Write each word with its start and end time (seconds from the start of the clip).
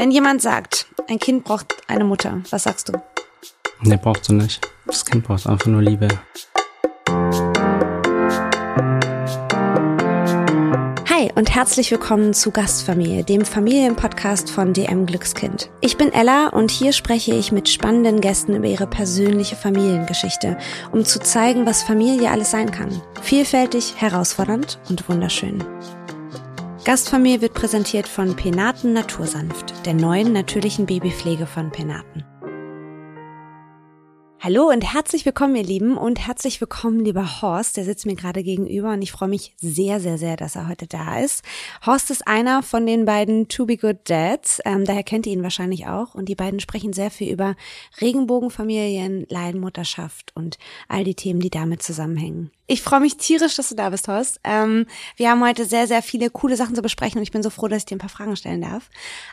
Wenn 0.00 0.10
jemand 0.10 0.40
sagt, 0.40 0.86
ein 1.10 1.18
Kind 1.18 1.44
braucht 1.44 1.76
eine 1.86 2.04
Mutter, 2.04 2.40
was 2.48 2.62
sagst 2.62 2.88
du? 2.88 2.92
Nee, 3.82 3.98
braucht 3.98 4.24
sie 4.24 4.32
nicht. 4.32 4.66
Das 4.86 5.04
Kind 5.04 5.24
braucht 5.24 5.46
einfach 5.46 5.66
nur 5.66 5.82
Liebe. 5.82 6.08
Hi 11.10 11.30
und 11.34 11.54
herzlich 11.54 11.90
willkommen 11.90 12.32
zu 12.32 12.50
Gastfamilie, 12.50 13.24
dem 13.24 13.44
Familienpodcast 13.44 14.50
von 14.50 14.72
DM 14.72 15.04
Glückskind. 15.04 15.68
Ich 15.82 15.98
bin 15.98 16.10
Ella 16.14 16.48
und 16.48 16.70
hier 16.70 16.94
spreche 16.94 17.34
ich 17.34 17.52
mit 17.52 17.68
spannenden 17.68 18.22
Gästen 18.22 18.56
über 18.56 18.68
ihre 18.68 18.86
persönliche 18.86 19.56
Familiengeschichte, 19.56 20.56
um 20.92 21.04
zu 21.04 21.20
zeigen, 21.20 21.66
was 21.66 21.82
Familie 21.82 22.30
alles 22.30 22.50
sein 22.50 22.70
kann. 22.70 23.02
Vielfältig, 23.20 23.96
herausfordernd 23.98 24.80
und 24.88 25.06
wunderschön. 25.10 25.62
Gastfamilie 26.82 27.42
wird 27.42 27.52
präsentiert 27.52 28.08
von 28.08 28.36
Penaten 28.36 28.94
Natursanft, 28.94 29.84
der 29.84 29.92
neuen 29.92 30.32
natürlichen 30.32 30.86
Babypflege 30.86 31.44
von 31.44 31.70
Penaten. 31.70 32.24
Hallo 34.40 34.70
und 34.70 34.82
herzlich 34.82 35.26
willkommen, 35.26 35.56
ihr 35.56 35.62
Lieben, 35.62 35.98
und 35.98 36.26
herzlich 36.26 36.58
willkommen, 36.62 37.04
lieber 37.04 37.42
Horst. 37.42 37.76
Der 37.76 37.84
sitzt 37.84 38.06
mir 38.06 38.14
gerade 38.16 38.42
gegenüber 38.42 38.94
und 38.94 39.02
ich 39.02 39.12
freue 39.12 39.28
mich 39.28 39.54
sehr, 39.58 40.00
sehr, 40.00 40.16
sehr, 40.16 40.38
dass 40.38 40.56
er 40.56 40.68
heute 40.68 40.86
da 40.86 41.20
ist. 41.20 41.44
Horst 41.84 42.10
ist 42.10 42.26
einer 42.26 42.62
von 42.62 42.86
den 42.86 43.04
beiden 43.04 43.48
To 43.48 43.66
Be 43.66 43.76
Good 43.76 44.08
Dads, 44.08 44.62
ähm, 44.64 44.86
daher 44.86 45.02
kennt 45.02 45.26
ihr 45.26 45.34
ihn 45.34 45.42
wahrscheinlich 45.42 45.86
auch. 45.86 46.14
Und 46.14 46.30
die 46.30 46.34
beiden 46.34 46.60
sprechen 46.60 46.94
sehr 46.94 47.10
viel 47.10 47.30
über 47.30 47.56
Regenbogenfamilien, 48.00 49.26
Leidenmutterschaft 49.28 50.32
und 50.34 50.56
all 50.88 51.04
die 51.04 51.14
Themen, 51.14 51.40
die 51.40 51.50
damit 51.50 51.82
zusammenhängen. 51.82 52.50
Ich 52.70 52.82
freue 52.82 53.00
mich 53.00 53.16
tierisch, 53.16 53.56
dass 53.56 53.70
du 53.70 53.74
da 53.74 53.90
bist, 53.90 54.06
Horst. 54.06 54.38
Ähm, 54.44 54.86
wir 55.16 55.28
haben 55.28 55.42
heute 55.42 55.64
sehr, 55.64 55.88
sehr 55.88 56.02
viele 56.02 56.30
coole 56.30 56.54
Sachen 56.54 56.76
zu 56.76 56.82
besprechen 56.82 57.18
und 57.18 57.24
ich 57.24 57.32
bin 57.32 57.42
so 57.42 57.50
froh, 57.50 57.66
dass 57.66 57.78
ich 57.78 57.86
dir 57.86 57.96
ein 57.96 57.98
paar 57.98 58.08
Fragen 58.08 58.36
stellen 58.36 58.60
darf. 58.62 58.90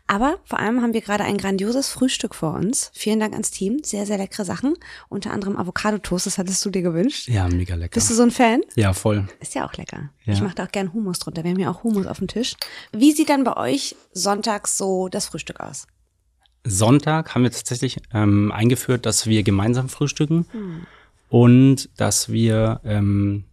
Aber 0.08 0.40
vor 0.44 0.58
allem 0.58 0.82
haben 0.82 0.94
wir 0.94 1.02
gerade 1.02 1.24
ein 1.24 1.38
grandioses 1.38 1.88
Frühstück 1.90 2.34
vor 2.34 2.56
uns. 2.56 2.90
Vielen 2.96 3.20
Dank 3.20 3.34
ans 3.34 3.52
Team. 3.52 3.84
Sehr, 3.84 4.08
sehr 4.08 4.18
leckere 4.18 4.44
Sachen. 4.44 4.74
Unter 5.08 5.30
anderem 5.34 5.56
Avocado-Toast, 5.56 6.26
das 6.26 6.40
hattest 6.40 6.66
du 6.66 6.72
dir 6.72 6.82
gewünscht. 6.82 7.28
Ja, 7.28 7.48
mega 7.48 7.76
lecker. 7.76 7.94
Bist 7.94 8.10
du 8.10 8.16
so 8.16 8.24
ein 8.24 8.32
Fan? 8.32 8.62
Ja, 8.76 8.92
voll. 8.94 9.28
Ist 9.40 9.54
ja 9.54 9.68
auch 9.68 9.74
lecker. 9.74 10.10
Ja. 10.26 10.34
Ich 10.34 10.42
mache 10.42 10.56
da 10.56 10.66
auch 10.66 10.72
gern 10.72 10.92
Hummus 10.92 11.20
drunter. 11.20 11.44
Wir 11.44 11.52
haben 11.52 11.60
ja 11.60 11.70
auch 11.70 11.84
Hummus 11.84 12.08
auf 12.08 12.18
dem 12.18 12.28
Tisch. 12.28 12.56
Wie 12.92 13.12
sieht 13.12 13.30
dann 13.30 13.44
bei 13.44 13.56
euch 13.56 13.96
sonntags 14.14 14.80
so 14.80 15.10
das 15.10 15.28
Frühstück 15.28 15.60
aus? 15.60 15.86
Sonntag 16.64 17.36
haben 17.36 17.44
wir 17.44 17.52
tatsächlich 17.52 17.98
ähm, 18.16 18.52
eingeführt, 18.52 19.06
dass 19.06 19.28
wir 19.28 19.44
gemeinsam 19.44 19.90
frühstücken 19.90 20.48
und 21.30 21.90
dass 21.98 22.30
wir 22.32 22.80
ähm, 22.84 23.44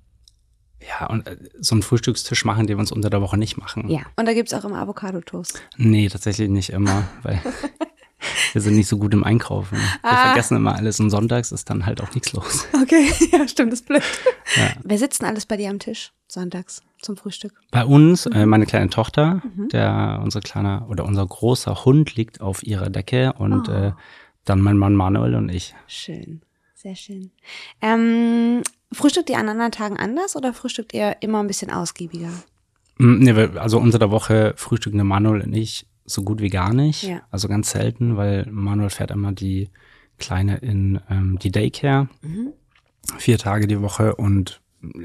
ja 1.00 1.06
und 1.06 1.26
äh, 1.26 1.36
so 1.60 1.74
einen 1.74 1.82
Frühstückstisch 1.82 2.44
machen, 2.44 2.66
den 2.66 2.76
wir 2.76 2.80
uns 2.80 2.92
unter 2.92 3.10
der 3.10 3.20
Woche 3.20 3.36
nicht 3.38 3.56
machen. 3.56 3.88
Ja. 3.88 4.02
Und 4.16 4.26
da 4.26 4.34
gibt's 4.34 4.52
auch 4.54 4.64
immer 4.64 4.78
Avocado-Toast. 4.80 5.60
Nee, 5.76 6.08
tatsächlich 6.08 6.48
nicht 6.50 6.70
immer, 6.70 7.04
weil 7.22 7.40
wir 8.52 8.60
sind 8.62 8.76
nicht 8.76 8.88
so 8.88 8.98
gut 8.98 9.12
im 9.14 9.24
Einkaufen. 9.24 9.76
Wir 9.78 9.84
Ah. 10.02 10.26
vergessen 10.28 10.56
immer 10.56 10.74
alles 10.76 11.00
und 11.00 11.10
sonntags 11.10 11.52
ist 11.52 11.68
dann 11.70 11.86
halt 11.86 12.00
auch 12.02 12.12
nichts 12.14 12.32
los. 12.32 12.66
Okay, 12.82 13.10
ja, 13.32 13.48
stimmt, 13.48 13.72
das 13.72 13.80
ist 13.80 13.86
blöd. 13.88 14.02
Ja. 14.56 14.72
Wer 14.82 14.98
sitzt 14.98 15.20
denn 15.22 15.28
alles 15.28 15.46
bei 15.46 15.56
dir 15.56 15.70
am 15.70 15.78
Tisch 15.78 16.12
sonntags 16.28 16.82
zum 17.00 17.16
Frühstück? 17.16 17.52
Bei 17.70 17.84
uns, 17.84 18.26
äh, 18.26 18.46
meine 18.46 18.66
kleine 18.66 18.88
Tochter, 18.90 19.42
der 19.72 20.20
unser 20.22 20.40
kleiner 20.40 20.86
oder 20.88 21.04
unser 21.04 21.26
großer 21.26 21.84
Hund 21.84 22.14
liegt 22.16 22.40
auf 22.40 22.62
ihrer 22.62 22.90
Decke 22.90 23.32
und 23.34 23.68
Oh. 23.68 23.72
äh, 23.72 23.92
dann 24.44 24.60
mein 24.60 24.76
Mann 24.76 24.94
Manuel 24.94 25.34
und 25.34 25.48
ich. 25.48 25.74
Schön, 25.86 26.42
sehr 26.84 26.96
schön. 26.96 27.30
Ähm, 27.80 28.62
frühstückt 28.92 29.30
ihr 29.30 29.38
an 29.38 29.48
anderen 29.48 29.72
Tagen 29.72 29.96
anders 29.96 30.36
oder 30.36 30.52
frühstückt 30.52 30.92
ihr 30.92 31.16
immer 31.20 31.40
ein 31.42 31.46
bisschen 31.46 31.70
ausgiebiger? 31.70 32.28
Mm, 32.98 33.20
Nee, 33.20 33.32
also 33.58 33.78
unter 33.78 33.98
der 33.98 34.10
Woche 34.10 34.52
frühstücken 34.56 35.04
Manuel 35.06 35.40
und 35.40 35.54
ich 35.54 35.86
so 36.04 36.22
gut 36.22 36.42
wie 36.42 36.50
gar 36.50 36.74
nicht. 36.74 37.04
Ja. 37.04 37.22
Also 37.30 37.48
ganz 37.48 37.70
selten, 37.70 38.18
weil 38.18 38.46
Manuel 38.50 38.90
fährt 38.90 39.10
immer 39.10 39.32
die 39.32 39.70
Kleine 40.18 40.58
in 40.58 41.00
ähm, 41.08 41.38
die 41.40 41.50
Daycare. 41.50 42.08
Mhm. 42.20 42.52
Vier 43.16 43.38
Tage 43.38 43.66
die 43.66 43.80
Woche 43.80 44.14
und 44.14 44.60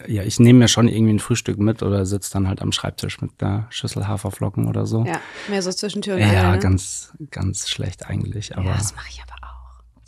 ja, 0.06 0.24
ich 0.24 0.38
nehme 0.42 0.60
mir 0.60 0.68
schon 0.68 0.90
irgendwie 0.90 1.14
ein 1.14 1.20
Frühstück 1.20 1.58
mit 1.60 1.82
oder 1.82 2.06
sitze 2.06 2.34
dann 2.34 2.50
halt 2.50 2.62
am 2.62 2.74
Schreibtisch 2.74 3.22
mit 3.22 3.42
einer 3.42 3.68
Schüssel 3.70 4.06
Haferflocken 4.06 4.68
oder 4.68 4.86
so. 4.86 5.06
Ja, 5.06 5.22
mehr 5.50 5.62
so 5.62 5.72
zwischen 5.72 6.02
Tür 6.02 6.16
und 6.16 6.20
Ja, 6.22 6.28
Angel, 6.28 6.52
ne? 6.52 6.60
ganz, 6.60 7.14
ganz 7.32 7.70
schlecht 7.70 8.06
eigentlich. 8.06 8.58
Aber 8.58 8.66
Ja, 8.66 8.72
ja, 8.72 8.78
das 8.78 8.94
mache 8.96 9.08
ich 9.10 9.22
aber 9.22 9.48
auch. 9.48 9.49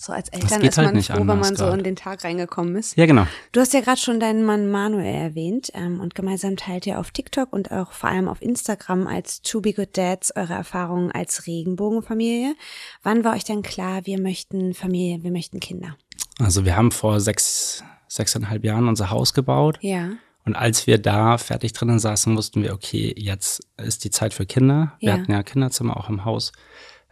So 0.02 0.14
als 0.14 0.30
Eltern 0.30 0.62
ist 0.64 0.78
man 0.78 0.86
halt 0.88 0.96
nicht 0.96 1.12
froh, 1.12 1.20
wenn 1.20 1.26
man 1.40 1.56
so 1.56 1.66
grad. 1.66 1.78
in 1.78 1.84
den 1.84 1.96
Tag 1.96 2.24
reingekommen 2.24 2.76
ist. 2.76 2.96
genau. 2.96 3.28
Du 3.52 3.60
hast 3.60 3.72
ja 3.74 3.82
gerade 3.82 4.00
schon 4.00 4.20
deinen 4.20 4.44
Mann 4.44 4.68
Manuel 4.72 5.06
erwähnt 5.14 5.70
ähm, 5.76 6.00
und 6.00 6.16
gemeinsam 6.16 6.58
teilt 6.58 6.88
ihr 6.88 7.00
auf 7.00 7.12
TikTok 7.12 7.54
und 7.54 7.72
auch 7.72 7.92
vor 7.92 8.10
allem 8.10 8.28
auf 8.28 8.42
Instagram 8.42 9.06
als 9.06 9.44
To 9.44 9.62
Be 9.62 9.74
Good 9.74 9.96
Dads 9.96 10.36
eure 10.36 10.54
Erfahrungen 10.54 11.12
als 11.12 11.46
Regenbogenfamilie. 11.46 12.56
Wann 13.04 13.24
war 13.24 13.36
euch 13.36 13.44
denn 13.44 13.62
klar, 13.62 14.06
wir 14.08 14.20
möchten 14.20 14.74
Familie, 14.74 15.22
wir 15.22 15.32
möchten 15.32 15.60
Kinder? 15.60 15.96
Also 16.40 16.66
wir 16.66 16.76
haben 16.76 16.92
vor 16.92 17.20
sechs, 17.20 17.84
sechseinhalb 18.08 18.64
Jahren 18.64 18.88
unser 18.88 19.12
Haus 19.12 19.34
gebaut. 19.36 19.78
Ja, 19.82 20.10
Und 20.46 20.56
als 20.56 20.88
wir 20.88 20.98
da 20.98 21.38
fertig 21.38 21.74
drinnen 21.74 22.00
saßen, 22.00 22.36
wussten 22.36 22.64
wir, 22.64 22.74
okay, 22.74 23.14
jetzt 23.16 23.62
ist 23.78 24.04
die 24.04 24.10
Zeit 24.10 24.34
für 24.34 24.48
Kinder. 24.48 24.94
Wir 25.00 25.10
Ja. 25.10 25.14
hatten 25.20 25.32
ja 25.32 25.44
Kinderzimmer 25.44 25.96
auch 25.96 26.10
im 26.10 26.26
Haus. 26.26 26.52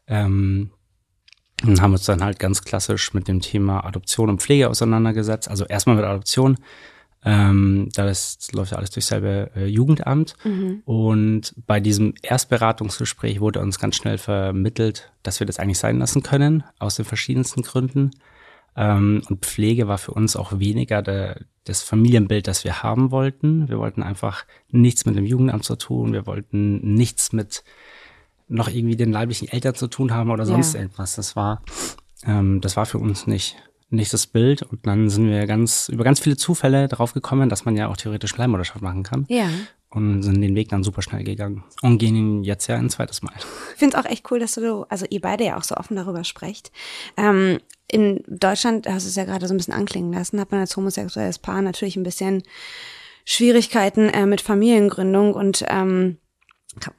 Ähm, 0.07 0.71
und 1.63 1.81
haben 1.81 1.93
uns 1.93 2.05
dann 2.05 2.23
halt 2.23 2.39
ganz 2.39 2.63
klassisch 2.63 3.13
mit 3.13 3.27
dem 3.27 3.41
Thema 3.41 3.85
Adoption 3.85 4.29
und 4.29 4.41
Pflege 4.41 4.69
auseinandergesetzt. 4.69 5.49
Also 5.49 5.65
erstmal 5.65 5.95
mit 5.95 6.05
Adoption. 6.05 6.57
Ähm, 7.25 7.89
da 7.93 8.07
ist, 8.07 8.53
läuft 8.53 8.71
ja 8.71 8.77
alles 8.77 8.91
durch 8.91 9.05
selbe 9.05 9.51
äh, 9.55 9.65
Jugendamt. 9.65 10.35
Und 10.85 11.53
bei 11.67 11.81
diesem 11.81 12.13
Erstberatungsgespräch 12.21 13.41
wurde 13.41 13.59
uns 13.59 13.77
ganz 13.77 13.97
schnell 13.97 14.17
vermittelt, 14.17 15.11
dass 15.23 15.39
wir 15.41 15.47
das 15.47 15.59
eigentlich 15.59 15.79
sein 15.79 15.99
lassen 15.99 16.23
können, 16.23 16.63
aus 16.79 16.95
den 16.95 17.05
verschiedensten 17.05 17.61
Gründen. 17.61 18.11
Ähm, 18.77 19.21
und 19.29 19.45
Pflege 19.45 19.89
war 19.89 19.97
für 19.97 20.11
uns 20.11 20.37
auch 20.37 20.59
weniger 20.59 21.01
der, 21.01 21.41
das 21.65 21.83
Familienbild, 21.83 22.47
das 22.47 22.63
wir 22.63 22.83
haben 22.83 23.11
wollten. 23.11 23.67
Wir 23.67 23.79
wollten 23.79 24.01
einfach 24.01 24.45
nichts 24.71 25.05
mit 25.05 25.17
dem 25.17 25.25
Jugendamt 25.25 25.65
zu 25.65 25.75
tun. 25.75 26.13
Wir 26.13 26.25
wollten 26.25 26.93
nichts 26.93 27.33
mit 27.33 27.65
noch 28.49 28.67
irgendwie 28.67 28.95
den 28.95 29.11
leiblichen 29.11 29.47
Eltern 29.47 29.75
zu 29.75 29.87
tun 29.87 30.13
haben 30.13 30.31
oder 30.31 30.45
sonst 30.45 30.73
Ja. 30.73 30.81
irgendwas. 30.81 31.15
Das 31.15 31.35
war, 31.35 31.61
ähm, 32.25 32.59
das 32.61 32.75
war 32.75 32.85
für 32.85 32.97
uns 32.97 33.27
nicht, 33.27 33.55
nicht 33.89 34.11
das 34.11 34.27
Bild. 34.27 34.63
Und 34.63 34.85
dann 34.85 35.09
sind 35.09 35.27
wir 35.29 35.45
ganz, 35.47 35.87
über 35.89 36.03
ganz 36.03 36.19
viele 36.19 36.35
Zufälle 36.37 36.87
drauf 36.87 37.13
gekommen, 37.13 37.47
dass 37.49 37.65
man 37.65 37.75
ja 37.77 37.87
auch 37.87 37.97
theoretisch 37.97 38.35
Leihmutterschaft 38.35 38.81
machen 38.81 39.03
kann. 39.03 39.25
ja. 39.29 39.47
Und 39.91 40.21
sind 40.21 40.39
den 40.39 40.53
Weg 40.53 40.69
dann 40.69 40.83
super 40.83 41.01
schnell 41.01 41.23
gegangen. 41.23 41.63
Und 41.81 41.97
gehen 41.97 42.15
ihn 42.15 42.43
jetzt 42.43 42.67
ja 42.67 42.75
ein 42.75 42.91
zweites 42.91 43.23
Mal. 43.23 43.33
Ich 43.73 43.79
finde 43.79 43.97
es 43.97 44.05
auch 44.05 44.07
echt 44.07 44.29
cool, 44.29 44.37
dass 44.37 44.53
du, 44.53 44.83
also 44.87 45.07
ihr 45.09 45.19
beide 45.19 45.45
ja 45.45 45.57
auch 45.57 45.63
so 45.63 45.73
offen 45.77 45.95
darüber 45.95 46.23
sprecht. 46.23 46.71
Ähm, 47.17 47.57
in 47.87 48.23
Deutschland, 48.27 48.87
hast 48.87 49.05
du 49.05 49.09
es 49.09 49.15
ja 49.15 49.23
gerade 49.25 49.47
so 49.47 49.53
ein 49.55 49.57
bisschen 49.57 49.73
anklingen 49.73 50.13
lassen, 50.13 50.39
hat 50.39 50.51
man 50.51 50.59
als 50.59 50.77
homosexuelles 50.77 51.39
Paar 51.39 51.63
natürlich 51.63 51.95
ein 51.95 52.03
bisschen 52.03 52.43
Schwierigkeiten 53.25 54.09
äh, 54.09 54.27
mit 54.27 54.41
Familiengründung 54.41 55.33
und 55.33 55.65
ähm, 55.67 56.17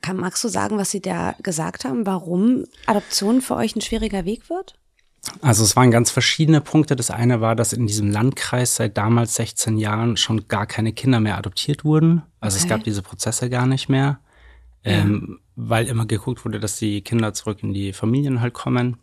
kann, 0.01 0.17
magst 0.17 0.43
du 0.45 0.49
sagen, 0.49 0.79
was 0.79 0.91
sie 0.91 1.01
da 1.01 1.35
gesagt 1.43 1.85
haben, 1.85 2.07
warum 2.07 2.65
Adoption 2.87 3.41
für 3.41 3.57
euch 3.57 3.77
ein 3.77 3.81
schwieriger 3.81 4.25
Weg 4.25 4.51
wird? 4.51 4.75
Also 5.43 5.63
es 5.65 5.77
waren 5.77 5.91
ganz 5.91 6.11
verschiedene 6.11 6.61
Punkte. 6.61 6.97
Das 6.97 7.11
eine 7.11 7.41
war, 7.41 7.55
dass 7.55 7.73
in 7.75 7.87
diesem 7.87 8.11
Landkreis 8.11 8.77
seit 8.77 8.97
damals 8.97 9.35
16 9.35 9.77
Jahren 9.77 10.17
schon 10.17 10.49
gar 10.49 10.67
keine 10.67 10.93
Kinder 10.93 11.21
mehr 11.21 11.37
adoptiert 11.37 11.85
wurden. 11.85 12.23
Also 12.41 12.57
es 12.57 12.63
Okay. 12.65 12.71
gab 12.71 12.85
diese 12.85 13.03
Prozesse 13.03 13.51
gar 13.51 13.67
nicht 13.67 13.89
mehr, 13.91 14.21
ähm, 14.83 15.41
weil 15.57 15.87
immer 15.89 16.07
geguckt 16.07 16.45
wurde, 16.47 16.59
dass 16.59 16.77
die 16.79 17.03
Kinder 17.03 17.35
zurück 17.35 17.63
in 17.63 17.75
die 17.75 17.93
Familien 17.93 18.41
halt 18.41 18.55
kommen. 18.55 18.97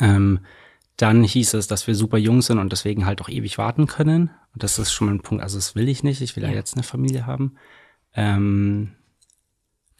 Ähm, 0.00 0.40
dann 0.96 1.22
hieß 1.22 1.54
es, 1.54 1.68
dass 1.68 1.86
wir 1.86 1.94
super 1.94 2.18
jung 2.18 2.42
sind 2.42 2.58
und 2.58 2.72
deswegen 2.72 3.06
halt 3.06 3.22
auch 3.22 3.28
ewig 3.28 3.56
warten 3.56 3.86
können. 3.86 4.30
Und 4.52 4.62
das 4.64 4.78
ist 4.80 4.92
schon 4.92 5.06
mal 5.06 5.14
ein 5.14 5.20
Punkt. 5.22 5.42
Also 5.44 5.56
das 5.58 5.74
will 5.76 5.88
ich 5.88 6.02
nicht. 6.02 6.20
Ich 6.20 6.34
will 6.36 6.42
ja, 6.42 6.50
Ja. 6.50 6.56
jetzt 6.56 6.74
eine 6.74 6.82
Familie 6.82 7.24
haben. 7.26 7.54
Ähm, 8.14 8.96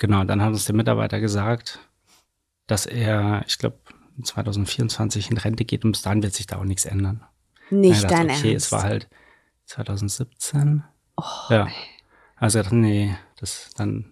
genau, 0.01 0.25
dann 0.25 0.43
hat 0.43 0.49
uns 0.49 0.65
der 0.65 0.75
Mitarbeiter 0.75 1.21
gesagt, 1.21 1.79
dass 2.67 2.87
er, 2.87 3.45
ich 3.47 3.59
glaube, 3.59 3.79
2024 4.21 5.31
in 5.31 5.37
Rente 5.39 5.65
geht 5.65 5.85
und 5.85 5.93
bis 5.93 6.03
dahin 6.03 6.23
wird 6.23 6.35
sich 6.35 6.47
da 6.49 6.57
auch 6.59 6.65
nichts 6.65 6.85
ändern. 6.85 7.23
Nicht 7.71 8.03
dachte, 8.05 8.15
dein 8.17 8.31
okay, 8.31 8.53
Ernst. 8.53 8.67
es 8.67 8.73
war 8.73 8.83
halt 8.83 9.09
2017. 9.67 10.83
Oh, 11.17 11.23
ja. 11.51 11.69
Also 12.37 12.59
ich 12.59 12.65
dachte, 12.65 12.77
nee, 12.77 13.15
das 13.39 13.71
dann 13.77 14.07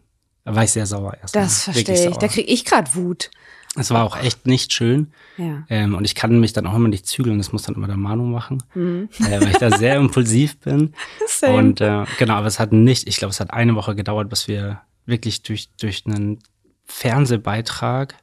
da 0.45 0.55
war 0.55 0.65
ich 0.65 0.71
sehr 0.73 0.87
sauer 0.87 1.15
erst. 1.21 1.37
das 1.37 1.65
verstehe 1.65 2.09
ich. 2.11 2.17
Da 2.17 2.29
kriege 2.29 2.49
ich 2.51 2.65
gerade 2.65 2.95
Wut. 2.95 3.31
Es 3.77 3.91
war 3.91 4.05
auch 4.05 4.17
echt 4.17 4.47
nicht 4.47 4.73
schön. 4.73 5.13
Ja. 5.37 5.63
Ähm, 5.69 5.95
und 5.95 6.05
ich 6.05 6.15
kann 6.15 6.41
mich 6.41 6.55
dann 6.55 6.67
auch 6.67 6.75
immer 6.75 6.89
nicht 6.89 7.07
zügeln, 7.07 7.37
das 7.37 7.53
muss 7.53 7.63
dann 7.65 7.75
immer 7.75 7.87
der 7.87 7.99
Manu 7.99 8.25
machen, 8.25 8.63
Mhm. 8.75 9.09
äh, 9.21 9.41
weil 9.41 9.51
ich 9.51 9.59
da 9.59 9.77
sehr 9.77 9.97
impulsiv 9.99 10.59
bin. 10.61 10.95
Same. 11.27 11.55
Und 11.55 11.81
äh, 11.83 12.05
genau, 12.19 12.35
aber 12.35 12.47
es 12.47 12.59
hat 12.59 12.73
nicht, 12.73 13.07
ich 13.07 13.19
glaube, 13.19 13.31
es 13.33 13.41
hat 13.41 13.53
eine 13.53 13.75
Woche 13.75 13.95
gedauert, 13.95 14.31
bis 14.31 14.49
wir 14.49 14.81
wirklich 15.09 15.43
durch, 15.43 15.71
durch 15.77 16.05
einen 16.07 16.39
Fernsehbeitrag 16.85 18.15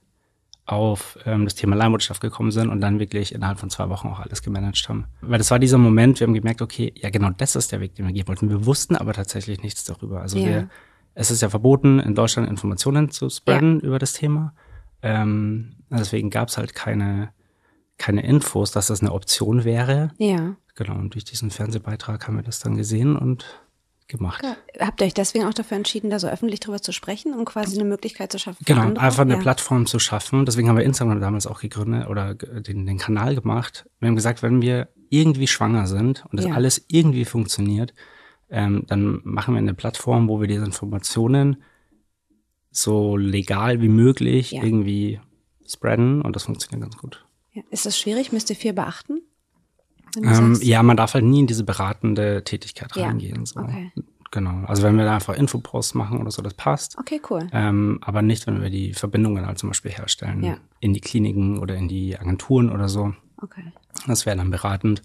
auf 0.65 1.19
ähm, 1.25 1.43
das 1.45 1.55
Thema 1.55 1.75
Leihmutterschaft 1.75 2.21
gekommen 2.21 2.51
sind 2.51 2.69
und 2.69 2.81
dann 2.81 2.99
wirklich 2.99 3.35
innerhalb 3.35 3.59
von 3.59 3.69
zwei 3.69 3.89
Wochen 3.89 4.07
auch 4.07 4.19
alles 4.19 4.41
gemanagt 4.41 4.87
haben. 4.89 5.05
Weil 5.21 5.37
das 5.37 5.51
war 5.51 5.59
dieser 5.59 5.77
Moment, 5.77 6.19
wir 6.19 6.25
haben 6.27 6.33
gemerkt, 6.33 6.61
okay, 6.61 6.91
ja 6.95 7.09
genau 7.11 7.29
das 7.29 7.55
ist 7.55 7.71
der 7.71 7.81
Weg, 7.81 7.95
den 7.95 8.07
wir 8.07 8.13
gehen 8.13 8.27
wollten. 8.27 8.49
Wir 8.49 8.65
wussten 8.65 8.95
aber 8.95 9.13
tatsächlich 9.13 9.61
nichts 9.61 9.83
darüber. 9.83 10.21
Also 10.21 10.39
Ja. 10.39 10.45
wir, 10.45 10.69
es 11.13 11.29
ist 11.29 11.41
ja 11.41 11.49
verboten, 11.49 11.99
in 11.99 12.15
Deutschland 12.15 12.49
Informationen 12.49 13.11
zu 13.11 13.29
spreaden 13.29 13.79
über 13.79 13.99
das 13.99 14.13
Thema. 14.13 14.53
Ähm, 15.03 15.75
deswegen 15.91 16.31
gab 16.31 16.49
es 16.49 16.57
halt 16.57 16.73
keine, 16.73 17.29
keine 17.97 18.25
Infos, 18.25 18.71
dass 18.71 18.87
das 18.87 19.01
eine 19.01 19.11
Option 19.11 19.65
wäre. 19.65 20.11
Ja. 20.17 20.55
Genau, 20.73 20.95
und 20.95 21.13
durch 21.13 21.25
diesen 21.25 21.51
Fernsehbeitrag 21.51 22.27
haben 22.27 22.35
wir 22.37 22.43
das 22.43 22.59
dann 22.59 22.75
gesehen 22.75 23.15
und 23.15 23.45
gemacht. 24.07 24.43
Ja. 24.43 24.55
Habt 24.85 25.01
ihr 25.01 25.07
euch 25.07 25.13
deswegen 25.13 25.45
auch 25.45 25.53
dafür 25.53 25.77
entschieden, 25.77 26.09
da 26.09 26.19
so 26.19 26.27
öffentlich 26.27 26.59
drüber 26.59 26.81
zu 26.81 26.91
sprechen, 26.91 27.33
um 27.33 27.45
quasi 27.45 27.79
eine 27.79 27.87
Möglichkeit 27.87 28.31
zu 28.31 28.39
schaffen? 28.39 28.63
Genau, 28.65 28.93
einfach 28.99 29.21
eine 29.23 29.35
ja. 29.35 29.39
Plattform 29.39 29.85
zu 29.85 29.99
schaffen. 29.99 30.45
Deswegen 30.45 30.69
haben 30.69 30.77
wir 30.77 30.83
Instagram 30.83 31.21
damals 31.21 31.47
auch 31.47 31.59
gegründet 31.61 32.07
oder 32.07 32.35
den, 32.35 32.85
den 32.85 32.97
Kanal 32.97 33.35
gemacht. 33.35 33.89
Wir 33.99 34.07
haben 34.07 34.15
gesagt, 34.15 34.43
wenn 34.43 34.61
wir 34.61 34.89
irgendwie 35.09 35.47
schwanger 35.47 35.87
sind 35.87 36.23
und 36.31 36.37
das 36.39 36.45
Ja. 36.45 36.53
alles 36.53 36.85
irgendwie 36.87 37.25
funktioniert, 37.25 37.93
ähm, 38.49 38.83
dann 38.87 39.21
machen 39.23 39.53
wir 39.55 39.59
eine 39.59 39.73
Plattform, 39.73 40.27
wo 40.27 40.39
wir 40.39 40.47
diese 40.47 40.65
Informationen 40.65 41.63
so 42.71 43.17
legal 43.17 43.81
wie 43.81 43.89
möglich 43.89 44.51
Ja. 44.51 44.63
irgendwie 44.63 45.19
spreaden 45.67 46.21
und 46.21 46.35
das 46.35 46.43
funktioniert 46.43 46.81
ganz 46.81 46.97
gut. 46.97 47.25
Ist 47.71 47.85
das 47.85 47.97
schwierig? 47.97 48.31
Müsst 48.31 48.49
ihr 48.49 48.55
viel 48.55 48.73
beachten? 48.73 49.21
Wenn 50.15 50.23
du 50.23 50.29
Ähm, 50.29 50.55
sagst- 50.55 50.63
ja, 50.63 50.83
man 50.83 50.97
darf 50.97 51.13
halt 51.13 51.25
nie 51.25 51.39
in 51.41 51.47
diese 51.47 51.63
beratende 51.63 52.43
Tätigkeit 52.43 52.95
Ja. 52.95 53.07
reingehen. 53.07 53.45
So. 53.45 53.59
Okay. 53.59 53.91
Genau. 54.31 54.65
Also 54.65 54.83
wenn 54.83 54.97
wir 54.97 55.05
da 55.05 55.15
einfach 55.15 55.35
Infoposts 55.35 55.93
machen 55.93 56.19
oder 56.19 56.29
so, 56.31 56.41
das 56.41 56.53
passt. 56.55 56.97
Okay, 56.99 57.21
cool. 57.29 57.47
Ähm, 57.53 57.99
aber 58.01 58.21
nicht, 58.21 58.47
wenn 58.47 58.61
wir 58.61 58.69
die 58.69 58.93
Verbindungen 58.93 59.45
halt 59.45 59.57
zum 59.59 59.69
Beispiel 59.69 59.91
herstellen 59.91 60.43
Ja. 60.43 60.57
in 60.81 60.93
die 60.93 60.99
Kliniken 60.99 61.59
oder 61.59 61.75
in 61.75 61.87
die 61.87 62.17
Agenturen 62.19 62.69
oder 62.69 62.89
so. 62.89 63.13
Okay. 63.41 63.63
Das 64.07 64.25
wäre 64.25 64.35
dann 64.35 64.51
beratend. 64.51 65.03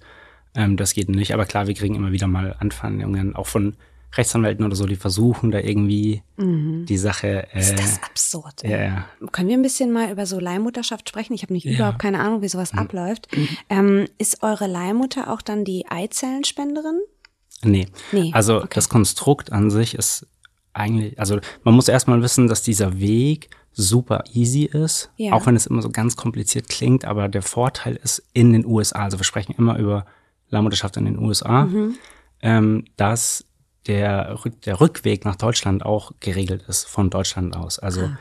Ähm, 0.55 0.77
das 0.77 0.95
geht 0.95 1.09
nicht. 1.09 1.33
Aber 1.33 1.45
klar, 1.45 1.69
wir 1.69 1.75
kriegen 1.75 1.95
immer 1.95 2.11
wieder 2.11 2.27
mal 2.27 2.57
Anfeindungen, 2.59 3.37
auch 3.37 3.47
von 3.47 3.75
Rechtsanwälten 4.17 4.65
oder 4.65 4.75
so, 4.75 4.87
die 4.87 4.97
versuchen 4.97 5.51
da 5.51 5.59
irgendwie 5.61 6.23
die 6.37 6.97
Sache. 6.97 7.47
Äh, 7.53 7.57
Mhm. 7.57 7.61
Ist 7.61 7.79
das 7.79 8.03
absurd? 8.03 8.63
ja, 8.65 8.79
ja. 8.83 9.05
Können 9.33 9.49
wir 9.49 9.57
ein 9.57 9.63
bisschen 9.63 9.93
mal 9.93 10.11
über 10.11 10.27
so 10.27 10.41
Leihmutterschaft 10.41 11.09
sprechen? 11.09 11.33
Ich 11.35 11.43
habe 11.43 11.53
nicht 11.53 11.65
Ja. 11.65 11.71
Mhm. 11.73 11.77
überhaupt 11.77 11.99
keine 12.01 12.19
Ahnung, 12.21 12.43
wie 12.43 12.49
sowas 12.49 12.73
abläuft. 12.75 13.29
Ähm, 13.69 14.07
ist 14.19 14.43
eure 14.43 14.67
Leihmutter 14.67 15.31
auch 15.33 15.43
dann 15.43 15.65
die 15.65 15.87
Eizellenspenderin? 15.89 17.01
Nee. 17.63 17.89
Nee, 18.13 18.31
Also 18.35 18.59
okay. 18.59 18.69
das 18.75 18.89
Konstrukt 18.89 19.53
an 19.53 19.71
sich 19.71 19.95
ist 19.95 20.27
eigentlich, 20.73 21.19
also 21.19 21.39
man 21.63 21.75
muss 21.75 21.89
erstmal 21.89 22.23
wissen, 22.23 22.47
dass 22.49 22.63
dieser 22.63 22.99
Weg 23.01 23.51
super 23.73 24.25
easy 24.33 24.65
ist, 24.65 25.11
Ja. 25.17 25.33
auch 25.35 25.47
wenn 25.47 25.57
es 25.57 25.67
immer 25.67 25.83
so 25.83 25.91
ganz 25.91 26.17
kompliziert 26.17 26.69
klingt, 26.69 27.05
aber 27.05 27.29
der 27.29 27.43
Vorteil 27.43 27.97
ist 28.03 28.23
in 28.33 28.53
den 28.53 28.65
USA, 28.67 29.05
also 29.05 29.19
wir 29.19 29.25
sprechen 29.25 29.55
immer 29.57 29.79
über 29.79 30.07
Leihmutterschaft 30.49 30.97
in 30.97 31.05
den 31.05 31.19
USA, 31.19 31.65
Mhm. 31.67 31.95
ähm, 32.43 32.85
dass 32.97 33.45
der, 33.95 34.39
der 34.65 34.81
Rückweg 34.81 35.25
nach 35.25 35.37
Deutschland 35.37 35.85
auch 35.85 36.13
geregelt 36.21 36.63
ist 36.69 36.87
von 36.89 37.11
Deutschland 37.11 37.57
aus. 37.57 37.79
Also 37.79 38.03
Ah. 38.03 38.19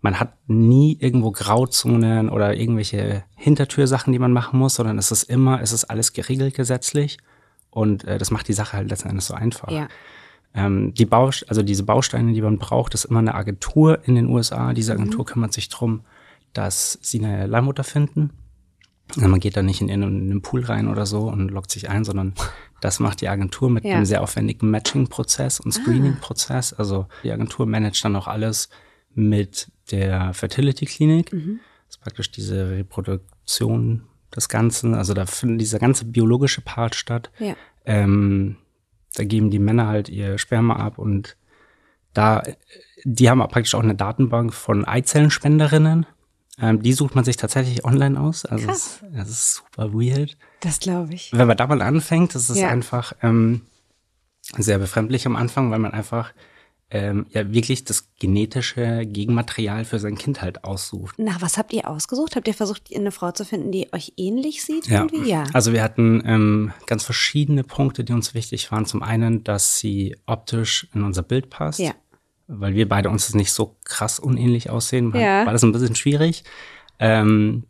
man 0.00 0.18
hat 0.20 0.32
nie 0.48 0.96
irgendwo 1.00 1.30
Grauzonen 1.32 2.28
oder 2.28 2.54
irgendwelche 2.56 3.24
Hintertürsachen, 3.36 4.12
die 4.12 4.18
man 4.18 4.32
machen 4.32 4.58
muss, 4.58 4.74
sondern 4.76 4.98
es 4.98 5.10
ist 5.12 5.24
immer, 5.24 5.60
es 5.60 5.72
ist 5.72 5.84
alles 5.84 6.12
geregelt 6.12 6.54
gesetzlich 6.54 7.18
und 7.70 8.04
äh, 8.04 8.18
das 8.18 8.30
macht 8.30 8.48
die 8.48 8.52
Sache 8.52 8.76
halt 8.76 8.88
letzten 8.90 9.08
Endes 9.10 9.26
so 9.26 9.34
einfach. 9.34 9.70
Ja. 9.70 9.88
Ähm, 10.54 10.92
die 10.94 11.06
Baust 11.06 11.48
also 11.48 11.62
diese 11.62 11.82
Bausteine, 11.84 12.32
die 12.32 12.42
man 12.42 12.58
braucht, 12.58 12.94
ist 12.94 13.04
immer 13.06 13.20
eine 13.20 13.34
Agentur 13.34 14.00
in 14.06 14.14
den 14.14 14.26
USA. 14.28 14.72
Diese 14.74 14.92
Mhm. 14.94 15.00
Agentur 15.00 15.24
kümmert 15.26 15.52
sich 15.52 15.68
drum, 15.68 16.00
dass 16.52 16.98
sie 17.00 17.18
eine 17.24 17.46
Leihmutter 17.46 17.84
finden. 17.84 18.30
Man 19.16 19.40
geht 19.40 19.56
da 19.56 19.62
nicht 19.62 19.80
in 19.80 19.90
einen 19.90 20.42
Pool 20.42 20.64
rein 20.64 20.88
oder 20.88 21.06
so 21.06 21.28
und 21.28 21.50
loggt 21.50 21.70
sich 21.70 21.88
ein, 21.90 22.04
sondern 22.04 22.34
das 22.80 22.98
macht 23.00 23.20
die 23.20 23.28
Agentur 23.28 23.70
mit 23.70 23.84
Ja. 23.84 23.92
Ah. 23.92 23.96
einem 23.96 24.04
sehr 24.06 24.22
aufwendigen 24.22 24.70
Matching-Prozess 24.70 25.60
und 25.60 25.72
Screening-Prozess. 25.72 26.72
Also 26.72 27.06
die 27.22 27.30
Agentur 27.32 27.66
managt 27.66 28.04
dann 28.04 28.16
auch 28.16 28.26
alles 28.26 28.68
mit 29.14 29.70
der 29.90 30.32
Fertility-Klinik. 30.34 31.32
Mhm. 31.32 31.60
Das 31.86 31.96
ist 31.96 32.02
praktisch 32.02 32.30
diese 32.30 32.70
Reproduktion 32.70 34.02
des 34.34 34.48
Ganzen. 34.48 34.94
Also 34.94 35.12
da 35.14 35.26
findet 35.26 35.60
dieser 35.60 35.78
ganze 35.78 36.06
biologische 36.06 36.62
Part 36.62 36.94
statt. 36.94 37.30
Ja. 37.38 37.54
Ähm, 37.84 38.56
da 39.14 39.24
geben 39.24 39.50
die 39.50 39.58
Männer 39.58 39.88
halt 39.88 40.08
ihr 40.08 40.38
Sperma 40.38 40.76
ab 40.76 40.98
und 40.98 41.36
da, 42.14 42.42
die 43.04 43.28
haben 43.30 43.40
praktisch 43.40 43.74
auch 43.74 43.82
eine 43.82 43.94
Datenbank 43.94 44.52
von 44.54 44.84
Eizellenspenderinnen. 44.86 46.06
Ähm, 46.60 46.82
die 46.82 46.92
sucht 46.92 47.14
man 47.14 47.24
sich 47.24 47.36
tatsächlich 47.38 47.84
online 47.84 48.20
aus. 48.20 48.44
Also 48.44 48.66
Krass. 48.66 49.00
es, 49.14 49.18
es 49.22 49.30
ist 49.30 49.54
super 49.54 49.92
weird. 49.94 50.36
Das 50.60 50.80
glaube 50.80 51.14
ich. 51.14 51.30
Wenn 51.32 51.48
man 51.48 51.56
da 51.56 51.66
mal 51.66 51.80
anfängt, 51.82 52.34
das 52.34 52.50
ist 52.50 52.58
Ja. 52.58 52.68
einfach 52.68 53.14
ähm, 53.22 53.62
sehr 54.58 54.78
befremdlich 54.78 55.26
am 55.26 55.36
Anfang, 55.36 55.70
weil 55.70 55.78
man 55.78 55.92
einfach 55.92 56.32
ähm, 56.90 57.24
ja 57.30 57.50
wirklich 57.50 57.84
das 57.84 58.10
genetische 58.18 59.06
Gegenmaterial 59.06 59.86
für 59.86 59.98
sein 59.98 60.18
Kind 60.18 60.42
halt 60.42 60.62
aussucht. 60.64 61.14
Na, 61.16 61.34
was 61.40 61.56
habt 61.56 61.72
ihr 61.72 61.88
ausgesucht? 61.88 62.36
Habt 62.36 62.46
ihr 62.46 62.52
versucht, 62.52 62.94
eine 62.94 63.12
Frau 63.12 63.32
zu 63.32 63.46
finden, 63.46 63.72
die 63.72 63.90
euch 63.94 64.12
ähnlich 64.18 64.62
sieht? 64.62 64.90
Irgendwie? 64.90 65.26
Ja. 65.30 65.44
Also 65.54 65.72
wir 65.72 65.82
hatten 65.82 66.22
ähm, 66.26 66.72
ganz 66.86 67.02
verschiedene 67.04 67.64
Punkte, 67.64 68.04
die 68.04 68.12
uns 68.12 68.34
wichtig 68.34 68.70
waren. 68.72 68.84
Zum 68.84 69.02
einen, 69.02 69.42
dass 69.42 69.78
sie 69.78 70.16
optisch 70.26 70.86
in 70.94 71.02
unser 71.02 71.22
Bild 71.22 71.48
passt. 71.48 71.78
Ja. 71.78 71.92
Weil 72.54 72.74
wir 72.74 72.88
beide 72.88 73.08
uns 73.10 73.34
nicht 73.34 73.50
so 73.52 73.76
krass 73.84 74.18
unähnlich 74.18 74.68
aussehen, 74.70 75.12
war, 75.12 75.20
Ja. 75.20 75.46
war 75.46 75.52
das 75.52 75.62
ein 75.64 75.72
bisschen 75.72 75.94
schwierig. 75.96 76.44
Ähm, 76.98 77.64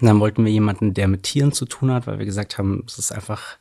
dann 0.00 0.20
wollten 0.20 0.44
wir 0.44 0.52
jemanden, 0.52 0.94
der 0.94 1.06
mit 1.08 1.22
Tieren 1.22 1.52
zu 1.52 1.66
tun 1.66 1.90
hat, 1.92 2.06
weil 2.06 2.18
wir 2.18 2.26
gesagt 2.26 2.58
haben, 2.58 2.84
es 2.86 2.98
ist 2.98 3.12
einfach, 3.12 3.58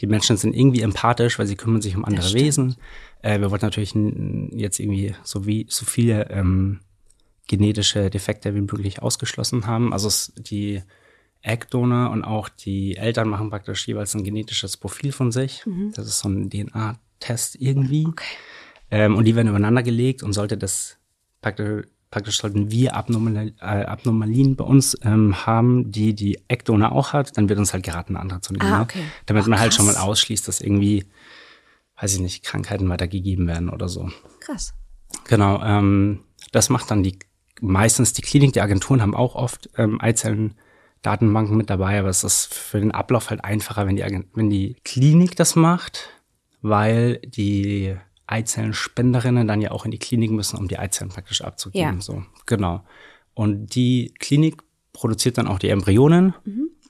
die 0.00 0.06
Menschen 0.06 0.36
sind 0.36 0.54
irgendwie 0.56 0.80
empathisch, 0.80 1.38
weil 1.38 1.46
sie 1.46 1.56
kümmern 1.56 1.82
sich 1.82 1.96
um 1.96 2.04
andere. 2.04 2.32
Wesen. 2.34 2.76
Äh, 3.22 3.40
wir 3.40 3.50
wollten 3.50 3.64
natürlich 3.66 3.94
jetzt 4.58 4.78
irgendwie 4.80 5.14
so 5.22 5.46
wie 5.46 5.66
so 5.68 5.84
viele 5.84 6.30
ähm, 6.30 6.80
genetische 7.48 8.10
Defekte 8.10 8.54
wie 8.54 8.60
möglich 8.60 9.02
ausgeschlossen 9.02 9.66
haben. 9.66 9.92
Also 9.92 10.08
es, 10.08 10.32
die 10.36 10.82
Eggdonor 11.42 12.10
und 12.10 12.24
auch 12.24 12.48
die 12.48 12.96
Eltern 12.96 13.28
machen 13.28 13.50
praktisch 13.50 13.86
jeweils 13.86 14.14
ein 14.14 14.24
genetisches 14.24 14.76
Profil 14.76 15.12
von 15.12 15.30
sich. 15.30 15.62
Das 15.94 16.06
ist 16.06 16.18
so 16.20 16.28
ein 16.28 16.50
DNA-Test 16.50 17.56
irgendwie. 17.60 18.08
Ähm, 18.90 19.16
und 19.16 19.24
die 19.24 19.34
werden 19.34 19.48
übereinander 19.48 19.82
gelegt 19.82 20.22
und 20.22 20.32
sollte 20.32 20.56
das 20.56 20.98
praktisch, 21.40 21.86
praktisch 22.10 22.38
sollten 22.38 22.70
wir 22.70 22.94
Abnormal, 22.94 23.52
äh, 23.60 23.64
Abnormalien 23.64 24.56
bei 24.56 24.64
uns 24.64 24.96
ähm, 25.02 25.46
haben, 25.46 25.90
die 25.90 26.14
die 26.14 26.38
Eckdonor 26.48 26.92
auch 26.92 27.12
hat, 27.12 27.36
dann 27.36 27.48
wird 27.48 27.58
uns 27.58 27.72
halt 27.72 27.84
geraten, 27.84 28.14
eine 28.14 28.22
andere 28.22 28.40
zu 28.40 28.52
nehmen. 28.52 28.72
Ah, 28.72 28.78
ne? 28.78 28.82
okay. 28.84 29.02
Damit 29.26 29.44
Ach, 29.44 29.48
man 29.48 29.58
halt 29.58 29.74
schon 29.74 29.86
mal 29.86 29.96
ausschließt, 29.96 30.46
dass 30.46 30.60
irgendwie, 30.60 31.04
weiß 32.00 32.14
ich 32.14 32.20
nicht, 32.20 32.44
Krankheiten 32.44 32.88
weitergegeben 32.88 33.46
werden 33.46 33.68
oder 33.68 33.88
so. 33.88 34.10
Krass. 34.40 34.74
Genau, 35.24 35.62
ähm, 35.62 36.20
das 36.52 36.68
macht 36.68 36.90
dann 36.90 37.02
die 37.02 37.18
meistens 37.60 38.12
die 38.12 38.22
Klinik, 38.22 38.52
die 38.52 38.60
Agenturen 38.60 39.02
haben 39.02 39.14
auch 39.14 39.34
oft 39.34 39.70
ähm, 39.76 40.00
Eizellen-Datenbanken 40.00 41.56
mit 41.56 41.70
dabei, 41.70 41.98
aber 41.98 42.08
es 42.08 42.24
ist 42.24 42.52
für 42.52 42.80
den 42.80 42.92
Ablauf 42.92 43.30
halt 43.30 43.44
einfacher, 43.44 43.86
wenn 43.86 43.96
die, 43.96 44.24
wenn 44.34 44.50
die 44.50 44.76
Klinik 44.84 45.36
das 45.36 45.56
macht, 45.56 46.10
weil 46.62 47.18
die 47.18 47.96
Eizellenspenderinnen 48.26 49.46
dann 49.46 49.60
ja 49.60 49.70
auch 49.70 49.84
in 49.84 49.90
die 49.90 49.98
Klinik 49.98 50.30
müssen, 50.30 50.56
um 50.58 50.68
die 50.68 50.78
Eizellen 50.78 51.10
praktisch 51.10 51.42
abzugeben. 51.42 51.96
Ja. 51.96 52.00
So, 52.00 52.22
genau. 52.46 52.84
Und 53.34 53.74
die 53.74 54.14
Klinik 54.18 54.62
produziert 54.92 55.38
dann 55.38 55.46
auch 55.46 55.58
die 55.58 55.68
Embryonen. 55.68 56.34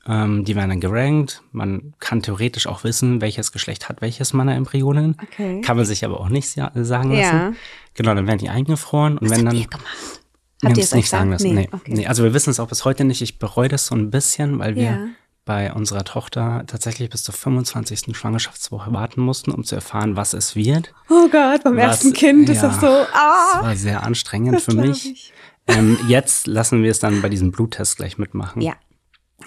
Ähm, 0.09 0.45
die 0.45 0.55
werden 0.55 0.69
dann 0.71 0.81
gerankt. 0.81 1.43
Man 1.51 1.95
kann 1.99 2.23
theoretisch 2.23 2.69
auch 2.69 2.85
wissen, 2.85 3.21
welches 3.21 3.51
Geschlecht 3.51 3.89
hat 3.89 4.01
welches 4.01 4.33
meiner 4.33 4.55
Embryonen. 4.55 5.17
Okay. 5.23 5.61
Kann 5.63 5.77
man 5.77 5.85
sich 5.85 6.05
aber 6.05 6.21
auch 6.21 6.29
nicht 6.29 6.49
sa- 6.49 6.71
sagen 6.75 7.11
Ja. 7.13 7.19
lassen. 7.33 7.57
Genau, 7.95 8.15
dann 8.15 8.27
werden 8.27 8.39
die 8.39 8.49
eingefroren. 8.49 9.19
Und 9.19 9.29
Was 9.31 9.39
wenn 9.39 9.47
habt 9.47 9.55
dann. 9.55 9.61
ihr 9.63 9.67
gemacht? 9.69 10.21
Habt 10.65 10.77
ihr 10.79 10.85
es 10.85 10.95
nicht 10.95 11.09
sagen 11.09 11.31
lassen. 11.31 11.49
Nee, 11.49 11.55
Nee, 11.63 11.69
okay. 11.73 11.93
nee. 11.95 12.07
Also 12.07 12.23
wir 12.23 12.33
wissen 12.33 12.51
es 12.51 12.61
auch 12.61 12.69
bis 12.69 12.85
heute 12.85 13.05
nicht. 13.05 13.21
Ich 13.21 13.39
bereue 13.39 13.69
das 13.69 13.87
so 13.87 13.95
ein 13.97 14.11
bisschen, 14.11 14.59
weil 14.61 14.77
wir 14.77 14.83
Ja. 14.83 15.07
Bei 15.47 15.73
unserer 15.73 16.05
Tochter 16.05 16.65
tatsächlich 16.67 17.09
bis 17.09 17.23
zur 17.23 17.33
25. 17.33 18.15
Schwangerschaftswoche 18.17 18.93
warten 18.93 19.23
mussten, 19.23 19.53
um 19.53 19.65
zu 19.65 19.75
erfahren, 19.77 20.17
was 20.17 20.35
es 20.35 20.55
wird. 20.57 20.93
Oh 21.09 21.29
Gott, 21.31 21.65
beim 21.65 21.77
Was- 21.77 21.85
ersten 21.85 22.13
Kind 22.13 22.49
ist 22.51 22.57
ja, 22.63 22.69
das 22.69 22.81
so. 22.81 22.87
Das 22.87 23.09
Ah, 23.15 23.63
war 23.63 23.77
sehr 23.77 24.03
anstrengend 24.03 24.57
das 24.57 24.65
für 24.65 24.75
mich. 24.75 25.11
ich. 25.11 25.33
Ähm, 25.69 25.99
jetzt 26.09 26.47
lassen 26.47 26.83
wir 26.83 26.91
es 26.91 26.99
dann 26.99 27.23
bei 27.23 27.29
diesem 27.29 27.53
Bluttest 27.53 27.97
gleich 27.97 28.19
mitmachen. 28.19 28.61
Ja. 28.61 28.75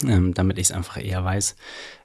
Ähm, 0.02 0.34
damit 0.34 0.58
ich 0.58 0.64
es 0.68 0.72
einfach 0.72 0.96
eher 0.96 1.24
weiß. 1.24 1.54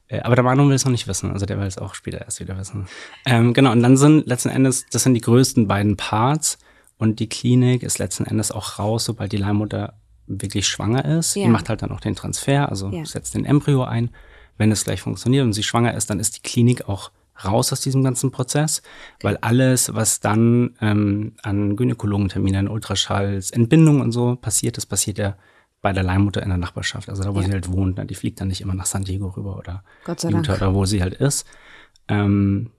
Äh, 0.09 0.19
aber 0.21 0.35
der 0.35 0.43
Manu 0.43 0.67
will 0.67 0.75
es 0.75 0.85
noch 0.85 0.91
nicht 0.91 1.07
wissen, 1.07 1.31
also 1.31 1.45
der 1.45 1.57
will 1.59 1.65
es 1.65 1.77
auch 1.77 1.95
später 1.95 2.19
erst 2.21 2.39
wieder 2.39 2.57
wissen. 2.57 2.87
Ähm, 3.25 3.53
genau, 3.53 3.71
und 3.71 3.81
dann 3.81 3.97
sind 3.97 4.27
letzten 4.27 4.49
Endes, 4.49 4.85
das 4.91 5.03
sind 5.03 5.13
die 5.15 5.21
größten 5.21 5.67
beiden 5.67 5.95
Parts 5.97 6.57
und 6.97 7.19
die 7.19 7.27
Klinik 7.29 7.81
ist 7.83 7.97
letzten 7.97 8.25
Endes 8.25 8.51
auch 8.51 8.77
raus, 8.77 9.05
sobald 9.05 9.31
die 9.31 9.37
Leihmutter 9.37 9.93
wirklich 10.27 10.67
schwanger 10.67 11.05
ist. 11.05 11.35
Ja. 11.35 11.43
Die 11.45 11.49
macht 11.49 11.69
halt 11.69 11.81
dann 11.81 11.91
auch 11.91 11.99
den 11.99 12.15
Transfer, 12.15 12.69
also 12.69 12.89
Ja. 12.89 13.05
setzt 13.05 13.35
den 13.35 13.45
Embryo 13.45 13.83
ein. 13.83 14.09
Wenn 14.57 14.71
es 14.71 14.85
gleich 14.85 15.01
funktioniert 15.01 15.43
und 15.43 15.53
sie 15.53 15.63
schwanger 15.63 15.93
ist, 15.95 16.09
dann 16.09 16.19
ist 16.19 16.37
die 16.37 16.41
Klinik 16.41 16.87
auch 16.87 17.11
raus 17.43 17.73
aus 17.73 17.81
diesem 17.81 18.01
ganzen 18.03 18.31
Prozess, 18.31 18.81
weil 19.21 19.35
alles, 19.41 19.93
was 19.93 20.21
dann 20.21 20.75
ähm, 20.79 21.33
an 21.43 21.75
Gynäkologenterminen, 21.75 22.69
Ultraschalls, 22.69 23.51
Entbindung 23.51 23.99
und 23.99 24.13
so 24.13 24.37
passiert, 24.37 24.77
das 24.77 24.85
passiert 24.85 25.17
ja 25.17 25.35
bei 25.81 25.91
der 25.91 26.03
Leihmutter 26.03 26.41
in 26.41 26.47
der 26.49 26.57
Nachbarschaft, 26.57 27.09
also 27.09 27.23
da, 27.23 27.35
wo 27.35 27.41
Ja. 27.41 27.47
sie 27.47 27.51
halt 27.51 27.69
wohnt. 27.71 27.97
ne? 27.97 28.05
Die 28.05 28.15
fliegt 28.15 28.39
dann 28.39 28.47
nicht 28.47 28.61
immer 28.61 28.73
nach 28.73 28.85
San 28.85 29.03
Diego 29.03 29.27
rüber 29.27 29.57
oder 29.57 29.83
Gott 30.05 30.21
sei 30.21 30.29
Utah 30.29 30.41
Dank. 30.53 30.61
oder 30.61 30.73
wo 30.73 30.85
sie 30.85 31.01
halt 31.01 31.15
ist. 31.15 31.45
Ähm, 32.07 32.71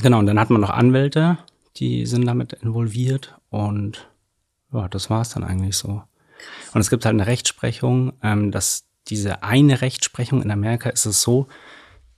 genau, 0.00 0.18
und 0.20 0.26
dann 0.26 0.40
hat 0.40 0.48
man 0.50 0.60
noch 0.62 0.70
Anwälte, 0.70 1.38
die 1.76 2.06
sind 2.06 2.24
damit 2.26 2.54
involviert 2.54 3.36
und 3.50 4.08
ja, 4.72 4.88
das 4.88 5.10
war's 5.10 5.30
dann 5.34 5.44
eigentlich 5.44 5.76
so. 5.76 6.02
Und 6.74 6.80
es 6.80 6.90
gibt 6.90 7.04
halt 7.04 7.14
eine 7.14 7.26
Rechtsprechung, 7.26 8.12
ähm, 8.22 8.50
dass 8.50 8.84
diese 9.08 9.42
eine 9.42 9.80
Rechtsprechung 9.80 10.42
in 10.42 10.50
Amerika 10.50 10.90
ist 10.90 11.06
es 11.06 11.22
so, 11.22 11.48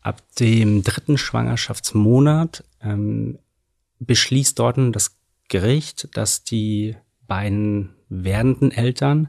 ab 0.00 0.21
dem 0.38 0.83
dritten 0.83 1.17
Schwangerschaftsmonat 1.17 2.64
ähm, 2.83 3.38
beschließt 4.00 4.59
dort 4.59 4.76
das 4.95 5.17
Gericht, 5.49 6.09
dass 6.17 6.45
die 6.45 6.97
beiden 7.26 7.91
werdenden 8.09 8.73
Eltern 8.73 9.29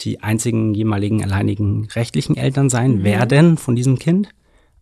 die 0.00 0.22
einzigen 0.22 0.74
jemaligen 0.74 1.22
alleinigen 1.22 1.86
rechtlichen 1.86 2.36
Eltern 2.36 2.68
sein 2.68 2.96
mhm. 2.96 3.04
werden 3.04 3.56
von 3.56 3.76
diesem 3.76 3.98
Kind. 3.98 4.30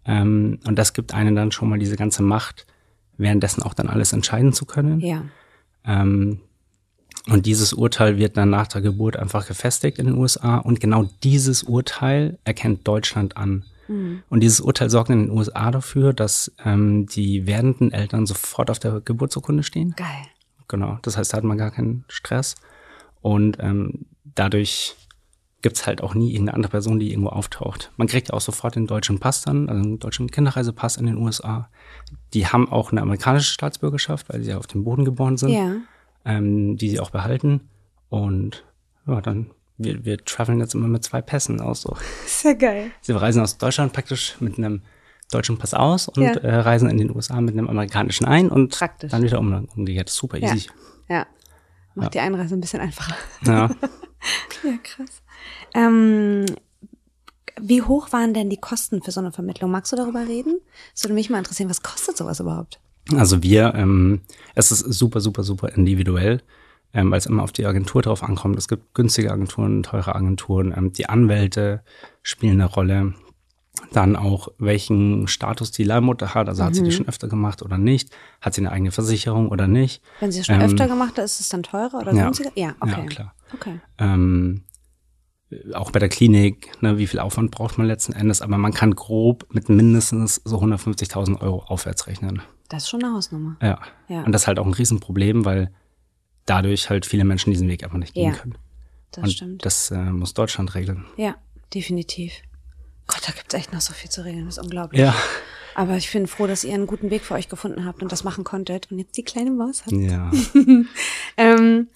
Ähm, 0.05 0.59
und 0.67 0.79
das 0.79 0.95
gibt 0.95 1.13
einen 1.13 1.35
dann 1.35 1.53
schon 1.53 1.69
mal 1.69 1.79
diese 1.79 1.97
ganze 1.97 2.23
Macht, 2.23 2.67
währenddessen 3.19 3.63
auch 3.63 3.75
dann 3.75 3.89
alles 3.89 4.13
entscheiden 4.13 4.53
zu 4.53 4.65
können. 4.65 5.01
Ja. 5.01 5.25
Ähm, 5.85 6.41
und 7.29 7.47
dieses 7.47 7.73
Urteil 7.73 8.17
wird 8.17 8.37
dann 8.37 8.51
nach 8.51 8.67
der 8.67 8.81
Geburt 8.81 9.17
einfach 9.17 9.47
gefestigt 9.47 9.99
in 9.99 10.07
den 10.07 10.17
USA. 10.17 10.59
Und 10.59 10.81
genau 10.81 11.09
dieses 11.23 11.63
Urteil 11.63 12.39
erkennt 12.45 12.89
Deutschland 12.89 13.37
an. 13.37 13.65
Mhm. 13.89 14.23
Und 14.31 14.41
dieses 14.41 14.61
Urteil 14.61 14.89
sorgt 14.89 15.11
in 15.11 15.27
den 15.27 15.31
USA 15.31 15.71
dafür, 15.71 16.13
dass 16.15 16.53
ähm, 16.65 17.07
die 17.07 17.47
werdenden 17.47 17.93
Eltern 17.93 18.27
sofort 18.27 18.71
auf 18.71 18.79
der 18.79 19.01
Geburtsurkunde 19.01 19.63
stehen. 19.63 19.95
Geil. 19.97 20.07
Genau. 20.69 20.99
Das 21.03 21.17
heißt, 21.17 21.33
da 21.33 21.39
hat 21.39 21.45
man 21.45 21.59
gar 21.59 21.71
keinen 21.71 22.05
Stress. 22.09 22.55
Und 23.21 23.59
ähm, 23.61 24.07
dadurch 24.25 24.97
gibt's 25.61 25.87
halt 25.87 26.03
auch 26.03 26.15
nie 26.15 26.31
irgendeine 26.31 26.55
andere 26.55 26.71
Person, 26.71 26.99
die 26.99 27.11
irgendwo 27.11 27.29
auftaucht. 27.29 27.93
Man 27.99 28.07
kriegt 28.07 28.33
auch 28.33 28.41
sofort 28.41 28.77
den 28.77 28.87
deutschen 28.87 29.21
Pass 29.21 29.43
dann, 29.43 29.69
also 29.69 29.83
einen 29.83 29.99
deutschen 29.99 30.31
Kinderreisepass 30.31 30.97
in 30.97 31.05
den 31.05 31.19
USA. 31.19 31.69
Die 32.33 32.47
haben 32.47 32.73
auch 32.73 32.93
eine 32.93 33.03
amerikanische 33.03 33.53
Staatsbürgerschaft, 33.53 34.31
weil 34.31 34.43
sie 34.43 34.51
ja 34.51 34.57
auf 34.57 34.69
dem 34.69 34.85
Boden 34.85 35.05
geboren 35.05 35.37
sind. 35.37 35.51
Ja 35.51 35.77
ähm, 36.25 36.77
die 36.77 36.91
sie 36.91 37.01
auch 37.01 37.11
behalten. 37.11 37.69
Und 38.09 38.65
ja, 39.07 39.21
dann, 39.21 39.51
wir, 39.79 40.05
wir 40.05 40.19
traveln 40.25 40.61
jetzt 40.61 40.75
immer 40.75 40.89
mit 40.89 41.05
zwei 41.05 41.23
Pässen 41.23 41.61
aus. 41.61 41.83
So. 41.83 41.97
Sehr 42.27 42.55
geil. 42.55 42.91
Sie 43.01 43.13
reisen 43.13 43.43
aus 43.43 43.59
Deutschland 43.59 43.93
praktisch 43.93 44.37
mit 44.41 44.59
einem 44.59 44.83
deutschen 45.31 45.59
Pass 45.59 45.75
aus 45.75 46.09
und 46.09 46.23
ja. 46.23 46.33
äh, 46.33 46.57
reisen 46.57 46.91
in 46.91 46.99
den 46.99 47.15
USA 47.15 47.41
mit 47.41 47.55
einem 47.55 47.69
amerikanischen 47.69 48.27
ein 48.27 48.49
und 48.49 48.73
Praktisch. 48.73 49.13
dann 49.13 49.23
wieder 49.23 49.39
um, 49.39 49.69
umgekehrt. 49.77 50.09
Super 50.09 50.39
ja. 50.39 50.53
easy. 50.53 50.69
Ja. 51.09 51.27
Macht 51.95 52.15
ja. 52.15 52.21
die 52.23 52.27
Einreise 52.27 52.55
ein 52.55 52.61
bisschen 52.61 52.81
einfacher. 52.81 53.15
Ja. 53.45 53.71
ja, 54.65 54.79
krass. 54.83 55.23
Ähm, 55.75 56.47
wie 57.61 57.83
hoch 57.83 58.13
waren 58.13 58.35
denn 58.35 58.51
die 58.51 58.57
Kosten 58.57 59.03
für 59.03 59.11
so 59.11 59.21
eine 59.21 59.33
Vermittlung? 59.33 59.71
Magst 59.71 59.93
du 59.93 59.97
darüber 59.97 60.27
reden? 60.27 60.61
Das 60.95 61.05
würde 61.05 61.15
mich 61.15 61.31
mal 61.31 61.39
interessieren, 61.39 61.71
was 61.71 61.83
kostet 61.83 62.17
sowas 62.17 62.41
überhaupt? 62.41 62.81
Also 63.17 63.43
wir, 63.43 63.75
ähm, 63.75 64.21
es 64.55 64.73
ist 64.73 64.81
super, 64.81 65.21
super, 65.21 65.43
super 65.43 65.71
individuell, 65.71 66.43
ähm, 66.93 67.11
weil 67.11 67.19
es 67.19 67.27
immer 67.27 67.43
auf 67.43 67.53
die 67.53 67.67
Agentur 67.67 68.03
drauf 68.03 68.23
ankommt. 68.23 68.59
Es 68.59 68.69
gibt 68.69 68.95
günstige 68.95 69.33
Agenturen, 69.33 69.83
teure 69.83 70.15
Agenturen, 70.15 70.75
ähm, 70.77 70.93
die 70.93 71.09
Anwälte 71.09 71.83
spielen 72.23 72.61
eine 72.61 72.67
Rolle. 72.67 73.15
Dann 73.93 74.17
auch, 74.17 74.49
welchen 74.59 75.27
Status 75.27 75.71
die 75.71 75.85
Leihmutter 75.85 76.35
hat. 76.35 76.49
Also 76.49 76.65
hat 76.65 76.75
sie 76.75 76.83
die 76.83 76.91
mhm. 76.91 76.95
schon 76.95 77.09
öfter 77.09 77.29
gemacht 77.29 77.63
oder 77.63 77.79
nicht? 77.79 78.11
Hat 78.41 78.55
sie 78.55 78.61
eine 78.61 78.73
eigene 78.73 78.91
Versicherung 78.91 79.49
oder 79.49 79.69
nicht? 79.69 80.03
Wenn 80.19 80.33
sie 80.33 80.41
es 80.41 80.47
schon 80.47 80.57
ähm, 80.57 80.63
öfter 80.63 80.87
gemacht 80.87 81.17
hat, 81.17 81.25
ist 81.25 81.41
es 81.41 81.49
dann 81.49 81.63
teurer 81.63 82.01
oder 82.01 82.13
ja, 82.13 82.25
günstiger? 82.25 82.51
Ja, 82.57 82.75
okay. 82.81 83.01
Ja, 83.01 83.07
klar. 83.07 83.35
Okay. 83.55 83.81
Ähm, 83.99 84.65
auch 85.73 85.91
bei 85.91 85.99
der 85.99 86.09
Klinik, 86.09 86.71
ne, 86.83 86.99
wie 86.99 87.07
viel 87.07 87.21
Aufwand 87.21 87.51
braucht 87.51 87.79
man 87.79 87.87
letzten 87.87 88.13
Endes, 88.13 88.43
aber 88.43 88.59
man 88.59 88.73
kann 88.73 88.95
grob 88.95 89.47
mit 89.53 89.69
mindestens 89.69 90.41
so 90.45 90.59
150.000 90.59 91.41
Euro 91.41 91.65
aufwärts 91.65 92.07
rechnen. 92.07 92.43
Das 92.71 92.85
ist 92.85 92.89
schon 92.89 93.05
eine 93.05 93.13
Hausnummer. 93.13 93.57
Ja. 93.61 93.81
ja. 94.09 94.23
Und 94.23 94.33
das 94.33 94.43
ist 94.43 94.47
halt 94.47 94.59
auch 94.59 94.65
ein 94.65 94.73
Riesenproblem, 94.73 95.45
weil 95.45 95.71
dadurch 96.47 96.89
halt 96.89 97.05
viele 97.05 97.25
Menschen 97.25 97.51
diesen 97.51 97.69
Weg 97.69 97.85
einfach 97.85 97.99
nicht 97.99 98.15
gehen 98.15 98.33
ja, 98.33 98.39
können. 98.39 98.57
Das 99.11 99.25
Und 99.25 99.31
stimmt. 99.33 99.65
Das 99.67 99.91
äh, 99.91 99.99
muss 99.99 100.35
Deutschland 100.35 100.75
regeln. 100.75 101.05
Ja, 101.17 101.35
definitiv. 101.75 102.33
Gott, 103.09 103.23
da 103.27 103.33
gibt 103.33 103.53
es 103.53 103.59
echt 103.59 103.73
noch 103.73 103.81
so 103.81 103.93
viel 103.93 104.09
zu 104.09 104.25
regeln. 104.25 104.47
Das 104.47 104.57
ist 104.57 104.63
unglaublich. 104.63 105.01
Ja. 105.01 105.15
Aber 105.75 105.97
ich 105.97 106.13
bin 106.13 106.29
froh, 106.29 106.47
dass 106.47 106.63
ihr 106.63 106.75
einen 106.75 106.87
guten 106.87 107.11
Weg 107.11 107.25
für 107.25 107.35
euch 107.35 107.49
gefunden 107.49 107.85
habt 107.85 108.03
und 108.03 108.13
das 108.13 108.23
machen 108.23 108.45
konntet 108.45 108.91
und 108.93 108.99
jetzt 108.99 109.17
die 109.17 109.25
kleine 109.25 109.51
Maus 109.51 109.83
habt. 109.83 109.93
Ja. 109.93 110.31
ähm, 111.37 111.89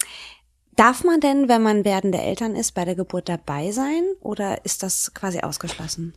darf 0.75 1.05
man 1.05 1.21
denn, 1.21 1.47
wenn 1.47 1.63
man 1.63 1.85
werdende 1.85 2.17
Eltern 2.17 2.55
ist, 2.55 2.73
bei 2.73 2.83
der 2.83 2.95
Geburt 2.95 3.29
dabei 3.29 3.71
sein 3.71 4.03
oder 4.19 4.65
ist 4.65 4.83
das 4.83 5.13
quasi 5.13 5.39
ausgeschlossen? 5.39 6.13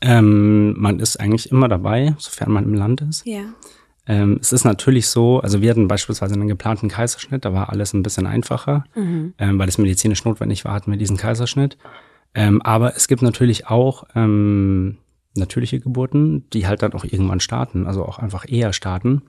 Ähm, 0.00 0.78
man 0.80 0.98
ist 0.98 1.18
eigentlich 1.18 1.50
immer 1.50 1.68
dabei, 1.68 2.14
sofern 2.18 2.52
man 2.52 2.64
im 2.64 2.74
Land 2.74 3.02
ist. 3.02 3.26
Ja. 3.26 3.42
Ähm, 4.06 4.38
es 4.40 4.52
ist 4.52 4.64
natürlich 4.64 5.08
so, 5.08 5.40
also 5.40 5.60
wir 5.60 5.70
hatten 5.70 5.86
beispielsweise 5.86 6.34
einen 6.34 6.48
geplanten 6.48 6.88
Kaiserschnitt, 6.88 7.44
da 7.44 7.52
war 7.52 7.68
alles 7.70 7.92
ein 7.92 8.02
bisschen 8.02 8.26
einfacher, 8.26 8.84
mhm. 8.94 9.34
ähm, 9.38 9.58
weil 9.58 9.68
es 9.68 9.78
medizinisch 9.78 10.24
notwendig 10.24 10.64
war, 10.64 10.72
hatten 10.72 10.90
wir 10.90 10.98
diesen 10.98 11.16
Kaiserschnitt. 11.16 11.76
Ähm, 12.34 12.62
aber 12.62 12.96
es 12.96 13.08
gibt 13.08 13.22
natürlich 13.22 13.66
auch 13.66 14.04
ähm, 14.14 14.98
natürliche 15.34 15.80
Geburten, 15.80 16.48
die 16.50 16.66
halt 16.66 16.82
dann 16.82 16.92
auch 16.94 17.04
irgendwann 17.04 17.40
starten, 17.40 17.86
also 17.86 18.04
auch 18.04 18.18
einfach 18.18 18.46
eher 18.48 18.72
starten. 18.72 19.22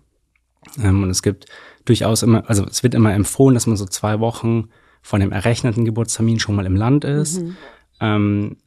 Ähm, 0.82 1.04
und 1.04 1.10
es 1.10 1.22
gibt 1.22 1.46
durchaus 1.86 2.24
immer, 2.24 2.50
also 2.50 2.66
es 2.66 2.84
wird 2.84 2.96
immer 2.96 3.14
empfohlen, 3.14 3.56
dass 3.56 3.68
man 3.68 3.78
so 3.78 3.86
zwei 3.86 4.20
Wochen 4.20 4.70
von 5.02 5.20
dem 5.20 5.32
errechneten 5.32 5.86
Geburtstermin 5.86 6.40
schon 6.40 6.56
mal 6.56 6.66
im 6.66 6.76
Land 6.76 7.04
ist. 7.04 7.42
Mhm. 7.42 7.58
Ähm, 8.00 8.58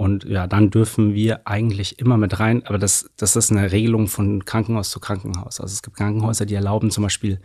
und 0.00 0.24
ja, 0.24 0.46
dann 0.46 0.70
dürfen 0.70 1.12
wir 1.12 1.46
eigentlich 1.46 1.98
immer 1.98 2.16
mit 2.16 2.40
rein, 2.40 2.64
aber 2.64 2.78
das, 2.78 3.10
das 3.18 3.36
ist 3.36 3.50
eine 3.50 3.70
Regelung 3.70 4.08
von 4.08 4.46
Krankenhaus 4.46 4.88
zu 4.88 4.98
Krankenhaus. 4.98 5.60
Also 5.60 5.74
es 5.74 5.82
gibt 5.82 5.98
Krankenhäuser, 5.98 6.46
die 6.46 6.54
erlauben 6.54 6.90
zum 6.90 7.02
Beispiel 7.02 7.38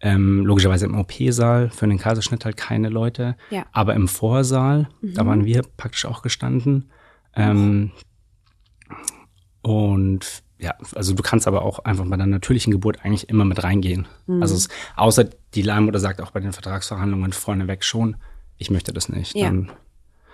ähm, 0.00 0.44
logischerweise 0.44 0.86
im 0.86 0.98
OP-Saal 0.98 1.70
für 1.70 1.86
den 1.86 1.98
Kaiserschnitt 1.98 2.44
halt 2.44 2.56
keine 2.56 2.88
Leute, 2.88 3.36
ja. 3.50 3.66
aber 3.70 3.94
im 3.94 4.08
Vorsaal, 4.08 4.88
mhm. 5.00 5.14
da 5.14 5.26
waren 5.26 5.44
wir 5.44 5.62
praktisch 5.76 6.04
auch 6.04 6.22
gestanden. 6.22 6.90
Ähm, 7.36 7.92
und 9.60 10.42
ja, 10.58 10.74
also 10.96 11.14
du 11.14 11.22
kannst 11.22 11.46
aber 11.46 11.62
auch 11.62 11.78
einfach 11.84 12.06
bei 12.06 12.16
der 12.16 12.26
natürlichen 12.26 12.72
Geburt 12.72 13.04
eigentlich 13.04 13.28
immer 13.28 13.44
mit 13.44 13.62
reingehen. 13.62 14.08
Mhm. 14.26 14.42
Also 14.42 14.56
es, 14.56 14.68
außer 14.96 15.30
die 15.54 15.62
Leihmutter 15.62 16.00
sagt 16.00 16.20
auch 16.20 16.32
bei 16.32 16.40
den 16.40 16.52
Vertragsverhandlungen 16.52 17.32
vorneweg 17.32 17.84
schon, 17.84 18.16
ich 18.58 18.72
möchte 18.72 18.92
das 18.92 19.08
nicht. 19.08 19.36
Ja. 19.36 19.46
Dann 19.46 19.70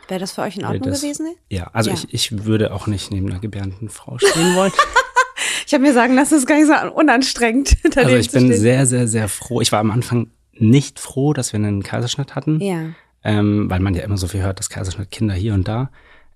Wäre 0.08 0.20
das 0.20 0.32
für 0.32 0.42
euch 0.42 0.56
in 0.56 0.64
Ordnung 0.64 0.90
das, 0.90 1.02
gewesen? 1.02 1.34
Ja, 1.50 1.70
also 1.72 1.90
ja. 1.90 1.96
Ich, 1.96 2.14
ich 2.14 2.44
würde 2.44 2.72
auch 2.72 2.86
nicht 2.86 3.10
neben 3.10 3.30
einer 3.30 3.40
gebärenden 3.40 3.90
Frau 3.90 4.18
stehen 4.18 4.56
wollen. 4.56 4.72
ich 5.66 5.74
habe 5.74 5.82
mir 5.82 5.92
sagen 5.92 6.14
lassen, 6.14 6.30
das 6.30 6.40
ist 6.40 6.46
gar 6.46 6.56
nicht 6.56 6.66
so 6.66 6.92
unanstrengend. 6.92 7.76
Also 7.94 8.16
ich 8.16 8.30
bin 8.30 8.46
stehen. 8.46 8.58
sehr, 8.58 8.86
sehr, 8.86 9.06
sehr 9.06 9.28
froh. 9.28 9.60
Ich 9.60 9.70
war 9.70 9.80
am 9.80 9.90
Anfang 9.90 10.30
nicht 10.54 10.98
froh, 10.98 11.34
dass 11.34 11.52
wir 11.52 11.58
einen 11.58 11.82
Kaiserschnitt 11.82 12.34
hatten. 12.34 12.60
Ja. 12.60 12.90
Ähm, 13.22 13.68
weil 13.68 13.80
man 13.80 13.94
ja 13.94 14.02
immer 14.02 14.16
so 14.16 14.28
viel 14.28 14.42
hört, 14.42 14.58
dass 14.58 14.70
Kaiserschnitt 14.70 15.10
Kinder 15.10 15.34
hier 15.34 15.54
und 15.54 15.68
da. 15.68 15.90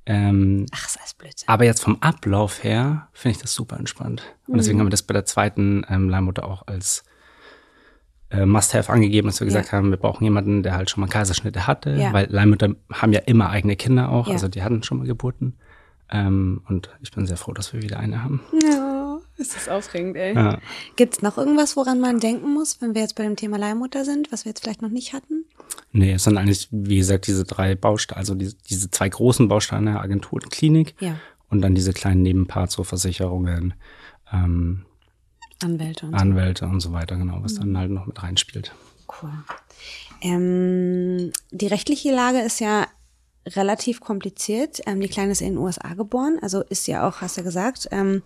Ähm, 0.05 0.67
Ach, 0.73 0.83
das 0.83 0.97
ist 1.05 1.19
Blödsinn. 1.19 1.49
Aber 1.49 1.65
jetzt 1.65 1.81
vom 1.81 1.97
Ablauf 2.03 2.65
her 2.65 3.09
finde 3.13 3.37
ich 3.37 3.43
das 3.43 3.55
super 3.55 3.79
entspannt. 3.79 4.23
Und 4.49 4.59
deswegen 4.59 4.77
mhm. 4.77 4.81
haben 4.81 4.87
wir 4.89 4.91
das 4.91 5.05
bei 5.05 5.15
der 5.15 5.25
zweiten 5.25 5.87
ähm, 5.89 6.11
Leihmutter 6.11 6.45
auch 6.45 6.67
als 6.67 7.05
äh, 8.33 8.47
Must-Have 8.47 8.93
angegeben, 8.93 9.29
dass 9.29 9.41
wir 9.41 9.47
gesagt 9.47 9.67
ja. 9.67 9.73
haben, 9.73 9.91
wir 9.91 9.99
brauchen 9.99 10.25
jemanden, 10.25 10.63
der 10.63 10.75
halt 10.75 10.91
schon 10.91 11.03
mal 11.03 11.09
Kaiserschnitte 11.09 11.67
hatte, 11.67 11.95
ja. 11.95 12.13
weil 12.13 12.27
Leihmütter 12.31 12.75
haben 12.93 13.13
ja 13.13 13.21
immer 13.21 13.51
eigene 13.51 13.77
Kinder 13.77 14.11
auch, 14.11 14.27
ja. 14.27 14.35
also 14.35 14.49
die 14.49 14.63
hatten 14.63 14.83
schon 14.83 14.99
mal 14.99 15.07
Geburten. 15.07 15.55
Ähm, 16.11 16.63
und 16.69 16.91
ich 17.01 17.11
bin 17.11 17.27
sehr 17.27 17.37
froh, 17.39 17.53
dass 17.53 17.73
wir 17.73 17.83
wieder 17.83 17.99
eine 17.99 18.23
haben. 18.23 18.43
Ja, 18.63 19.19
ist 19.39 19.57
das 19.57 19.69
aufregend, 19.69 20.17
ey. 20.17 20.35
Ja. 20.35 20.59
Gibt 20.97 21.15
es 21.15 21.23
noch 21.23 21.39
irgendwas, 21.39 21.77
woran 21.77 22.01
man 22.01 22.21
denken 22.21 22.53
muss, 22.53 22.83
wenn 22.83 22.95
wir 22.95 23.03
jetzt 23.03 23.15
bei 23.17 23.23
dem 23.23 23.37
Thema 23.37 23.57
Leihmutter 23.57 24.05
sind, 24.05 24.31
was 24.31 24.45
wir 24.45 24.51
jetzt 24.51 24.63
vielleicht 24.63 24.83
noch 24.83 24.91
nicht 24.91 25.15
hatten? 25.15 25.45
Nee, 25.93 26.13
es 26.13 26.25
sind 26.25 26.37
eigentlich, 26.37 26.69
wie 26.71 26.99
gesagt, 26.99 27.27
diese 27.27 27.45
drei 27.45 27.75
Bausteine, 27.75 28.19
also 28.19 28.35
diese, 28.35 28.57
diese 28.69 28.91
zwei 28.91 29.09
großen 29.09 29.49
Bausteine, 29.49 30.01
Agentur 30.01 30.35
und 30.43 30.51
Klinik. 30.51 30.95
Ja. 31.01 31.17
Und 31.49 31.61
dann 31.61 31.75
diese 31.75 31.93
kleinen 31.93 32.23
Nebenparts, 32.23 32.75
so 32.75 32.85
Versicherungen, 32.85 33.75
ähm, 34.33 34.85
Anwälte 35.63 36.07
und 36.07 36.15
Anwälte 36.15 36.65
so. 36.65 36.71
und 36.71 36.81
so 36.81 36.93
weiter, 36.93 37.17
genau, 37.17 37.39
was 37.43 37.55
mhm. 37.55 37.59
dann 37.61 37.79
halt 37.79 37.91
noch 37.91 38.07
mit 38.07 38.23
reinspielt. 38.23 38.75
Cool. 39.23 39.33
Ähm, 40.21 41.33
die 41.51 41.67
rechtliche 41.67 42.15
Lage 42.15 42.41
ist 42.41 42.61
ja 42.61 42.87
relativ 43.47 44.01
kompliziert. 44.01 44.81
Ähm, 44.87 45.01
die 45.01 45.09
Kleine 45.09 45.33
ist 45.33 45.41
in 45.41 45.55
den 45.55 45.59
USA 45.59 45.95
geboren, 45.95 46.39
also 46.41 46.63
ist 46.63 46.87
ja 46.87 47.07
auch, 47.09 47.21
hast 47.21 47.37
du 47.37 47.41
ja 47.41 47.45
gesagt, 47.45 47.89
ähm, 47.91 48.23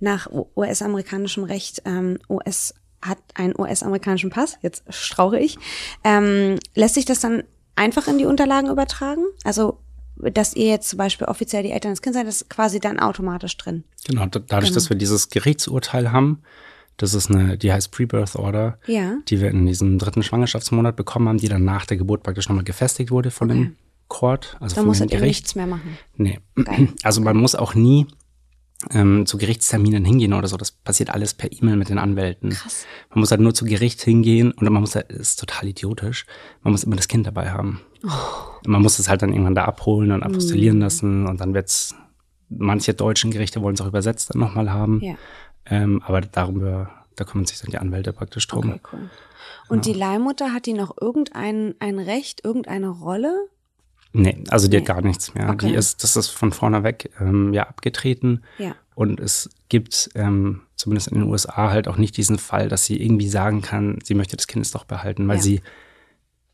nach 0.00 0.28
US-amerikanischem 0.56 1.44
Recht, 1.44 1.82
ähm, 1.84 2.18
US 2.28 2.74
hat 3.02 3.18
einen 3.34 3.54
US-amerikanischen 3.56 4.30
Pass, 4.30 4.58
jetzt 4.62 4.82
strauche 4.88 5.38
ich. 5.38 5.58
Ähm, 6.02 6.58
lässt 6.74 6.94
sich 6.94 7.04
das 7.04 7.20
dann 7.20 7.44
einfach 7.76 8.08
in 8.08 8.18
die 8.18 8.24
Unterlagen 8.24 8.68
übertragen? 8.68 9.22
Also 9.44 9.78
dass 10.16 10.54
ihr 10.54 10.68
jetzt 10.68 10.88
zum 10.88 10.96
Beispiel 10.96 11.26
offiziell 11.26 11.62
die 11.62 11.72
Eltern 11.72 11.92
des 11.92 12.02
Kindes 12.02 12.18
seid, 12.20 12.28
ist 12.28 12.48
quasi 12.48 12.80
dann 12.80 12.98
automatisch 12.98 13.56
drin. 13.56 13.84
Genau, 14.06 14.26
dadurch, 14.26 14.64
genau. 14.64 14.74
dass 14.74 14.88
wir 14.88 14.96
dieses 14.96 15.28
Gerichtsurteil 15.28 16.10
haben, 16.10 16.42
das 16.96 17.14
ist 17.14 17.30
eine, 17.30 17.58
die 17.58 17.72
heißt 17.72 17.90
Pre-Birth 17.90 18.36
Order, 18.36 18.78
ja. 18.86 19.18
die 19.28 19.40
wir 19.40 19.50
in 19.50 19.66
diesem 19.66 19.98
dritten 19.98 20.22
Schwangerschaftsmonat 20.22 20.96
bekommen 20.96 21.28
haben, 21.28 21.38
die 21.38 21.48
dann 21.48 21.64
nach 21.64 21.86
der 21.86 21.96
Geburt 21.96 22.22
praktisch 22.22 22.48
nochmal 22.48 22.64
gefestigt 22.64 23.10
wurde 23.10 23.30
von 23.30 23.50
okay. 23.50 23.60
dem 23.60 23.76
Court, 24.08 24.56
also 24.60 24.74
da 24.74 24.80
von 24.80 24.88
muss 24.88 24.98
dem 24.98 25.08
Gericht. 25.08 25.24
nichts 25.24 25.54
mehr 25.54 25.66
machen. 25.66 25.98
Nee. 26.16 26.38
Geil. 26.54 26.88
Also 27.02 27.20
man 27.20 27.36
muss 27.36 27.54
auch 27.54 27.74
nie 27.74 28.06
ähm, 28.90 29.26
zu 29.26 29.38
Gerichtsterminen 29.38 30.04
hingehen 30.04 30.32
oder 30.32 30.48
so. 30.48 30.56
Das 30.56 30.70
passiert 30.70 31.10
alles 31.10 31.34
per 31.34 31.50
E-Mail 31.50 31.76
mit 31.76 31.88
den 31.88 31.98
Anwälten. 31.98 32.50
Krass. 32.50 32.86
Man 33.10 33.20
muss 33.20 33.30
halt 33.30 33.40
nur 33.40 33.54
zu 33.54 33.64
Gericht 33.64 34.02
hingehen 34.02 34.52
und 34.52 34.68
man 34.68 34.80
muss 34.80 34.94
halt, 34.94 35.10
das 35.10 35.18
ist 35.18 35.40
total 35.40 35.68
idiotisch, 35.68 36.26
man 36.62 36.72
muss 36.72 36.84
immer 36.84 36.96
das 36.96 37.08
Kind 37.08 37.26
dabei 37.26 37.50
haben. 37.50 37.80
Oh. 38.04 38.10
Man 38.66 38.82
muss 38.82 38.98
es 38.98 39.08
halt 39.08 39.22
dann 39.22 39.32
irgendwann 39.32 39.54
da 39.54 39.64
abholen 39.64 40.12
und 40.12 40.22
apostillieren 40.22 40.78
mm. 40.78 40.82
lassen 40.82 41.26
und 41.26 41.40
dann 41.40 41.54
wird's, 41.54 41.94
manche 42.48 42.94
deutschen 42.94 43.30
Gerichte 43.30 43.62
wollen 43.62 43.74
es 43.74 43.80
auch 43.80 43.86
übersetzt 43.86 44.30
dann 44.30 44.40
nochmal 44.40 44.72
haben. 44.72 45.00
Ja. 45.02 45.14
Ähm, 45.68 46.02
aber 46.04 46.20
darüber, 46.20 46.90
da 47.16 47.24
kümmern 47.24 47.46
sich 47.46 47.60
dann 47.60 47.70
die 47.70 47.78
Anwälte 47.78 48.12
praktisch 48.12 48.46
drum. 48.46 48.70
Okay, 48.70 48.80
cool. 48.92 49.10
Und 49.68 49.86
ja. 49.86 49.92
die 49.92 49.98
Leihmutter, 49.98 50.52
hat 50.52 50.66
die 50.66 50.74
noch 50.74 50.96
irgendein 51.00 51.74
ein 51.80 51.98
Recht, 51.98 52.44
irgendeine 52.44 52.88
Rolle? 52.88 53.48
Nee, 54.12 54.44
also 54.48 54.68
die 54.68 54.76
nee. 54.76 54.80
hat 54.80 54.86
gar 54.86 55.02
nichts 55.02 55.34
mehr. 55.34 55.50
Okay. 55.50 55.68
Die 55.68 55.74
ist, 55.74 56.02
das 56.02 56.16
ist 56.16 56.28
von 56.28 56.52
vorne 56.52 56.84
weg 56.84 57.10
ähm, 57.20 57.52
ja 57.52 57.64
abgetreten. 57.64 58.42
Ja. 58.58 58.74
Und 58.94 59.20
es 59.20 59.50
gibt 59.68 60.08
ähm, 60.14 60.62
zumindest 60.74 61.08
in 61.08 61.20
den 61.20 61.28
USA 61.28 61.70
halt 61.70 61.88
auch 61.88 61.98
nicht 61.98 62.16
diesen 62.16 62.38
Fall, 62.38 62.68
dass 62.68 62.86
sie 62.86 63.00
irgendwie 63.02 63.28
sagen 63.28 63.60
kann, 63.60 63.98
sie 64.02 64.14
möchte 64.14 64.36
das 64.36 64.46
Kind 64.46 64.72
doch 64.74 64.84
behalten, 64.84 65.28
weil 65.28 65.36
ja. 65.36 65.42
sie 65.42 65.60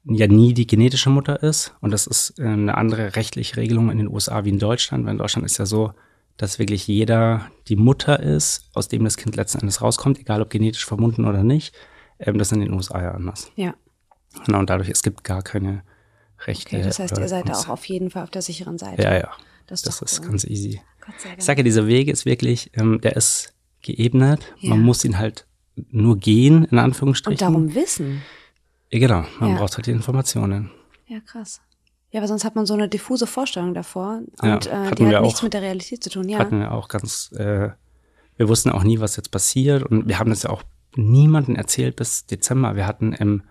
ja 0.04 0.26
nie 0.26 0.54
die 0.54 0.66
genetische 0.66 1.10
Mutter 1.10 1.40
ist. 1.42 1.74
Und 1.80 1.92
das 1.92 2.08
ist 2.08 2.38
äh, 2.40 2.44
eine 2.44 2.76
andere 2.76 3.14
rechtliche 3.14 3.56
Regelung 3.58 3.90
in 3.90 3.98
den 3.98 4.08
USA 4.08 4.44
wie 4.44 4.50
in 4.50 4.58
Deutschland. 4.58 5.04
Weil 5.04 5.12
in 5.12 5.18
Deutschland 5.18 5.46
ist 5.46 5.58
ja 5.58 5.66
so, 5.66 5.92
dass 6.36 6.58
wirklich 6.58 6.86
jeder 6.86 7.50
die 7.68 7.76
Mutter 7.76 8.20
ist, 8.20 8.70
aus 8.74 8.88
dem 8.88 9.04
das 9.04 9.16
Kind 9.16 9.36
letzten 9.36 9.60
Endes 9.60 9.82
rauskommt, 9.82 10.18
egal 10.18 10.42
ob 10.42 10.50
genetisch 10.50 10.84
verbunden 10.84 11.24
oder 11.24 11.42
nicht. 11.42 11.74
Ähm, 12.18 12.38
das 12.38 12.48
ist 12.48 12.52
in 12.52 12.60
den 12.60 12.72
USA 12.72 13.02
ja 13.02 13.12
anders. 13.12 13.50
Ja. 13.56 13.74
Genau, 14.46 14.58
und 14.58 14.70
dadurch, 14.70 14.88
es 14.88 15.02
gibt 15.02 15.24
gar 15.24 15.42
keine 15.42 15.82
Rechte. 16.46 16.76
Okay, 16.76 16.84
das 16.84 16.98
heißt, 16.98 17.18
ihr 17.18 17.28
seid 17.28 17.48
da 17.48 17.52
auch 17.52 17.68
auf 17.68 17.84
jeden 17.84 18.10
Fall 18.10 18.22
auf 18.24 18.30
der 18.30 18.42
sicheren 18.42 18.78
Seite. 18.78 19.02
Ja, 19.02 19.14
ja. 19.14 19.30
Das 19.66 19.82
ist, 19.82 20.02
das 20.02 20.12
ist 20.12 20.22
ganz 20.22 20.44
easy. 20.44 20.80
Ich 21.36 21.44
sage 21.44 21.60
ja, 21.60 21.64
dieser 21.64 21.86
Weg 21.86 22.08
ist 22.08 22.24
wirklich, 22.24 22.70
ähm, 22.74 23.00
der 23.00 23.16
ist 23.16 23.54
geebnet. 23.80 24.54
Ja. 24.58 24.70
Man 24.70 24.82
muss 24.82 25.04
ihn 25.04 25.18
halt 25.18 25.46
nur 25.90 26.18
gehen, 26.18 26.64
in 26.64 26.78
Anführungsstrichen. 26.78 27.46
Und 27.46 27.54
darum 27.54 27.74
wissen. 27.74 28.22
Ja, 28.90 28.98
genau, 28.98 29.24
man 29.40 29.50
ja. 29.50 29.56
braucht 29.56 29.76
halt 29.76 29.86
die 29.86 29.90
Informationen. 29.90 30.70
Ja, 31.06 31.20
krass. 31.20 31.60
Ja, 32.12 32.20
aber 32.20 32.28
sonst 32.28 32.44
hat 32.44 32.54
man 32.54 32.66
so 32.66 32.74
eine 32.74 32.88
diffuse 32.88 33.26
Vorstellung 33.26 33.74
davor 33.74 34.20
und 34.42 34.66
ja, 34.66 34.88
äh, 34.88 34.94
die 34.94 35.06
hat 35.06 35.22
nichts 35.22 35.40
auch, 35.40 35.44
mit 35.44 35.54
der 35.54 35.62
Realität 35.62 36.04
zu 36.04 36.10
tun. 36.10 36.28
Ja. 36.28 36.38
Hatten 36.38 36.60
wir 36.60 36.72
auch 36.72 36.88
ganz, 36.88 37.32
äh, 37.32 37.70
wir 38.36 38.48
wussten 38.48 38.70
auch 38.70 38.84
nie, 38.84 39.00
was 39.00 39.16
jetzt 39.16 39.30
passiert 39.30 39.82
und 39.82 40.06
wir 40.06 40.18
haben 40.18 40.30
das 40.30 40.42
ja 40.42 40.50
auch 40.50 40.62
niemandem 40.94 41.56
erzählt 41.56 41.96
bis 41.96 42.26
Dezember. 42.26 42.76
Wir 42.76 42.86
hatten 42.86 43.14
im 43.14 43.42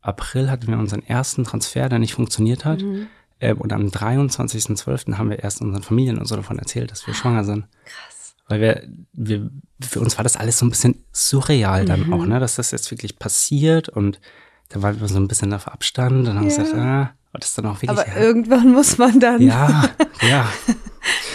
April 0.00 0.50
hatten 0.50 0.66
wir 0.66 0.78
unseren 0.78 1.02
ersten 1.02 1.44
Transfer, 1.44 1.88
der 1.88 1.98
nicht 1.98 2.14
funktioniert 2.14 2.64
hat. 2.64 2.80
Mhm. 2.82 3.06
Ähm, 3.40 3.60
und 3.60 3.72
am 3.72 3.88
23.12. 3.88 5.16
haben 5.18 5.30
wir 5.30 5.40
erst 5.40 5.60
unseren 5.60 5.82
Familien 5.82 6.18
und 6.18 6.26
so 6.26 6.36
davon 6.36 6.58
erzählt, 6.58 6.90
dass 6.90 7.06
wir 7.06 7.14
schwanger 7.14 7.44
sind. 7.44 7.66
Krass. 7.84 8.34
Weil 8.48 8.60
wir, 8.60 8.88
wir, 9.12 9.50
für 9.80 10.00
uns 10.00 10.16
war 10.18 10.22
das 10.22 10.36
alles 10.36 10.58
so 10.58 10.66
ein 10.66 10.70
bisschen 10.70 11.04
surreal 11.12 11.84
dann 11.84 12.06
mhm. 12.06 12.12
auch, 12.12 12.26
ne, 12.26 12.40
dass 12.40 12.56
das 12.56 12.70
jetzt 12.70 12.90
wirklich 12.90 13.18
passiert 13.18 13.88
und 13.88 14.20
da 14.68 14.82
waren 14.82 15.00
wir 15.00 15.08
so 15.08 15.16
ein 15.16 15.28
bisschen 15.28 15.52
auf 15.52 15.68
Abstand 15.68 16.28
und 16.28 16.34
haben 16.34 16.48
ja. 16.48 16.56
gesagt, 16.56 16.74
ah, 16.74 17.14
das 17.40 17.50
ist 17.50 17.58
dann 17.58 17.66
auch 17.66 17.82
wirklich. 17.82 17.90
Aber 17.90 18.06
ja, 18.06 18.16
irgendwann 18.16 18.72
muss 18.72 18.98
man 18.98 19.20
dann. 19.20 19.40
Ja, 19.40 19.90
ja, 20.22 20.48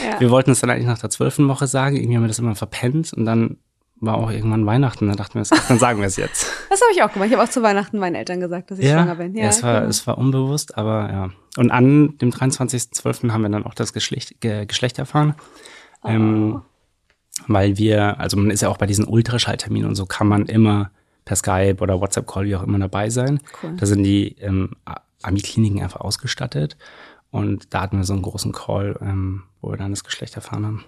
ja. 0.05 0.19
Wir 0.19 0.29
wollten 0.29 0.51
es 0.51 0.61
dann 0.61 0.69
eigentlich 0.69 0.87
nach 0.87 0.99
der 0.99 1.09
zwölften 1.09 1.47
Woche 1.47 1.67
sagen, 1.67 1.95
irgendwie 1.95 2.15
haben 2.15 2.23
wir 2.23 2.27
das 2.27 2.39
immer 2.39 2.55
verpennt 2.55 3.13
und 3.13 3.25
dann 3.25 3.57
war 4.01 4.15
auch 4.15 4.31
irgendwann 4.31 4.65
Weihnachten, 4.65 5.07
da 5.07 5.15
dachten 5.15 5.35
wir, 5.35 5.57
dann 5.67 5.79
sagen 5.79 5.99
wir 5.99 6.07
es 6.07 6.15
jetzt. 6.15 6.47
Das 6.69 6.81
habe 6.81 6.93
ich 6.93 7.03
auch 7.03 7.11
gemacht. 7.11 7.27
Ich 7.27 7.33
habe 7.33 7.43
auch 7.43 7.49
zu 7.49 7.61
Weihnachten 7.61 7.97
meinen 7.97 8.15
Eltern 8.15 8.39
gesagt, 8.39 8.71
dass 8.71 8.79
ich 8.79 8.85
ja, 8.85 8.93
schwanger 8.93 9.15
bin. 9.15 9.35
Ja, 9.35 9.47
es 9.47 9.63
war, 9.63 9.79
genau. 9.79 9.89
es 9.89 10.07
war 10.07 10.17
unbewusst, 10.17 10.77
aber 10.77 11.09
ja. 11.11 11.29
Und 11.57 11.71
an 11.71 12.17
dem 12.19 12.29
23.12. 12.29 13.31
haben 13.31 13.41
wir 13.41 13.49
dann 13.49 13.65
auch 13.65 13.73
das 13.73 13.91
Geschlecht, 13.91 14.39
Ge 14.39 14.65
Geschlecht 14.65 14.97
erfahren. 14.99 15.33
Oh. 16.03 16.09
Ähm, 16.09 16.61
weil 17.47 17.77
wir, 17.77 18.19
also 18.19 18.37
man 18.37 18.51
ist 18.51 18.61
ja 18.61 18.69
auch 18.69 18.77
bei 18.77 18.85
diesen 18.85 19.05
Ultraschallterminen 19.05 19.89
und 19.89 19.95
so 19.95 20.05
kann 20.05 20.27
man 20.27 20.45
immer 20.45 20.91
per 21.25 21.35
Skype 21.35 21.77
oder 21.81 21.99
WhatsApp-Call, 21.99 22.45
wie 22.45 22.55
auch 22.55 22.63
immer, 22.63 22.79
dabei 22.79 23.09
sein. 23.09 23.39
Cool. 23.61 23.75
Da 23.75 23.85
sind 23.85 24.03
die 24.03 24.35
ähm, 24.39 24.71
Ami-Kliniken 25.21 25.81
einfach 25.81 26.01
ausgestattet. 26.01 26.77
Und 27.31 27.73
da 27.73 27.81
hatten 27.81 27.97
wir 27.97 28.03
so 28.03 28.13
einen 28.13 28.21
großen 28.21 28.51
Call, 28.51 28.97
ähm, 29.01 29.43
wo 29.61 29.69
wir 29.71 29.77
dann 29.77 29.91
das 29.91 30.03
Geschlecht 30.03 30.35
erfahren 30.35 30.65
haben. 30.65 30.85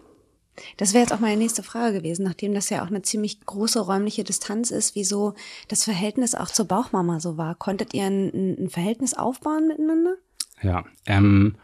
Das 0.78 0.94
wäre 0.94 1.04
jetzt 1.04 1.14
auch 1.14 1.20
meine 1.20 1.38
nächste 1.38 1.64
Frage 1.64 2.00
gewesen, 2.00 2.24
nachdem 2.24 2.54
das 2.54 2.70
ja 2.70 2.84
auch 2.84 2.88
eine 2.88 3.02
ziemlich 3.02 3.46
große 3.46 3.80
räumliche 3.80 4.24
Distanz 4.24 4.72
ist, 4.72 4.96
wieso 4.96 5.34
das 5.70 5.84
Verhältnis 5.84 6.36
auch 6.36 6.50
zur 6.50 6.66
Bauchmama 6.66 7.20
so 7.20 7.38
war. 7.38 7.56
Konntet 7.56 7.94
ihr 7.94 8.06
ein, 8.06 8.66
ein 8.66 8.70
Verhältnis 8.70 9.14
aufbauen 9.14 9.68
miteinander? 9.68 10.16
Ja, 10.62 10.84
ähm, 11.06 11.56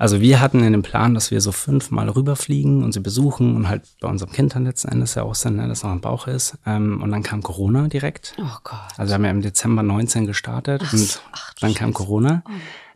also 0.00 0.22
wir 0.22 0.40
hatten 0.40 0.64
in 0.64 0.72
dem 0.72 0.80
Plan, 0.80 1.12
dass 1.12 1.30
wir 1.30 1.42
so 1.42 1.52
fünfmal 1.52 2.08
rüberfliegen 2.08 2.82
und 2.82 2.92
sie 2.92 3.00
besuchen 3.00 3.54
und 3.54 3.68
halt 3.68 3.82
bei 4.00 4.08
unserem 4.08 4.32
Kind 4.32 4.54
dann 4.54 4.64
letzten 4.64 4.88
Endes 4.88 5.14
ja 5.14 5.24
auch 5.24 5.34
sind, 5.34 5.56
ne, 5.56 5.68
das 5.68 5.82
noch 5.82 5.92
im 5.92 6.00
Bauch 6.00 6.26
ist. 6.26 6.56
Ähm, 6.64 7.02
und 7.02 7.10
dann 7.10 7.22
kam 7.22 7.42
Corona 7.42 7.86
direkt. 7.86 8.34
Oh 8.38 8.56
Gott. 8.64 8.78
Also 8.96 9.10
wir 9.10 9.14
haben 9.16 9.24
ja 9.26 9.30
im 9.30 9.42
Dezember 9.42 9.82
19 9.82 10.26
gestartet 10.26 10.80
ach, 10.86 10.92
und 10.94 11.22
ach, 11.32 11.52
dann 11.60 11.74
kam 11.74 11.92
Corona. 11.92 12.42
Oh. 12.46 12.52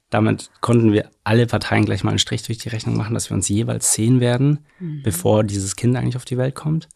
Damit 0.08 0.50
konnten 0.62 0.94
wir 0.94 1.10
alle 1.24 1.46
Parteien 1.46 1.84
gleich 1.84 2.04
mal 2.04 2.10
einen 2.10 2.18
Strich 2.18 2.42
durch 2.44 2.56
die 2.56 2.70
Rechnung 2.70 2.96
machen, 2.96 3.12
dass 3.12 3.28
wir 3.28 3.34
uns 3.34 3.50
jeweils 3.50 3.92
sehen 3.92 4.20
werden, 4.20 4.60
mhm. 4.78 5.02
bevor 5.02 5.44
dieses 5.44 5.76
Kind 5.76 5.98
eigentlich 5.98 6.16
auf 6.16 6.24
die 6.24 6.38
Welt 6.38 6.54
kommt. 6.54 6.88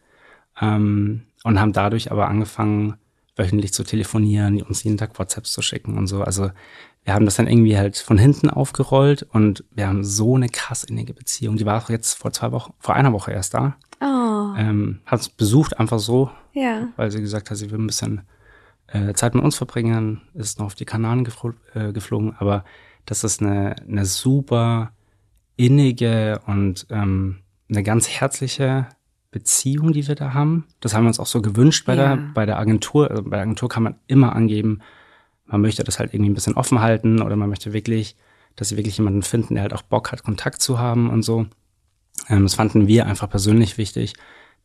Ähm, 0.58 1.24
und 1.44 1.60
haben 1.60 1.74
dadurch 1.74 2.10
aber 2.10 2.28
angefangen, 2.28 2.94
wöchentlich 3.36 3.74
zu 3.74 3.84
telefonieren, 3.84 4.62
uns 4.62 4.82
jeden 4.84 4.96
Tag 4.96 5.18
WhatsApps 5.18 5.52
zu 5.52 5.60
schicken 5.60 5.98
und 5.98 6.06
so. 6.06 6.22
Also 6.22 6.50
wir 7.08 7.14
haben 7.14 7.24
das 7.24 7.36
dann 7.36 7.46
irgendwie 7.46 7.78
halt 7.78 7.96
von 7.96 8.18
hinten 8.18 8.50
aufgerollt 8.50 9.22
und 9.22 9.64
wir 9.70 9.88
haben 9.88 10.04
so 10.04 10.36
eine 10.36 10.50
krass 10.50 10.84
innige 10.84 11.14
Beziehung. 11.14 11.56
Die 11.56 11.64
war 11.64 11.82
jetzt 11.88 12.12
vor 12.12 12.34
zwei 12.34 12.52
Wochen, 12.52 12.74
vor 12.80 12.96
einer 12.96 13.14
Woche 13.14 13.32
erst 13.32 13.54
da. 13.54 13.78
Oh. 14.02 14.54
Ähm, 14.58 15.00
hat 15.06 15.20
uns 15.20 15.30
besucht 15.30 15.80
einfach 15.80 16.00
so, 16.00 16.30
ja. 16.52 16.88
weil 16.96 17.10
sie 17.10 17.22
gesagt 17.22 17.48
hat, 17.48 17.56
sie 17.56 17.70
will 17.70 17.78
ein 17.78 17.86
bisschen 17.86 18.20
äh, 18.88 19.14
Zeit 19.14 19.34
mit 19.34 19.42
uns 19.42 19.56
verbringen, 19.56 20.20
ist 20.34 20.58
noch 20.58 20.66
auf 20.66 20.74
die 20.74 20.84
Kanaren 20.84 21.24
gefl 21.24 21.54
äh, 21.72 21.94
geflogen, 21.94 22.36
aber 22.38 22.62
das 23.06 23.24
ist 23.24 23.40
eine, 23.40 23.76
eine 23.88 24.04
super 24.04 24.92
innige 25.56 26.42
und 26.44 26.88
ähm, 26.90 27.38
eine 27.70 27.84
ganz 27.84 28.06
herzliche 28.06 28.86
Beziehung, 29.30 29.94
die 29.94 30.06
wir 30.06 30.14
da 30.14 30.34
haben. 30.34 30.66
Das 30.80 30.92
haben 30.92 31.04
wir 31.04 31.08
uns 31.08 31.20
auch 31.20 31.26
so 31.26 31.40
gewünscht 31.40 31.86
bei, 31.86 31.94
ja. 31.94 32.16
der, 32.16 32.22
bei 32.34 32.44
der 32.44 32.58
Agentur. 32.58 33.10
Also 33.10 33.22
bei 33.22 33.36
der 33.36 33.44
Agentur 33.44 33.70
kann 33.70 33.82
man 33.82 33.94
immer 34.08 34.36
angeben, 34.36 34.82
man 35.48 35.60
möchte 35.60 35.82
das 35.82 35.98
halt 35.98 36.14
irgendwie 36.14 36.30
ein 36.30 36.34
bisschen 36.34 36.54
offen 36.54 36.80
halten 36.80 37.20
oder 37.20 37.36
man 37.36 37.48
möchte 37.48 37.72
wirklich, 37.72 38.16
dass 38.56 38.68
sie 38.68 38.76
wirklich 38.76 38.96
jemanden 38.96 39.22
finden, 39.22 39.54
der 39.54 39.62
halt 39.62 39.74
auch 39.74 39.82
Bock 39.82 40.12
hat, 40.12 40.22
Kontakt 40.22 40.62
zu 40.62 40.78
haben 40.78 41.10
und 41.10 41.22
so. 41.22 41.46
Ähm, 42.28 42.44
das 42.44 42.54
fanden 42.54 42.86
wir 42.86 43.06
einfach 43.06 43.28
persönlich 43.28 43.78
wichtig. 43.78 44.14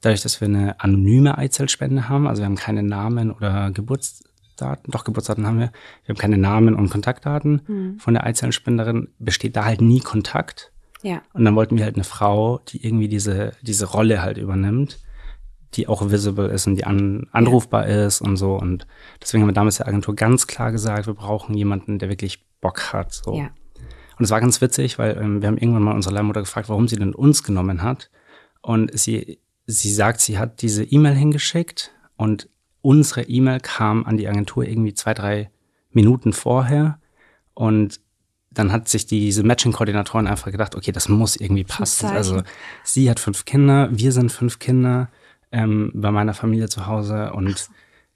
Dadurch, 0.02 0.22
dass 0.22 0.42
wir 0.42 0.48
eine 0.48 0.80
anonyme 0.80 1.38
Eizellspende 1.38 2.10
haben, 2.10 2.28
also 2.28 2.42
wir 2.42 2.46
haben 2.46 2.56
keine 2.56 2.84
Namen 2.84 3.32
oder 3.32 3.72
Geburts 3.72 4.24
Geburtsdaten, 4.54 4.92
doch 4.92 5.04
Geburtsdaten 5.04 5.46
haben 5.46 5.60
wir. 5.60 5.72
Wir 6.06 6.14
haben 6.14 6.22
keine 6.22 6.38
Namen 6.38 6.76
und 6.76 6.90
Kontaktdaten 6.90 7.62
mhm. 7.68 8.00
von 8.00 8.14
der 8.14 8.26
Eizellenspenderin. 8.26 9.10
Besteht 9.20 9.56
da 9.56 9.66
halt 9.66 9.82
nie 9.82 10.00
Kontakt. 10.00 10.72
Ja. 11.02 11.22
Und 11.34 11.46
dann 11.46 11.56
wollten 11.56 11.78
wir 11.78 11.84
halt 11.84 11.96
eine 11.96 12.04
Frau, 12.04 12.60
die 12.70 12.86
irgendwie 12.86 13.08
diese, 13.08 13.52
diese 13.62 13.86
Rolle 13.86 14.22
halt 14.22 14.38
übernimmt, 14.38 15.00
die 15.76 15.88
auch 15.88 16.10
visible 16.10 16.48
ist 16.48 16.68
und 16.68 16.76
die 16.76 16.86
an, 16.86 17.28
anrufbar 17.32 17.88
ist 17.88 18.22
und 18.22 18.38
so. 18.38 18.56
Und 18.56 18.88
deswegen 19.22 19.44
haben 19.44 19.50
wir 19.50 19.54
damals 19.54 19.78
der 19.78 19.88
Agentur 19.88 20.16
ganz 20.16 20.48
klar 20.48 20.72
gesagt, 20.72 21.08
wir 21.08 21.14
brauchen 21.14 21.56
jemanden, 21.56 22.00
der 22.00 22.10
wirklich 22.10 22.46
Bock 22.62 22.94
hat. 22.94 23.14
So. 23.14 23.36
Ja. 23.36 23.50
Und 24.18 24.26
es 24.26 24.32
war 24.32 24.42
ganz 24.42 24.62
witzig, 24.62 25.00
weil 25.00 25.18
ähm, 25.18 25.42
wir 25.42 25.48
haben 25.48 25.58
irgendwann 25.58 25.84
mal 25.84 25.96
unsere 25.96 26.16
Leihmutter 26.16 26.42
gefragt, 26.42 26.70
warum 26.70 26.88
sie 26.88 26.96
denn 26.96 27.14
uns 27.14 27.44
genommen 27.44 27.82
hat. 27.82 28.10
Und 28.62 28.98
sie, 28.98 29.40
sie 29.66 29.94
sagt, 29.94 30.22
sie 30.22 30.38
hat 30.38 30.62
diese 30.62 30.84
E-Mail 30.84 31.16
hingeschickt 31.16 31.92
und 32.16 32.50
unsere 32.82 33.24
E-Mail 33.24 33.60
kam 33.60 34.06
an 34.06 34.18
die 34.18 34.28
Agentur 34.28 34.66
irgendwie 34.66 34.94
zwei, 34.94 35.14
drei 35.14 35.50
Minuten 35.92 36.34
vorher 36.34 37.00
und 37.54 38.00
dann 38.52 38.72
hat 38.72 38.88
sich 38.88 39.06
diese 39.06 39.44
Matching-Koordinatorin 39.44 40.28
einfach 40.28 40.52
gedacht, 40.52 40.76
okay, 40.76 40.92
das 40.92 41.10
muss 41.10 41.36
irgendwie 41.36 41.64
passen. 41.64 42.08
Also 42.08 42.44
sie 42.84 43.10
hat 43.10 43.20
fünf 43.20 43.46
Kinder, 43.46 43.90
wir 43.92 44.12
sind 44.12 44.32
fünf 44.32 44.60
Kinder 44.60 45.10
ähm, 45.54 45.92
bei 45.94 46.12
meiner 46.12 46.34
Familie 46.34 46.68
zu 46.68 46.88
Hause 46.88 47.32
und 47.34 47.70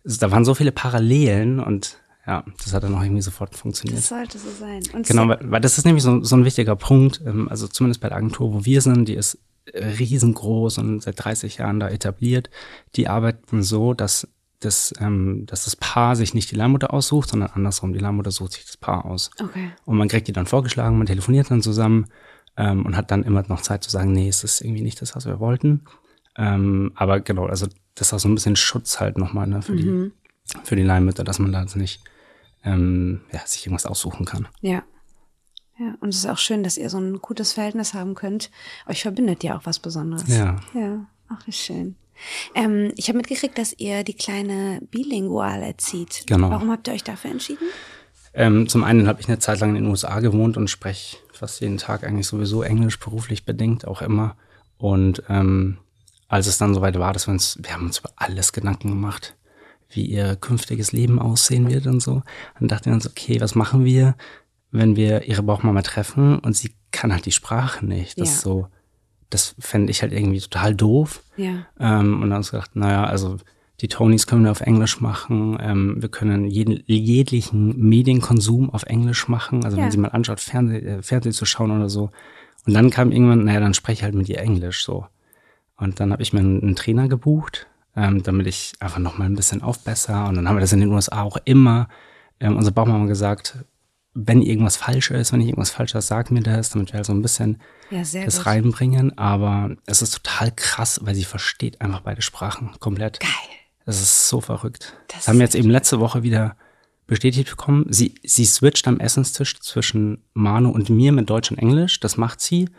da 0.03 0.31
waren 0.31 0.43
so 0.43 0.53
viele 0.53 0.71
Parallelen 0.71 1.59
und 1.59 1.99
ja, 2.25 2.43
das 2.61 2.73
hat 2.73 2.83
dann 2.83 2.93
auch 2.95 3.03
irgendwie 3.03 3.21
sofort 3.21 3.55
funktioniert. 3.55 3.99
Das 3.99 4.09
sollte 4.09 4.37
so 4.37 4.49
sein. 4.49 4.83
Und 4.93 5.07
genau, 5.07 5.29
weil, 5.29 5.39
weil, 5.43 5.61
das 5.61 5.77
ist 5.77 5.85
nämlich 5.85 6.03
so, 6.03 6.21
so 6.23 6.35
ein 6.35 6.43
wichtiger 6.43 6.75
Punkt, 6.75 7.21
ähm, 7.25 7.47
also 7.47 7.67
zumindest 7.67 8.01
bei 8.01 8.09
der 8.09 8.17
Agentur, 8.17 8.53
wo 8.53 8.65
wir 8.65 8.81
sind, 8.81 9.07
die 9.07 9.13
ist 9.13 9.37
riesengroß 9.73 10.79
und 10.79 11.03
seit 11.03 11.23
30 11.23 11.57
Jahren 11.57 11.79
da 11.79 11.89
etabliert. 11.89 12.49
Die 12.95 13.07
arbeiten 13.07 13.63
so, 13.63 13.93
dass 13.93 14.27
dass, 14.59 14.91
ähm, 14.99 15.45
dass 15.45 15.65
das 15.65 15.75
Paar 15.75 16.15
sich 16.15 16.33
nicht 16.33 16.49
die 16.49 16.55
Leihmutter 16.55 16.91
aussucht, 16.91 17.29
sondern 17.29 17.51
andersrum, 17.51 17.93
die 17.93 17.99
Leihmutter 17.99 18.31
sucht 18.31 18.53
sich 18.53 18.65
das 18.65 18.75
Paar 18.75 19.05
aus. 19.05 19.29
Okay. 19.39 19.69
Und 19.85 19.97
man 19.97 20.07
kriegt 20.07 20.27
die 20.27 20.33
dann 20.33 20.47
vorgeschlagen, 20.47 20.97
man 20.97 21.05
telefoniert 21.05 21.51
dann 21.51 21.61
zusammen 21.61 22.07
ähm, 22.57 22.85
und 22.85 22.97
hat 22.97 23.11
dann 23.11 23.23
immer 23.23 23.43
noch 23.47 23.61
Zeit 23.61 23.83
zu 23.83 23.91
sagen, 23.91 24.11
nee, 24.11 24.27
es 24.27 24.43
ist 24.43 24.61
irgendwie 24.61 24.81
nicht 24.81 24.99
das, 24.99 25.15
was 25.15 25.27
wir 25.27 25.39
wollten. 25.39 25.83
Ähm, 26.37 26.91
aber 26.95 27.19
genau, 27.19 27.45
also 27.45 27.67
das 27.95 28.07
ist 28.07 28.13
auch 28.13 28.19
so 28.19 28.29
ein 28.29 28.35
bisschen 28.35 28.55
Schutz 28.55 28.99
halt 28.99 29.17
nochmal 29.17 29.47
ne, 29.47 29.61
für, 29.61 29.73
mhm. 29.73 30.11
die, 30.53 30.57
für 30.63 30.75
die 30.75 30.83
Leihmütter, 30.83 31.23
dass 31.23 31.39
man 31.39 31.51
da 31.51 31.61
jetzt 31.61 31.75
nicht 31.75 32.01
ähm, 32.63 33.21
ja, 33.31 33.45
sich 33.45 33.65
irgendwas 33.65 33.85
aussuchen 33.85 34.25
kann. 34.25 34.47
Ja. 34.61 34.83
Ja, 35.79 35.93
und 35.99 36.09
es 36.09 36.17
ist 36.17 36.25
auch 36.27 36.39
schön, 36.39 36.63
dass 36.63 36.77
ihr 36.77 36.89
so 36.89 36.97
ein 36.97 37.19
gutes 37.19 37.53
Verhältnis 37.53 37.93
haben 37.93 38.15
könnt. 38.15 38.49
Euch 38.87 39.03
verbindet 39.03 39.43
ja 39.43 39.55
auch 39.55 39.65
was 39.65 39.77
Besonderes. 39.77 40.27
Ja. 40.27 40.59
Ja, 40.73 41.05
ach, 41.29 41.45
wie 41.45 41.51
schön. 41.51 41.95
Ähm, 42.55 42.91
ich 42.95 43.09
habe 43.09 43.17
mitgekriegt, 43.17 43.59
dass 43.59 43.73
ihr 43.77 44.03
die 44.03 44.15
kleine 44.15 44.81
bilingual 44.89 45.61
erzieht. 45.61 46.23
Genau. 46.25 46.49
Warum 46.49 46.71
habt 46.71 46.87
ihr 46.87 46.95
euch 46.95 47.03
dafür 47.03 47.29
entschieden? 47.29 47.67
Ähm, 48.33 48.67
zum 48.67 48.83
einen 48.83 49.07
habe 49.07 49.21
ich 49.21 49.27
eine 49.27 49.37
Zeit 49.37 49.59
lang 49.59 49.75
in 49.75 49.83
den 49.83 49.87
USA 49.87 50.19
gewohnt 50.19 50.57
und 50.57 50.67
spreche 50.67 51.17
fast 51.31 51.61
jeden 51.61 51.77
Tag 51.77 52.03
eigentlich 52.03 52.27
sowieso 52.27 52.63
Englisch, 52.63 52.99
beruflich 52.99 53.45
bedingt, 53.45 53.85
auch 53.85 54.01
immer. 54.01 54.35
Und 54.79 55.23
ähm, 55.29 55.77
als 56.27 56.47
es 56.47 56.57
dann 56.57 56.73
soweit 56.73 56.97
war, 56.99 57.13
dass 57.13 57.27
wir 57.27 57.31
uns, 57.31 57.57
wir 57.61 57.73
haben 57.73 57.85
uns 57.85 57.99
über 57.99 58.11
alles 58.15 58.51
Gedanken 58.53 58.89
gemacht, 58.89 59.35
wie 59.89 60.05
ihr 60.05 60.35
künftiges 60.35 60.91
Leben 60.91 61.19
aussehen 61.19 61.69
wird 61.69 61.87
und 61.87 62.01
so. 62.01 62.23
Dann 62.59 62.67
dachten 62.67 62.85
wir 62.87 62.93
uns, 62.93 63.07
okay, 63.07 63.39
was 63.39 63.55
machen 63.55 63.85
wir, 63.85 64.15
wenn 64.71 64.95
wir 64.95 65.23
ihre 65.27 65.43
Bauchmama 65.43 65.81
treffen 65.81 66.39
und 66.39 66.55
sie 66.55 66.73
kann 66.91 67.13
halt 67.13 67.25
die 67.25 67.31
Sprache 67.31 67.85
nicht. 67.85 68.19
Das 68.19 68.27
Ja. 68.29 68.33
ist 68.35 68.41
so, 68.41 68.67
das 69.29 69.55
fände 69.59 69.91
ich 69.91 70.01
halt 70.01 70.11
irgendwie 70.11 70.39
total 70.41 70.75
doof. 70.75 71.23
Ja. 71.37 71.65
Ähm, 71.79 72.21
und 72.21 72.21
dann 72.21 72.21
haben 72.21 72.29
wir 72.31 72.37
uns 72.37 72.51
gedacht, 72.51 72.75
naja, 72.75 73.05
also 73.05 73.37
die 73.79 73.87
Tonys 73.87 74.25
können 74.27 74.43
wir 74.43 74.51
auf 74.51 74.61
Englisch 74.61 74.99
machen. 75.01 75.57
Ähm, 75.61 76.01
wir 76.01 76.09
können 76.09 76.45
jeden, 76.45 76.81
jeglichen 76.87 77.77
Medienkonsum 77.77 78.69
auf 78.69 78.83
Englisch 78.83 79.27
machen. 79.27 79.63
Also 79.63 79.77
Ja. 79.77 79.83
wenn 79.83 79.91
sie 79.91 79.97
mal 79.97 80.09
anschaut, 80.09 80.39
Fernseh, 80.39 80.77
äh, 80.79 81.01
Fernsehen 81.03 81.31
zu 81.33 81.45
schauen 81.45 81.71
oder 81.71 81.87
so. 81.89 82.09
Und 82.65 82.73
dann 82.73 82.89
kam 82.89 83.11
irgendwann, 83.11 83.45
naja, 83.45 83.59
dann 83.61 83.73
spreche 83.73 83.99
ich 83.99 84.03
halt 84.03 84.15
mit 84.15 84.27
ihr 84.29 84.39
Englisch 84.39 84.83
so. 84.83 85.05
Und 85.77 85.99
dann 85.99 86.11
habe 86.11 86.23
ich 86.23 86.33
mir 86.33 86.39
einen, 86.39 86.75
Trainer 86.75 87.07
gebucht, 87.07 87.67
ähm, 87.95 88.23
damit 88.23 88.47
ich 88.47 88.73
einfach 88.79 88.99
noch 88.99 89.17
mal 89.17 89.25
ein 89.25 89.35
bisschen 89.35 89.61
aufbesser. 89.61 90.27
Und 90.27 90.35
dann 90.35 90.47
haben 90.47 90.55
wir 90.55 90.61
das 90.61 90.73
in 90.73 90.79
den 90.79 90.91
USA 90.91 91.21
auch 91.21 91.37
immer. 91.45 91.87
Ähm, 92.39 92.55
unsere 92.55 92.73
Bauchmama 92.73 93.05
gesagt, 93.05 93.57
wenn 94.13 94.41
irgendwas 94.41 94.77
falsch 94.77 95.11
ist, 95.11 95.31
wenn 95.31 95.41
ich 95.41 95.47
irgendwas 95.47 95.69
falsch 95.69 95.93
habe, 95.93 96.01
sag 96.01 96.31
mir 96.31 96.41
das, 96.41 96.71
damit 96.71 96.91
wir 96.91 96.97
halt 96.97 97.05
so 97.05 97.13
ein 97.13 97.21
bisschen 97.21 97.61
Ja, 97.91 97.99
das 97.99 98.37
gut. 98.37 98.45
reinbringen. 98.47 99.17
Aber 99.17 99.75
es 99.85 100.01
ist 100.01 100.11
total 100.15 100.51
krass, 100.55 100.99
weil 101.03 101.13
sie 101.13 101.23
versteht 101.25 101.79
einfach 101.81 102.01
beide 102.01 102.21
Sprachen 102.23 102.71
komplett. 102.79 103.19
Geil. 103.19 103.29
Das 103.85 104.01
ist 104.01 104.27
so 104.27 104.41
verrückt. 104.41 104.95
Das 105.07 105.19
Das, 105.19 105.27
haben 105.27 105.37
wir 105.37 105.45
jetzt 105.45 105.55
eben 105.55 105.69
letzte 105.69 105.99
Woche 105.99 106.23
wieder 106.23 106.55
bestätigt 107.05 107.49
bekommen. 107.51 107.85
Sie, 107.89 108.15
sie 108.23 108.45
switcht 108.45 108.87
am 108.87 108.99
Essenstisch 108.99 109.59
zwischen 109.59 110.23
Manu 110.33 110.71
und 110.71 110.89
mir 110.89 111.11
mit 111.13 111.29
Deutsch 111.29 111.51
und 111.51 111.57
Englisch. 111.57 111.99
Das 111.99 112.17
macht 112.17 112.41
sie. 112.41 112.69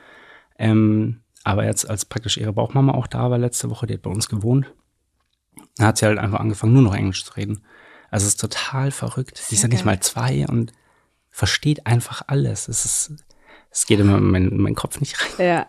Ähm, 0.59 1.21
aber 1.45 1.65
jetzt, 1.65 1.89
als 1.89 2.05
praktisch 2.05 2.37
ihre 2.37 2.53
Bauchmama 2.53 2.93
auch 2.93 3.07
da 3.07 3.31
war 3.31 3.39
letzte 3.39 3.71
Woche, 3.71 3.87
die 3.87 3.95
hat 3.95 4.03
bei 4.03 4.11
uns 4.11 4.29
gewohnt, 4.29 4.73
hat 5.79 5.99
sie 5.99 6.07
halt 6.07 6.19
einfach 6.19 6.41
angefangen, 6.41 6.73
nur 6.73 6.83
noch 6.83 6.95
Englisch 6.95 7.25
zu 7.25 7.35
reden. 7.35 7.65
Also 8.11 8.27
es 8.27 8.35
ist 8.35 8.41
total 8.41 8.91
verrückt. 8.91 9.43
Die 9.51 9.55
ist 9.55 9.63
ja 9.63 9.69
nicht 9.69 9.85
mal 9.85 10.01
zwei 10.01 10.47
und 10.47 10.73
versteht 11.31 11.87
einfach 11.87 12.23
alles. 12.27 12.69
Es 12.69 12.85
ist, 12.85 13.13
es 13.71 13.87
geht 13.87 14.01
immer 14.01 14.19
in 14.19 14.31
meinen, 14.31 14.51
in 14.51 14.61
meinen 14.61 14.75
Kopf 14.75 15.01
nicht 15.01 15.21
rein. 15.21 15.47
Ja. 15.47 15.67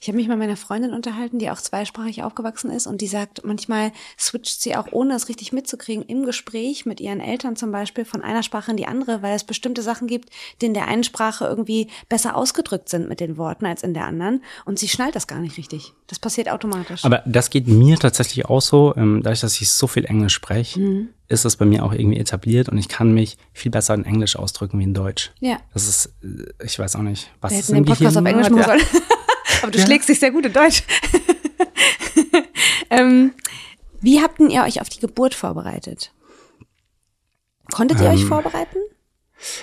Ich 0.00 0.08
habe 0.08 0.16
mich 0.16 0.28
mal 0.28 0.36
mit 0.36 0.46
meiner 0.48 0.56
Freundin 0.56 0.92
unterhalten, 0.94 1.38
die 1.38 1.50
auch 1.50 1.60
zweisprachig 1.60 2.22
aufgewachsen 2.22 2.70
ist 2.70 2.86
und 2.86 3.00
die 3.00 3.06
sagt, 3.06 3.42
manchmal 3.44 3.92
switcht 4.18 4.60
sie 4.62 4.76
auch, 4.76 4.88
ohne 4.92 5.14
es 5.14 5.28
richtig 5.28 5.52
mitzukriegen, 5.52 6.04
im 6.04 6.24
Gespräch 6.24 6.86
mit 6.86 7.00
ihren 7.00 7.20
Eltern 7.20 7.56
zum 7.56 7.72
Beispiel 7.72 8.04
von 8.04 8.22
einer 8.22 8.42
Sprache 8.42 8.70
in 8.70 8.76
die 8.76 8.86
andere, 8.86 9.22
weil 9.22 9.34
es 9.34 9.44
bestimmte 9.44 9.82
Sachen 9.82 10.06
gibt, 10.08 10.30
die 10.60 10.66
in 10.66 10.74
der 10.74 10.88
einen 10.88 11.04
Sprache 11.04 11.44
irgendwie 11.46 11.88
besser 12.08 12.36
ausgedrückt 12.36 12.88
sind 12.88 13.08
mit 13.08 13.20
den 13.20 13.36
Worten 13.36 13.66
als 13.66 13.82
in 13.82 13.94
der 13.94 14.04
anderen 14.06 14.42
und 14.64 14.78
sie 14.78 14.88
schnallt 14.88 15.16
das 15.16 15.26
gar 15.26 15.38
nicht 15.40 15.56
richtig. 15.56 15.92
Das 16.06 16.18
passiert 16.18 16.48
automatisch. 16.50 17.04
Aber 17.04 17.22
das 17.26 17.50
geht 17.50 17.68
mir 17.68 17.96
tatsächlich 17.98 18.46
auch 18.46 18.60
so, 18.60 18.94
ähm, 18.96 19.20
dadurch, 19.22 19.40
dass 19.40 19.60
ich 19.60 19.70
so 19.70 19.86
viel 19.86 20.04
Englisch 20.04 20.34
spreche, 20.34 20.80
Mhm. 20.80 21.08
ist 21.28 21.44
das 21.44 21.56
bei 21.56 21.64
mir 21.64 21.84
auch 21.84 21.92
irgendwie 21.92 22.18
etabliert 22.18 22.68
und 22.68 22.78
ich 22.78 22.88
kann 22.88 23.12
mich 23.12 23.38
viel 23.52 23.70
besser 23.70 23.94
in 23.94 24.04
Englisch 24.04 24.34
ausdrücken 24.36 24.78
wie 24.80 24.84
in 24.84 24.94
Deutsch. 24.94 25.30
ja. 25.40 25.58
Das 25.72 25.86
ist, 25.88 26.12
äh, 26.22 26.64
ich 26.64 26.78
weiß 26.78 26.96
auch 26.96 27.02
nicht, 27.02 27.30
was 27.40 27.52
Wir 27.52 27.58
es 27.60 27.64
hätten 27.68 27.74
den 27.74 27.84
im 27.84 27.88
Podcast 27.90 28.16
auf 28.16 28.24
Gehirn 28.24 28.26
Englisch 28.44 28.50
macht, 28.50 28.66
machen 28.68 28.80
ja. 28.80 28.88
sollen. 28.90 29.02
Aber 29.62 29.70
du 29.70 29.78
Ja. 29.78 29.86
schlägst 29.86 30.08
dich 30.08 30.20
sehr 30.20 30.30
gut 30.30 30.46
in 30.46 30.52
Deutsch. 30.52 30.82
ähm, 32.90 33.32
wie 34.00 34.20
habt 34.20 34.38
denn 34.40 34.50
ihr 34.50 34.62
euch 34.62 34.80
auf 34.80 34.88
die 34.88 35.00
Geburt 35.00 35.34
vorbereitet? 35.34 36.12
Konntet 37.72 38.00
ihr 38.00 38.08
euch 38.10 38.22
Ähm, 38.22 38.28
vorbereiten? 38.28 38.78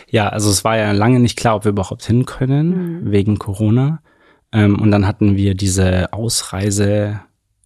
Ja, 0.10 0.30
also 0.30 0.50
es 0.50 0.64
war 0.64 0.78
ja 0.78 0.92
lange 0.92 1.20
nicht 1.20 1.38
klar, 1.38 1.56
ob 1.56 1.66
wir 1.66 1.72
überhaupt 1.72 2.04
hin 2.06 2.26
können, 2.26 3.12
wegen 3.12 3.38
Corona. 3.38 4.02
Ähm, 4.52 4.80
und 4.80 4.92
dann 4.92 5.06
hatten 5.06 5.36
wir 5.36 5.56
diese 5.56 6.14
Ausreise, 6.14 7.20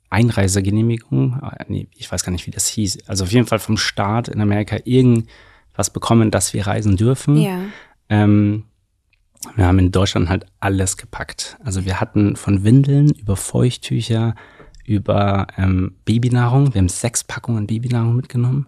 Einreisegenehmigung, 0.10 1.40
äh, 1.42 1.64
nee, 1.68 1.88
ich 1.96 2.12
weiß 2.12 2.24
gar 2.24 2.32
nicht, 2.32 2.48
wie 2.48 2.52
das 2.52 2.68
hieß. 2.68 3.08
Also 3.08 3.24
auf 3.24 3.32
jeden 3.32 3.48
Fall 3.48 3.60
vom 3.60 3.78
Staat 3.78 4.28
in 4.28 4.42
Amerika 4.42 4.78
irgendwas 4.84 5.92
bekommen, 5.94 6.32
dass 6.32 6.54
wir 6.54 6.68
reisen 6.68 6.98
dürfen. 6.98 7.38
Ja. 7.38 7.60
Ähm, 8.10 8.66
wir 9.56 9.66
haben 9.66 9.80
in 9.80 9.92
Deutschland 9.92 10.30
halt 10.30 10.46
alles 10.60 10.98
gepackt. 10.98 11.58
Also 11.64 11.86
wir 11.86 12.00
hatten 12.00 12.36
von 12.36 12.64
Windeln 12.64 13.10
über 13.12 13.36
Feuchttücher, 13.36 14.36
über 14.86 15.48
ähm, 15.58 15.96
Babynahrung. 16.06 16.74
Wir 16.74 16.80
haben 16.80 16.90
sechs 16.90 17.24
Packungen 17.24 17.68
Babynahrung 17.68 18.16
mitgenommen. 18.16 18.68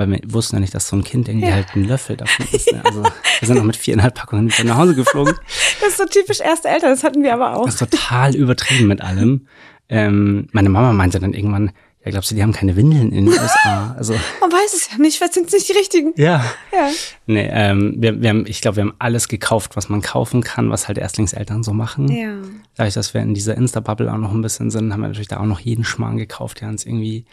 Weil 0.00 0.08
wir 0.12 0.20
wussten 0.32 0.56
ja 0.56 0.60
nicht, 0.60 0.74
dass 0.74 0.88
so 0.88 0.96
ein 0.96 1.04
Kind 1.04 1.28
irgendwie 1.28 1.52
halt 1.52 1.76
ein 1.76 1.84
Löffel 1.84 2.16
davon 2.16 2.46
ist. 2.52 2.72
Ne? 2.72 2.82
Also 2.82 3.02
wir 3.02 3.46
sind 3.46 3.58
auch 3.58 3.64
mit 3.64 3.76
viereinhalb 3.76 4.14
Packungen 4.14 4.50
wieder 4.50 4.64
nach 4.64 4.78
Hause 4.78 4.94
geflogen. 4.94 5.34
Das 5.80 5.90
ist 5.90 5.98
so 5.98 6.06
typisch 6.06 6.40
erste 6.40 6.68
Eltern, 6.68 6.90
das 6.90 7.04
hatten 7.04 7.22
wir 7.22 7.34
aber 7.34 7.56
auch. 7.56 7.64
Das 7.64 7.74
ist 7.74 7.90
total 7.90 8.34
übertrieben 8.34 8.86
mit 8.86 9.02
allem. 9.02 9.46
Ähm, 9.88 10.46
meine 10.52 10.68
Mama 10.68 10.92
meinte 10.92 11.20
dann 11.20 11.34
irgendwann, 11.34 11.72
ja, 12.04 12.10
glaubst 12.12 12.30
du, 12.30 12.34
die 12.34 12.42
haben 12.42 12.52
keine 12.52 12.76
Windeln 12.76 13.12
in 13.12 13.26
den 13.26 13.28
USA? 13.28 13.94
Also 13.96 14.14
Man 14.40 14.50
weiß 14.50 14.72
es 14.74 14.90
ja 14.90 14.98
nicht, 14.98 15.20
was 15.20 15.34
sind 15.34 15.52
nicht 15.52 15.68
die 15.68 15.72
richtigen? 15.72 16.12
ja. 16.16 16.44
Ja. 16.72 16.88
Nee, 17.26 17.48
ähm, 17.52 17.96
wir, 17.98 18.22
wir 18.22 18.30
haben, 18.30 18.46
ich 18.46 18.62
glaube, 18.62 18.76
wir 18.76 18.84
haben 18.84 18.94
alles 18.98 19.28
gekauft, 19.28 19.76
was 19.76 19.88
man 19.88 20.00
kaufen 20.00 20.42
kann, 20.42 20.70
was 20.70 20.88
halt 20.88 20.96
Erstlingseltern 20.96 21.62
so 21.62 21.74
machen. 21.74 22.10
Ja. 22.10 22.38
Dadurch, 22.74 22.94
dass 22.94 23.12
wir 23.12 23.20
in 23.20 23.34
dieser 23.34 23.54
Insta-Bubble 23.54 24.10
auch 24.10 24.16
noch 24.18 24.32
ein 24.32 24.40
bisschen 24.40 24.70
sind, 24.70 24.92
haben 24.92 25.00
wir 25.00 25.08
natürlich 25.08 25.28
da 25.28 25.40
auch 25.40 25.46
noch 25.46 25.60
jeden 25.60 25.84
Schmarrn 25.84 26.16
gekauft, 26.16 26.62
der 26.62 26.68
uns 26.68 26.86
irgendwie 26.86 27.26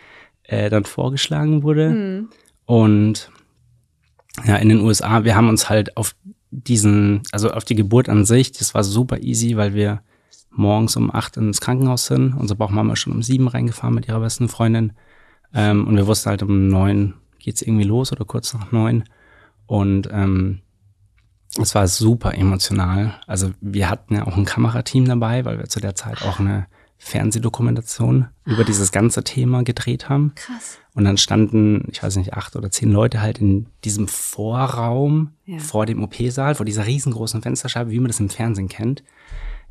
äh, 0.43 0.69
dann 0.69 0.83
vorgeschlagen 0.83 1.63
wurde. 1.63 2.27
Und 2.65 3.31
ja, 4.45 4.57
in 4.57 4.69
den 4.69 4.81
USA, 4.81 5.23
wir 5.23 5.35
haben 5.35 5.49
uns 5.49 5.69
halt 5.69 5.95
auf 5.95 6.13
diesen, 6.51 7.21
also 7.31 7.51
auf 7.51 7.63
die 7.63 7.75
Geburt 7.75 8.09
an 8.09 8.25
sich, 8.25 8.51
das 8.51 8.73
war 8.73 8.83
super 8.83 9.19
easy, 9.19 9.55
weil 9.55 9.73
wir 9.73 10.01
morgens 10.57 10.95
um 10.95 11.13
acht 11.13 11.37
ins 11.37 11.61
Krankenhaus 11.61 12.07
sind. 12.07 12.33
Unsere 12.33 12.57
Bauchmama 12.57 12.93
ist 12.93 12.99
schon 12.99 13.13
um 13.13 13.23
sieben 13.23 13.47
reingefahren 13.47 13.95
mit 13.95 14.07
ihrer 14.07 14.19
besten 14.19 14.49
Freundin. 14.49 14.93
Ähm, 15.53 15.87
und 15.87 15.95
wir 15.95 16.07
wussten 16.07 16.29
halt 16.29 16.43
um 16.43 16.67
neun 16.67 17.13
geht's 17.39 17.61
irgendwie 17.61 17.85
los 17.85 18.11
oder 18.11 18.25
kurz 18.25 18.53
nach 18.53 18.71
neun. 18.73 19.05
Und 19.67 20.09
ähm, 20.11 20.59
es 21.61 21.73
war 21.75 21.87
super 21.87 22.33
emotional. 22.35 23.15
Also 23.25 23.51
wir 23.61 23.89
hatten 23.89 24.15
ja 24.15 24.27
auch 24.27 24.35
ein 24.35 24.43
Kamerateam 24.45 25.05
dabei, 25.05 25.45
weil 25.45 25.57
wir 25.57 25.65
zu 25.69 25.79
der 25.79 25.95
Zeit 25.95 26.23
auch 26.23 26.39
eine 26.39 26.67
Fernsehdokumentation 26.97 28.27
über 28.45 28.63
dieses 28.63 28.91
ganze 28.91 29.23
Thema 29.23 29.63
gedreht 29.63 30.09
haben. 30.09 30.33
Krass. 30.35 30.79
Und 30.93 31.05
dann 31.05 31.17
standen, 31.17 31.87
ich 31.91 32.01
weiß 32.01 32.15
nicht, 32.17 32.33
acht 32.33 32.55
oder 32.55 32.71
zehn 32.71 32.91
Leute 32.91 33.21
halt 33.21 33.37
in 33.39 33.67
diesem 33.83 34.07
Vorraum 34.07 35.31
Ja. 35.45 35.59
vor 35.59 35.85
dem 35.85 36.03
OP-Saal, 36.03 36.55
vor 36.55 36.65
dieser 36.65 36.85
riesengroßen 36.87 37.41
Fensterscheibe, 37.41 37.91
wie 37.91 37.99
man 37.99 38.07
das 38.07 38.19
im 38.19 38.29
Fernsehen 38.29 38.67
kennt. 38.67 39.03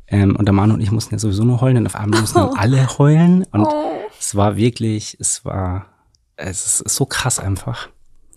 Ähm, 0.07 0.35
und 0.35 0.45
der 0.45 0.53
Manu 0.53 0.73
und 0.75 0.81
ich 0.81 0.91
mussten 0.91 1.13
ja 1.15 1.19
sowieso 1.19 1.43
nur 1.43 1.59
heulen 1.61 1.77
und 1.77 1.85
auf 1.87 1.95
einmal 1.95 2.21
mussten 2.21 2.39
dann 2.39 2.53
alle 2.57 2.97
heulen. 2.97 3.43
Und 3.51 3.65
Oh. 3.65 3.93
es 4.19 4.35
war 4.35 4.55
wirklich, 4.55 5.17
es 5.19 5.43
war, 5.45 5.87
es 6.35 6.81
ist 6.81 6.95
so 6.95 7.05
krass 7.05 7.39
einfach. 7.39 7.89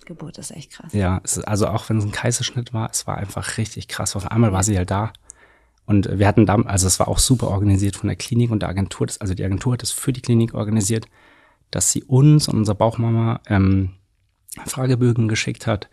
Geburt 0.07 0.39
ist 0.39 0.51
echt 0.51 0.73
krass. 0.73 0.93
Ja, 0.93 1.21
es 1.23 1.39
also 1.39 1.69
auch 1.69 1.89
wenn 1.89 1.99
es 1.99 2.05
ein 2.05 2.11
Kaiserschnitt 2.11 2.73
war, 2.75 2.91
es 2.91 3.07
war 3.07 3.17
einfach 3.19 3.59
richtig 3.59 3.87
krass. 3.87 4.17
Auf 4.17 4.31
einmal 4.31 4.53
war 4.53 4.65
sie 4.65 4.77
halt 4.77 4.91
da. 4.91 5.13
Und 5.87 6.19
wir 6.19 6.27
hatten 6.27 6.47
da, 6.47 6.55
also 6.57 6.87
es 6.87 6.99
war 6.99 7.09
auch 7.09 7.19
super 7.19 7.49
organisiert 7.49 7.97
von 7.97 8.09
der 8.09 8.17
Klinik 8.17 8.51
und 8.51 8.61
der 8.63 8.69
Agentur, 8.69 9.07
das, 9.07 9.21
also 9.21 9.35
die 9.35 9.45
Agentur 9.45 9.73
hat 9.73 9.83
es 9.83 9.91
für 9.93 10.13
die 10.13 10.21
Klinik 10.23 10.55
organisiert, 10.55 11.07
dass 11.71 11.91
sie 11.93 12.03
uns 12.05 12.49
und 12.49 12.59
unserer 12.59 12.77
Bauchmama 12.77 13.41
ähm, 13.47 13.91
Fragebögen 14.67 15.29
geschickt 15.29 15.67
hat. 15.67 15.89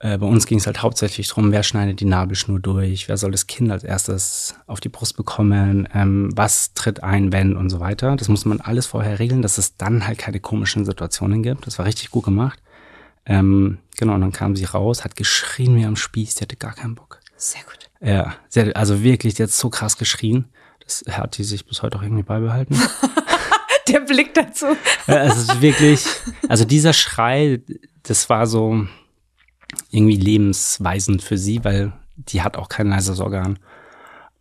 Äh, 0.00 0.18
bei 0.18 0.26
uns 0.26 0.46
ging 0.46 0.58
es 0.58 0.66
halt 0.66 0.82
hauptsächlich 0.82 1.28
drum, 1.28 1.52
wer 1.52 1.62
schneidet 1.62 2.00
die 2.00 2.04
Nabelschnur 2.04 2.60
durch, 2.60 3.08
wer 3.08 3.16
soll 3.16 3.30
das 3.30 3.46
Kind 3.46 3.70
als 3.70 3.84
erstes 3.84 4.54
auf 4.66 4.80
die 4.80 4.88
Brust 4.88 5.16
bekommen, 5.16 5.88
ähm, 5.94 6.30
was 6.34 6.74
tritt 6.74 7.02
ein, 7.02 7.32
wenn 7.32 7.56
und 7.56 7.70
so 7.70 7.80
weiter. 7.80 8.16
Das 8.16 8.28
muss 8.28 8.44
man 8.44 8.60
alles 8.60 8.86
vorher 8.86 9.18
regeln, 9.18 9.42
dass 9.42 9.58
es 9.58 9.76
dann 9.76 10.06
halt 10.06 10.18
keine 10.18 10.40
komischen 10.40 10.84
Situationen 10.84 11.42
gibt. 11.42 11.66
Das 11.66 11.78
war 11.78 11.86
richtig 11.86 12.10
gut 12.10 12.24
gemacht. 12.24 12.60
Ähm, 13.26 13.78
genau, 13.96 14.14
und 14.14 14.20
dann 14.20 14.32
kam 14.32 14.56
sie 14.56 14.64
raus, 14.64 15.04
hat 15.04 15.16
geschrien 15.16 15.76
wie 15.76 15.86
am 15.86 15.96
Spieß, 15.96 16.34
die 16.34 16.42
hatte 16.42 16.56
gar 16.56 16.74
keinen 16.74 16.94
Bock. 16.94 17.20
Sehr 17.36 17.62
gut. 17.62 17.90
Ja, 18.00 18.34
sie 18.48 18.60
hat, 18.60 18.76
also 18.76 19.02
wirklich, 19.02 19.34
die 19.34 19.44
hat 19.44 19.50
so 19.50 19.70
krass 19.70 19.96
geschrien. 19.96 20.46
Das 20.84 21.04
hat 21.10 21.38
die 21.38 21.44
sich 21.44 21.64
bis 21.64 21.82
heute 21.82 21.96
auch 21.96 22.02
irgendwie 22.02 22.22
beibehalten. 22.22 22.76
Der 23.88 24.00
Blick 24.00 24.34
dazu. 24.34 24.66
Ja, 25.06 25.24
es 25.24 25.36
ist 25.36 25.60
wirklich, 25.60 26.06
also 26.48 26.64
dieser 26.64 26.92
Schrei, 26.92 27.62
das 28.02 28.28
war 28.28 28.46
so 28.46 28.86
irgendwie 29.90 30.16
lebensweisend 30.16 31.22
für 31.22 31.38
sie, 31.38 31.64
weil 31.64 31.92
die 32.16 32.42
hat 32.42 32.56
auch 32.56 32.68
kein 32.68 32.88
leises 32.88 33.20
Organ. 33.20 33.58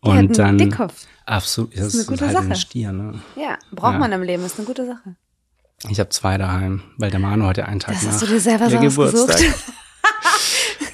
Und 0.01 0.37
dann 0.37 0.57
Dickkopf. 0.57 1.05
absolut, 1.25 1.71
das 1.77 1.93
eine 1.93 2.01
ist, 2.01 2.07
gute 2.07 2.27
halt 2.27 2.35
ein 2.37 2.43
Sache. 2.49 2.55
Stier. 2.57 2.91
Ne? 2.91 3.19
Ja, 3.35 3.57
braucht 3.71 3.93
Ja. 3.93 3.99
man 3.99 4.11
im 4.11 4.21
Leben, 4.23 4.45
ist 4.45 4.57
eine 4.57 4.67
gute 4.67 4.85
Sache. 4.85 5.15
Ich 5.89 5.99
habe 5.99 6.09
zwei 6.09 6.37
daheim, 6.37 6.81
weil 6.97 7.09
der 7.11 7.19
Manu 7.19 7.45
heute 7.45 7.65
einen 7.67 7.79
Tag 7.79 7.95
Das 7.95 8.03
nach 8.03 8.11
hast 8.13 8.21
du 8.21 8.25
dir 8.27 8.39
selber 8.39 8.67
ihr 8.67 8.89
so 8.91 9.03
ausgesucht. 9.03 9.53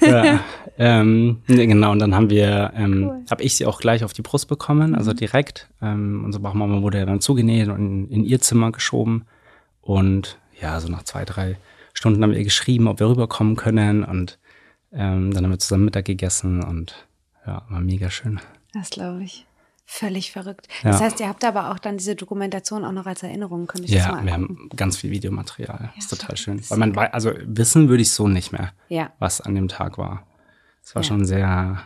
ja, 0.00 0.40
ähm, 0.78 1.42
nee, 1.46 1.66
genau, 1.66 1.90
und 1.92 1.98
dann 1.98 2.14
haben 2.14 2.30
wir, 2.30 2.72
ähm, 2.74 3.08
Cool. 3.08 3.24
habe 3.30 3.42
ich 3.42 3.56
sie 3.56 3.66
auch 3.66 3.80
gleich 3.80 4.02
auf 4.04 4.12
die 4.12 4.22
Brust 4.22 4.48
bekommen, 4.48 4.94
also 4.94 5.12
direkt. 5.12 5.68
Ähm, 5.82 6.22
unsere 6.24 6.42
Bauchmama 6.42 6.80
wurde 6.82 6.98
ja 6.98 7.06
dann 7.06 7.20
zugenäht 7.20 7.68
und 7.68 7.76
in, 7.78 8.08
in 8.10 8.24
ihr 8.24 8.40
Zimmer 8.40 8.72
geschoben. 8.72 9.26
Und 9.82 10.38
ja, 10.60 10.78
so 10.80 10.88
nach 10.88 11.02
zwei, 11.02 11.24
drei 11.24 11.56
Stunden 12.00 12.22
haben 12.22 12.32
wir 12.32 12.42
geschrieben, 12.42 12.88
ob 12.88 12.98
wir 12.98 13.10
rüberkommen 13.10 13.56
können 13.56 14.04
und 14.04 14.38
ähm, 14.90 15.34
dann 15.34 15.44
haben 15.44 15.50
wir 15.50 15.58
zusammen 15.58 15.84
Mittag 15.84 16.06
gegessen 16.06 16.64
und 16.64 17.06
ja, 17.46 17.66
war 17.68 17.80
mega 17.80 18.08
schön. 18.08 18.40
Das 18.72 18.88
glaube 18.88 19.22
ich. 19.22 19.46
Völlig 19.84 20.32
verrückt. 20.32 20.66
Ja. 20.82 20.92
Das 20.92 21.02
heißt, 21.02 21.20
ihr 21.20 21.28
habt 21.28 21.44
aber 21.44 21.70
auch 21.70 21.78
dann 21.78 21.98
diese 21.98 22.16
Dokumentation 22.16 22.86
auch 22.86 22.92
noch 22.92 23.04
als 23.04 23.22
Erinnerung, 23.22 23.66
könnte 23.66 23.84
ich 23.86 23.90
ja, 23.92 24.06
das 24.06 24.12
mal 24.12 24.24
wir 24.24 24.32
haben 24.32 24.70
ganz 24.74 24.96
viel 24.96 25.10
Videomaterial. 25.10 25.78
Ja, 25.78 25.98
ist 25.98 26.08
total 26.08 26.38
schön. 26.38 26.62
Weil 26.70 26.78
man 26.78 26.96
weiß, 26.96 27.12
also 27.12 27.32
wissen 27.44 27.90
würde 27.90 28.00
ich 28.00 28.12
so 28.12 28.28
nicht 28.28 28.50
mehr, 28.50 28.72
ja. 28.88 29.12
was 29.18 29.42
an 29.42 29.54
dem 29.54 29.68
Tag 29.68 29.98
war. 29.98 30.26
Es 30.82 30.94
war 30.94 31.02
schon 31.02 31.26
sehr, 31.26 31.82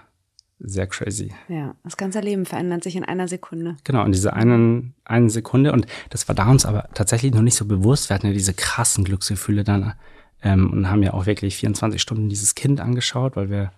sehr 0.59 0.87
crazy. 0.87 1.33
Ja, 1.49 1.75
das 1.85 1.97
ganze 1.97 2.21
Leben 2.21 2.47
verändert 2.47 2.85
sich 2.85 2.97
in 2.97 3.05
einer 3.05 3.29
Sekunde. 3.29 3.77
Genau, 3.85 4.05
in 4.05 4.13
dieser 4.13 4.35
einen, 4.35 4.95
einen 5.05 5.29
Sekunde. 5.29 5.73
Und 5.73 5.87
das 6.11 6.29
war 6.29 6.35
da 6.35 6.49
uns 6.49 6.65
aber 6.65 6.89
tatsächlich 6.95 7.35
noch 7.35 7.43
nicht 7.43 7.57
so 7.57 7.67
bewusst. 7.67 8.09
Wir 8.09 8.15
hatten 8.15 8.29
ja 8.29 8.33
diese 8.33 8.55
krassen 8.55 9.05
Glücksgefühle 9.05 9.65
dann 9.65 9.95
ähm, 10.43 10.73
und 10.73 10.91
haben 10.91 11.03
ja 11.03 11.13
auch 11.15 11.27
wirklich 11.27 11.57
24 11.57 12.01
Stunden 12.01 12.29
dieses 12.29 12.55
Kind 12.55 12.81
angeschaut, 12.81 13.37
weil 13.37 13.51
wir, 13.51 13.73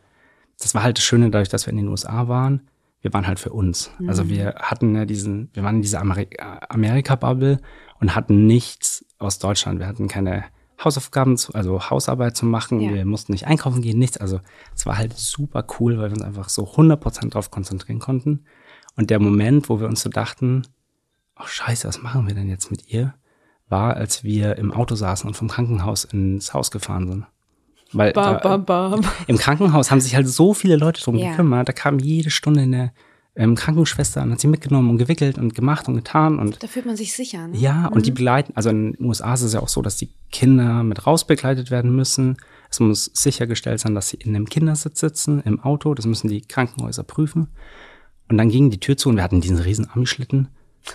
das 0.60 0.74
war 0.74 0.82
halt 0.82 0.98
das 0.98 1.04
Schöne 1.04 1.30
dadurch, 1.30 1.48
dass 1.48 1.66
wir 1.66 1.72
in 1.72 1.78
den 1.78 1.88
USA 1.88 2.28
waren 2.28 2.62
wir 3.06 3.12
waren 3.12 3.28
halt 3.28 3.38
für 3.38 3.52
uns. 3.52 3.90
Also 3.90 4.02
mhm. 4.02 4.08
Also 4.08 4.28
wir 4.30 4.54
hatten 4.58 4.96
ja 4.96 5.04
diesen, 5.04 5.48
wir 5.52 5.62
waren 5.62 5.76
in 5.76 5.82
dieser 5.82 6.00
Amerika-Bubble 6.00 7.60
und 8.00 8.16
hatten 8.16 8.46
nichts 8.46 9.04
aus 9.18 9.38
Deutschland. 9.38 9.78
Wir 9.78 9.86
hatten 9.86 10.08
keine 10.08 10.44
Hausaufgaben, 10.82 11.36
zu, 11.36 11.54
also 11.54 11.90
Hausarbeit 11.90 12.36
zu 12.36 12.46
machen. 12.46 12.80
Ja. 12.80 12.92
Wir 12.94 13.04
mussten 13.06 13.32
nicht 13.32 13.46
einkaufen 13.46 13.82
gehen, 13.82 13.98
nichts. 13.98 14.18
Also 14.18 14.40
es 14.74 14.84
war 14.86 14.98
halt 14.98 15.14
super 15.14 15.64
cool, 15.78 15.98
weil 15.98 16.10
wir 16.10 16.16
uns 16.16 16.22
einfach 16.22 16.48
so 16.48 16.64
100% 16.64 17.30
drauf 17.30 17.50
konzentrieren 17.50 17.98
konnten. 17.98 18.44
Und 18.94 19.10
der 19.10 19.18
Moment, 19.18 19.68
wo 19.68 19.80
wir 19.80 19.86
uns 19.86 20.02
so 20.02 20.10
dachten, 20.10 20.62
oh 21.38 21.46
scheiße, 21.46 21.88
was 21.88 22.02
machen 22.02 22.26
wir 22.26 22.34
denn 22.34 22.48
jetzt 22.48 22.70
mit 22.70 22.88
ihr, 22.88 23.14
war, 23.68 23.96
als 23.96 24.22
wir 24.22 24.56
im 24.56 24.72
Auto 24.72 24.94
saßen 24.94 25.26
und 25.26 25.34
vom 25.34 25.48
Krankenhaus 25.48 26.04
ins 26.04 26.54
Haus 26.54 26.70
gefahren 26.70 27.08
sind. 27.08 27.26
Weil 27.92 28.12
bam, 28.12 28.38
da, 28.42 28.56
bam, 28.56 28.64
bam. 28.64 29.00
im 29.26 29.38
Krankenhaus 29.38 29.90
haben 29.90 30.00
sich 30.00 30.14
halt 30.14 30.28
so 30.28 30.54
viele 30.54 30.76
Leute 30.76 31.02
drum 31.02 31.16
yeah. 31.16 31.30
gekümmert. 31.30 31.68
Da 31.68 31.72
kam 31.72 31.98
jede 31.98 32.30
Stunde 32.30 32.62
eine 32.62 32.92
ähm, 33.36 33.54
Krankenschwester 33.54 34.22
und 34.22 34.32
hat 34.32 34.40
sie 34.40 34.46
mitgenommen 34.46 34.90
und 34.90 34.98
gewickelt 34.98 35.38
und 35.38 35.54
gemacht 35.54 35.88
und 35.88 35.94
getan. 35.94 36.38
Und 36.38 36.62
da 36.62 36.66
fühlt 36.66 36.86
man 36.86 36.96
sich 36.96 37.14
sicher. 37.14 37.46
Ne? 37.46 37.56
Ja, 37.56 37.86
und 37.86 38.06
die 38.06 38.10
mhm. 38.10 38.14
begleiten, 38.14 38.52
also 38.56 38.70
in 38.70 38.92
den 38.92 39.04
USA 39.04 39.34
ist 39.34 39.42
es 39.42 39.52
ja 39.52 39.60
auch 39.60 39.68
so, 39.68 39.82
dass 39.82 39.96
die 39.96 40.08
Kinder 40.32 40.82
mit 40.82 41.06
raus 41.06 41.26
begleitet 41.26 41.70
werden 41.70 41.94
müssen. 41.94 42.38
Es 42.70 42.80
muss 42.80 43.10
sichergestellt 43.12 43.80
sein, 43.80 43.94
dass 43.94 44.08
sie 44.08 44.16
in 44.16 44.34
einem 44.34 44.48
Kindersitz 44.48 45.00
sitzen, 45.00 45.40
im 45.42 45.60
Auto. 45.60 45.94
Das 45.94 46.06
müssen 46.06 46.28
die 46.28 46.40
Krankenhäuser 46.40 47.02
prüfen. 47.02 47.48
Und 48.28 48.38
dann 48.38 48.48
ging 48.48 48.70
die 48.70 48.80
Tür 48.80 48.96
zu 48.96 49.10
und 49.10 49.16
wir 49.16 49.22
hatten 49.22 49.40
diesen 49.40 49.58
riesen 49.58 49.88
Ami-Schlitten 49.88 50.48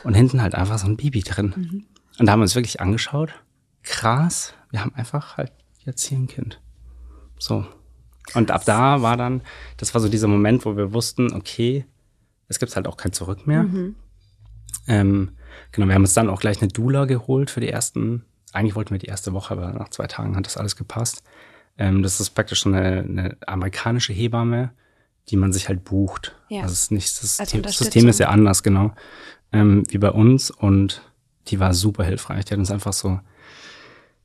und 0.03 0.15
hinten 0.15 0.41
halt 0.41 0.55
einfach 0.55 0.79
so 0.79 0.87
ein 0.87 0.97
Baby 0.97 1.21
drin. 1.21 1.53
Mhm. 1.55 1.85
Und 2.19 2.25
da 2.25 2.33
haben 2.33 2.39
wir 2.39 2.43
uns 2.43 2.55
wirklich 2.55 2.81
angeschaut. 2.81 3.33
Krass, 3.83 4.53
wir 4.71 4.81
haben 4.81 4.93
einfach 4.95 5.37
halt 5.37 5.51
jetzt 5.85 6.03
hier 6.05 6.17
ein 6.17 6.27
Kind. 6.27 6.59
So. 7.37 7.65
Und 8.33 8.51
ab 8.51 8.65
da 8.65 9.01
war 9.01 9.17
dann, 9.17 9.41
das 9.77 9.93
war 9.93 10.01
so 10.01 10.09
dieser 10.09 10.27
Moment, 10.27 10.65
wo 10.65 10.75
wir 10.75 10.93
wussten, 10.93 11.33
okay, 11.33 11.85
es 12.51 12.59
gibt 12.59 12.75
halt 12.75 12.87
auch 12.87 12.97
kein 12.97 13.13
Zurück 13.13 13.47
mehr. 13.47 13.63
Mhm. 13.63 13.95
Ähm, 14.87 15.31
genau, 15.71 15.87
wir 15.87 15.95
haben 15.95 16.03
uns 16.03 16.13
dann 16.13 16.29
auch 16.29 16.39
gleich 16.39 16.61
eine 16.61 16.71
Dula 16.71 17.05
geholt 17.05 17.49
für 17.49 17.61
die 17.61 17.69
ersten, 17.69 18.25
eigentlich 18.53 18.75
wollten 18.75 18.91
wir 18.91 18.99
die 18.99 19.07
erste 19.07 19.33
Woche, 19.33 19.53
aber 19.53 19.71
nach 19.71 19.89
zwei 19.89 20.07
Tagen 20.07 20.35
hat 20.35 20.45
das 20.45 20.57
alles 20.57 20.75
gepasst. 20.75 21.23
Ähm, 21.77 22.03
das 22.03 22.19
ist 22.19 22.31
praktisch 22.31 22.65
eine, 22.65 22.99
eine 22.99 23.37
amerikanische 23.47 24.13
Hebamme, 24.13 24.71
die 25.29 25.37
man 25.37 25.53
sich 25.53 25.69
halt 25.69 25.83
bucht. 25.83 26.35
Ja. 26.49 26.63
Also 26.63 26.73
ist 26.73 26.91
nicht, 26.91 27.07
das 27.07 27.37
System, 27.37 27.63
System 27.63 28.07
ist 28.07 28.19
ja 28.19 28.29
anders, 28.29 28.63
genau, 28.63 28.93
ähm, 29.53 29.83
wie 29.89 29.97
bei 29.97 30.11
uns. 30.11 30.51
Und 30.51 31.01
die 31.47 31.59
war 31.59 31.73
super 31.73 32.03
hilfreich. 32.03 32.45
Die 32.45 32.53
hat 32.53 32.59
uns 32.59 32.71
einfach 32.71 32.93
so 32.93 33.19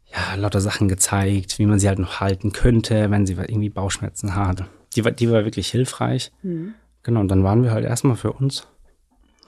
ja, 0.07 0.35
lauter 0.35 0.61
Sachen 0.61 0.89
gezeigt, 0.89 1.59
wie 1.59 1.67
man 1.67 1.79
sie 1.79 1.89
halt 1.89 1.99
noch 1.99 2.21
halten 2.21 2.53
könnte, 2.53 3.11
wenn 3.11 3.27
sie 3.27 3.35
irgendwie 3.35 3.71
Bauchschmerzen 3.71 4.35
hat. 4.35 4.65
Die 4.95 5.05
war, 5.05 5.13
die 5.13 5.31
war 5.31 5.45
wirklich 5.45 5.69
hilfreich. 5.69 6.33
Mhm. 6.43 6.75
Genau, 7.07 7.21
und 7.21 7.29
dann 7.29 7.43
waren 7.43 7.63
wir 7.63 7.71
halt 7.71 7.87
erstmal 7.87 8.17
für 8.17 8.33
uns. 8.33 8.67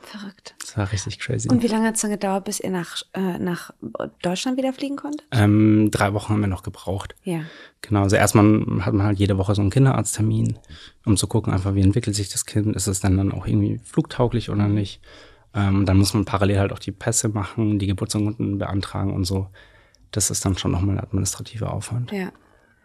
Verrückt. 0.01 0.55
Das 0.61 0.79
war 0.79 0.91
richtig 0.91 1.19
crazy. 1.19 1.51
Und 1.51 1.63
wie 1.63 1.67
lange 1.67 1.87
hat 1.87 1.97
es 1.97 2.01
dann 2.01 2.11
gedauert, 2.11 2.47
bis 2.47 2.61
ihr 2.61 2.71
nach, 2.71 3.03
äh, 3.13 3.39
nach 3.39 3.73
Deutschland 4.23 4.57
wieder 4.57 4.73
fliegen 4.73 4.97
konntet? 4.97 5.27
Ähm, 5.33 5.91
drei 5.91 6.15
Wochen 6.15 6.33
haben 6.33 6.41
wir 6.41 6.49
noch 6.49 6.63
gebraucht. 6.63 7.15
Ja. 7.25 7.41
Genau, 7.83 8.05
also 8.05 8.17
erstmal 8.17 8.65
hat 8.81 8.95
man 8.95 9.05
halt 9.05 9.19
jede 9.19 9.37
Woche 9.37 9.55
so 9.55 9.61
einen 9.61 9.71
Kinderarzttermin, 9.71 10.59
um 11.05 11.19
zu 11.19 11.27
gucken, 11.27 11.53
einfach 11.53 11.75
wie 11.75 11.83
entwickelt 11.83 12.17
sich 12.17 12.31
das 12.31 12.47
Kind, 12.47 12.75
ist 12.75 12.87
es 12.87 13.01
dann 13.01 13.19
dann 13.19 13.33
auch 13.33 13.47
irgendwie 13.47 13.81
flugtauglich 13.85 14.49
oder 14.49 14.67
nicht. 14.67 15.03
Ähm, 15.53 15.85
dann 15.85 15.99
muss 15.99 16.15
man 16.15 16.25
parallel 16.25 16.61
halt 16.61 16.73
auch 16.73 16.79
die 16.79 16.93
Pässe 16.93 17.29
machen, 17.29 17.79
die 17.79 17.87
Geburtsurkunden 17.87 18.57
beantragen 18.57 19.13
und 19.13 19.25
so 19.25 19.49
das 20.11 20.31
ist 20.31 20.45
dann 20.45 20.57
schon 20.57 20.73
nochmal 20.73 20.97
ein 20.97 21.05
administrativer 21.05 21.73
Aufwand. 21.73 22.13
Ja. 22.13 22.33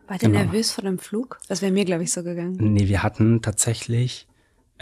War 0.07 0.15
ihr 0.17 0.19
genau. 0.19 0.39
nervös 0.39 0.71
vor 0.71 0.83
dem 0.83 0.99
Flug? 0.99 1.39
Das 1.47 1.61
wäre 1.61 1.71
mir, 1.71 1.85
glaube 1.85 2.03
ich, 2.03 2.11
so 2.11 2.23
gegangen. 2.23 2.57
Nee, 2.59 2.87
wir 2.87 3.03
hatten 3.03 3.41
tatsächlich, 3.41 4.27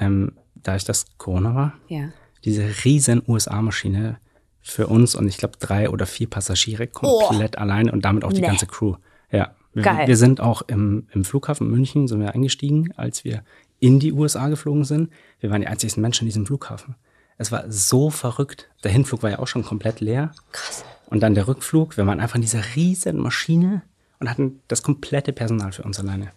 ähm, 0.01 0.33
da 0.55 0.75
ich 0.75 0.83
das 0.83 1.05
Corona 1.17 1.55
war, 1.55 1.73
ja. 1.87 2.09
diese 2.43 2.83
riesen 2.83 3.21
USA-Maschine 3.25 4.17
für 4.61 4.87
uns 4.87 5.15
und 5.15 5.27
ich 5.27 5.37
glaube 5.37 5.57
drei 5.59 5.89
oder 5.89 6.05
vier 6.05 6.29
Passagiere 6.29 6.87
komplett 6.87 7.55
oh. 7.57 7.61
alleine 7.61 7.91
und 7.91 8.03
damit 8.03 8.23
auch 8.23 8.33
die 8.33 8.41
nee. 8.41 8.47
ganze 8.47 8.67
Crew. 8.67 8.95
Ja. 9.31 9.55
Wir, 9.73 9.83
Geil. 9.83 10.07
wir 10.07 10.17
sind 10.17 10.41
auch 10.41 10.63
im, 10.63 11.07
im 11.11 11.23
Flughafen 11.23 11.69
München 11.69 12.07
sind 12.07 12.19
wir 12.19 12.33
eingestiegen, 12.33 12.93
als 12.97 13.23
wir 13.23 13.43
in 13.79 13.99
die 13.99 14.11
USA 14.11 14.49
geflogen 14.49 14.83
sind. 14.83 15.09
Wir 15.39 15.49
waren 15.49 15.61
die 15.61 15.67
einzigsten 15.67 16.01
Menschen 16.01 16.23
in 16.23 16.27
diesem 16.27 16.45
Flughafen. 16.45 16.95
Es 17.37 17.51
war 17.51 17.63
so 17.71 18.09
verrückt. 18.09 18.69
Der 18.83 18.91
Hinflug 18.91 19.23
war 19.23 19.31
ja 19.31 19.39
auch 19.39 19.47
schon 19.47 19.63
komplett 19.63 20.01
leer. 20.01 20.31
Krass. 20.51 20.83
Und 21.07 21.21
dann 21.21 21.35
der 21.35 21.47
Rückflug. 21.47 21.97
Wir 21.97 22.05
waren 22.05 22.19
einfach 22.19 22.35
in 22.35 22.41
dieser 22.41 22.75
riesen 22.75 23.17
Maschine 23.17 23.81
und 24.19 24.29
hatten 24.29 24.59
das 24.67 24.83
komplette 24.83 25.33
Personal 25.33 25.71
für 25.71 25.83
uns 25.83 25.99
alleine. 25.99 26.31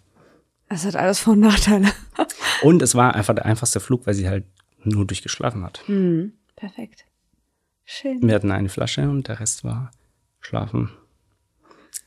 Es 0.67 0.85
hat 0.85 0.95
alles 0.95 1.19
Vor- 1.19 1.33
und 1.33 1.41
Nachteile. 1.41 1.91
und 2.61 2.81
es 2.81 2.95
war 2.95 3.15
einfach 3.15 3.35
der 3.35 3.45
einfachste 3.45 3.79
Flug, 3.79 4.05
weil 4.07 4.13
sie 4.13 4.27
halt 4.27 4.45
nur 4.83 5.05
durchgeschlafen 5.05 5.63
hat. 5.63 5.83
Mhm. 5.87 6.33
Perfekt. 6.55 7.05
Schön. 7.83 8.19
Wir 8.21 8.35
hatten 8.35 8.51
eine 8.51 8.69
Flasche 8.69 9.09
und 9.09 9.27
der 9.27 9.39
Rest 9.39 9.63
war 9.63 9.91
schlafen. 10.39 10.91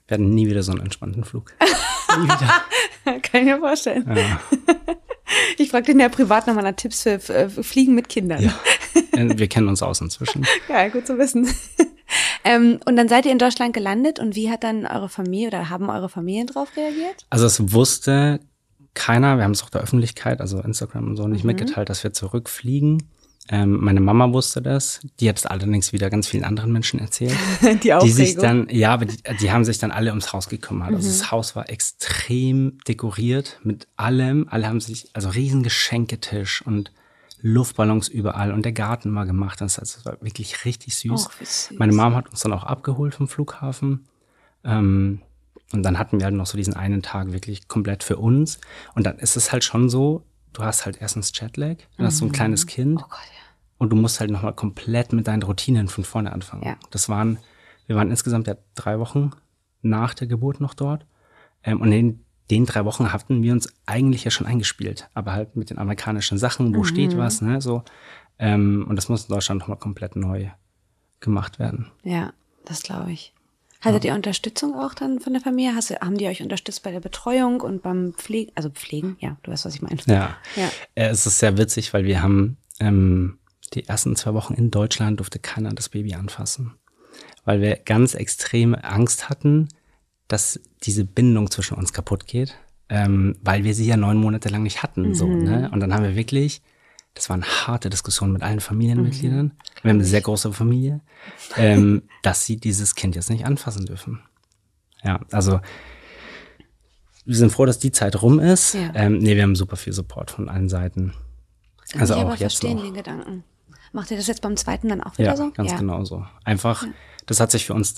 Wir 0.06 0.14
hatten 0.14 0.30
nie 0.30 0.48
wieder 0.48 0.62
so 0.62 0.72
einen 0.72 0.80
entspannten 0.80 1.24
Flug. 1.24 1.54
nie 2.18 2.24
wieder. 2.24 3.20
Kann 3.22 3.40
ich 3.42 3.46
mir 3.46 3.58
vorstellen. 3.58 4.10
Ja. 4.14 4.40
Ich 5.58 5.70
frage 5.70 5.86
den 5.86 6.00
ja 6.00 6.08
privat 6.08 6.46
nochmal 6.46 6.64
nach 6.64 6.76
Tipps 6.76 7.02
für, 7.02 7.18
für 7.18 7.48
Fliegen 7.62 7.94
mit 7.94 8.08
Kindern. 8.08 8.42
Ja. 8.42 8.58
Wir 9.12 9.48
kennen 9.48 9.68
uns 9.68 9.82
aus 9.82 10.00
inzwischen. 10.00 10.46
Ja, 10.68 10.88
gut 10.88 11.06
zu 11.06 11.18
wissen. 11.18 11.48
Ähm, 12.44 12.80
und 12.86 12.96
dann 12.96 13.08
seid 13.08 13.26
ihr 13.26 13.32
in 13.32 13.38
Deutschland 13.38 13.74
gelandet 13.74 14.18
und 14.18 14.34
wie 14.34 14.50
hat 14.50 14.64
dann 14.64 14.86
eure 14.86 15.08
Familie 15.10 15.48
oder 15.48 15.68
haben 15.68 15.90
eure 15.90 16.08
Familien 16.08 16.46
drauf 16.46 16.68
reagiert? 16.76 17.26
Also 17.28 17.44
es 17.44 17.72
wusste 17.72 18.40
keiner, 18.98 19.36
wir 19.36 19.44
haben 19.44 19.52
es 19.52 19.62
auch 19.62 19.70
der 19.70 19.80
Öffentlichkeit, 19.80 20.40
also 20.40 20.60
Instagram 20.60 21.06
und 21.06 21.16
so, 21.16 21.28
nicht 21.28 21.44
mhm. 21.44 21.48
mitgeteilt, 21.48 21.88
dass 21.88 22.02
wir 22.02 22.12
zurückfliegen. 22.12 23.04
Ähm, 23.50 23.78
meine 23.80 24.00
Mama 24.00 24.30
wusste 24.32 24.60
das, 24.60 25.00
die 25.20 25.28
hat 25.28 25.38
es 25.38 25.46
allerdings 25.46 25.92
wieder 25.94 26.10
ganz 26.10 26.28
vielen 26.28 26.44
anderen 26.44 26.70
Menschen 26.70 27.00
erzählt. 27.00 27.36
die 27.82 27.94
Aufregung. 27.94 28.00
Die 28.00 28.10
sich 28.10 28.36
dann, 28.36 28.68
ja, 28.68 28.92
aber 28.92 29.06
die, 29.06 29.16
die 29.40 29.50
haben 29.50 29.64
sich 29.64 29.78
dann 29.78 29.90
alle 29.90 30.10
ums 30.10 30.32
Haus 30.32 30.48
gekümmert. 30.48 30.88
Also 30.88 30.98
mhm. 30.98 31.06
Also 31.06 31.18
das 31.20 31.30
Haus 31.30 31.56
war 31.56 31.70
extrem 31.70 32.78
dekoriert 32.86 33.60
mit 33.62 33.88
allem. 33.96 34.46
Alle 34.50 34.66
haben 34.66 34.80
sich, 34.80 35.08
also 35.14 35.30
riesen 35.30 35.62
Geschenketisch 35.62 36.60
und 36.66 36.92
Luftballons 37.40 38.08
überall 38.08 38.52
und 38.52 38.64
der 38.64 38.72
Garten 38.72 39.14
war 39.14 39.24
gemacht. 39.24 39.60
Das, 39.60 39.76
das 39.76 40.04
war 40.04 40.18
wirklich 40.20 40.64
richtig 40.64 40.96
süß. 40.96 41.26
Och, 41.26 41.32
süß. 41.32 41.74
Meine 41.78 41.92
Mom 41.92 42.16
hat 42.16 42.28
uns 42.28 42.40
dann 42.40 42.52
auch 42.52 42.64
abgeholt 42.64 43.14
vom 43.14 43.28
Flughafen. 43.28 44.06
Ähm, 44.64 45.22
und 45.72 45.82
dann 45.82 45.98
hatten 45.98 46.18
wir 46.18 46.24
halt 46.24 46.34
noch 46.34 46.46
so 46.46 46.56
diesen 46.56 46.74
einen 46.74 47.02
Tag 47.02 47.32
wirklich 47.32 47.68
komplett 47.68 48.02
für 48.02 48.16
uns. 48.16 48.58
Und 48.94 49.04
dann 49.04 49.18
ist 49.18 49.36
es 49.36 49.52
halt 49.52 49.64
schon 49.64 49.90
so, 49.90 50.24
du 50.52 50.62
hast 50.62 50.86
halt 50.86 50.98
erstens 51.00 51.32
Jetlag, 51.34 51.76
dann 51.96 52.04
mhm. 52.04 52.06
hast 52.06 52.20
du 52.20 52.24
ein 52.24 52.28
mhm. 52.28 52.32
kleines 52.32 52.66
Kind. 52.66 53.00
Oh 53.00 53.08
Gott, 53.08 53.18
ja. 53.18 53.42
Und 53.76 53.90
du 53.90 53.96
musst 53.96 54.18
halt 54.18 54.30
nochmal 54.30 54.54
komplett 54.54 55.12
mit 55.12 55.28
deinen 55.28 55.42
Routinen 55.42 55.88
von 55.88 56.04
vorne 56.04 56.32
anfangen. 56.32 56.64
Ja. 56.64 56.76
Das 56.90 57.08
waren, 57.08 57.38
wir 57.86 57.96
waren 57.96 58.10
insgesamt 58.10 58.46
ja 58.48 58.56
drei 58.74 58.98
Wochen 58.98 59.30
nach 59.82 60.14
der 60.14 60.26
Geburt 60.26 60.60
noch 60.60 60.74
dort. 60.74 61.06
Ähm, 61.62 61.80
und 61.80 61.92
in 61.92 62.24
den 62.50 62.66
drei 62.66 62.84
Wochen 62.84 63.12
hatten 63.12 63.42
wir 63.42 63.52
uns 63.52 63.72
eigentlich 63.86 64.24
ja 64.24 64.30
schon 64.30 64.46
eingespielt, 64.46 65.08
aber 65.14 65.32
halt 65.32 65.54
mit 65.54 65.70
den 65.70 65.78
amerikanischen 65.78 66.38
Sachen, 66.38 66.74
wo 66.74 66.80
mhm. 66.80 66.84
steht 66.84 67.16
was, 67.16 67.42
ne, 67.42 67.60
so. 67.60 67.84
Ähm, 68.38 68.86
und 68.88 68.96
das 68.96 69.08
muss 69.08 69.24
in 69.24 69.34
Deutschland 69.34 69.60
nochmal 69.60 69.78
komplett 69.78 70.16
neu 70.16 70.48
gemacht 71.20 71.58
werden. 71.58 71.90
Ja, 72.04 72.32
das 72.64 72.82
glaube 72.82 73.12
ich. 73.12 73.34
Hattet 73.80 74.04
ja. 74.04 74.10
ihr 74.10 74.16
Unterstützung 74.16 74.74
auch 74.74 74.94
dann 74.94 75.20
von 75.20 75.32
der 75.32 75.42
Familie? 75.42 75.74
Hast, 75.74 75.90
haben 75.90 76.18
die 76.18 76.26
euch 76.26 76.42
unterstützt 76.42 76.82
bei 76.82 76.90
der 76.90 77.00
Betreuung 77.00 77.60
und 77.60 77.82
beim 77.82 78.12
Pflegen? 78.14 78.50
Also 78.56 78.70
Pflegen, 78.70 79.16
ja, 79.20 79.36
du 79.42 79.52
weißt, 79.52 79.64
was 79.64 79.74
ich 79.74 79.82
meine. 79.82 79.98
Ja. 80.06 80.36
ja. 80.56 80.70
Äh, 80.94 81.08
es 81.08 81.26
ist 81.26 81.38
sehr 81.38 81.56
witzig, 81.58 81.94
weil 81.94 82.04
wir 82.04 82.20
haben 82.20 82.56
ähm, 82.80 83.38
die 83.74 83.86
ersten 83.86 84.16
zwei 84.16 84.34
Wochen 84.34 84.54
in 84.54 84.70
Deutschland 84.70 85.20
durfte 85.20 85.38
keiner 85.38 85.72
das 85.72 85.90
Baby 85.90 86.14
anfassen. 86.14 86.74
Weil 87.44 87.60
wir 87.60 87.76
ganz 87.76 88.14
extreme 88.14 88.82
Angst 88.82 89.28
hatten, 89.28 89.68
dass 90.26 90.60
diese 90.82 91.04
Bindung 91.04 91.50
zwischen 91.50 91.76
uns 91.76 91.92
kaputt 91.92 92.26
geht, 92.26 92.54
ähm, 92.88 93.36
weil 93.42 93.64
wir 93.64 93.74
sie 93.74 93.86
ja 93.86 93.96
neun 93.96 94.18
Monate 94.18 94.48
lang 94.48 94.64
nicht 94.64 94.82
hatten. 94.82 95.10
Mhm. 95.10 95.14
So, 95.14 95.26
ne? 95.26 95.70
Und 95.72 95.80
dann 95.80 95.94
haben 95.94 96.02
wir 96.02 96.16
wirklich, 96.16 96.62
das 97.18 97.28
waren 97.28 97.42
harte 97.44 97.90
Diskussionen 97.90 98.32
mit 98.32 98.42
allen 98.42 98.60
Familienmitgliedern. 98.60 99.46
Mhm. 99.46 99.52
Wir 99.82 99.90
haben 99.90 99.96
eine 99.96 100.04
sehr 100.04 100.20
große 100.20 100.52
Familie, 100.52 101.00
ähm, 101.56 102.02
dass 102.22 102.44
sie 102.44 102.56
dieses 102.56 102.94
Kind 102.94 103.16
jetzt 103.16 103.28
nicht 103.28 103.44
anfassen 103.44 103.86
dürfen. 103.86 104.20
Ja, 105.02 105.20
also 105.32 105.60
wir 107.24 107.36
sind 107.36 107.50
froh, 107.50 107.66
dass 107.66 107.80
die 107.80 107.90
Zeit 107.90 108.22
rum 108.22 108.38
ist. 108.38 108.74
Ja. 108.74 108.92
Ähm, 108.94 109.18
nee, 109.18 109.34
wir 109.34 109.42
haben 109.42 109.56
super 109.56 109.76
viel 109.76 109.92
Support 109.92 110.30
von 110.30 110.48
allen 110.48 110.68
Seiten. 110.68 111.12
Kann 111.90 112.00
also 112.02 112.14
ich 112.14 112.20
auch 112.20 112.24
aber 112.26 112.30
jetzt 112.32 112.40
verstehen, 112.40 112.76
noch. 112.76 112.84
den 112.84 112.94
Gedanken. 112.94 113.44
Macht 113.92 114.10
ihr 114.12 114.16
das 114.16 114.28
jetzt 114.28 114.42
beim 114.42 114.56
zweiten 114.56 114.88
dann 114.88 115.02
auch 115.02 115.18
wieder 115.18 115.30
Ja, 115.30 115.36
so? 115.36 115.50
ganz 115.50 115.76
genau 115.76 116.04
so. 116.04 116.24
Einfach, 116.44 116.86
das 117.26 117.40
hat 117.40 117.50
sich 117.50 117.66
für 117.66 117.74
uns, 117.74 117.94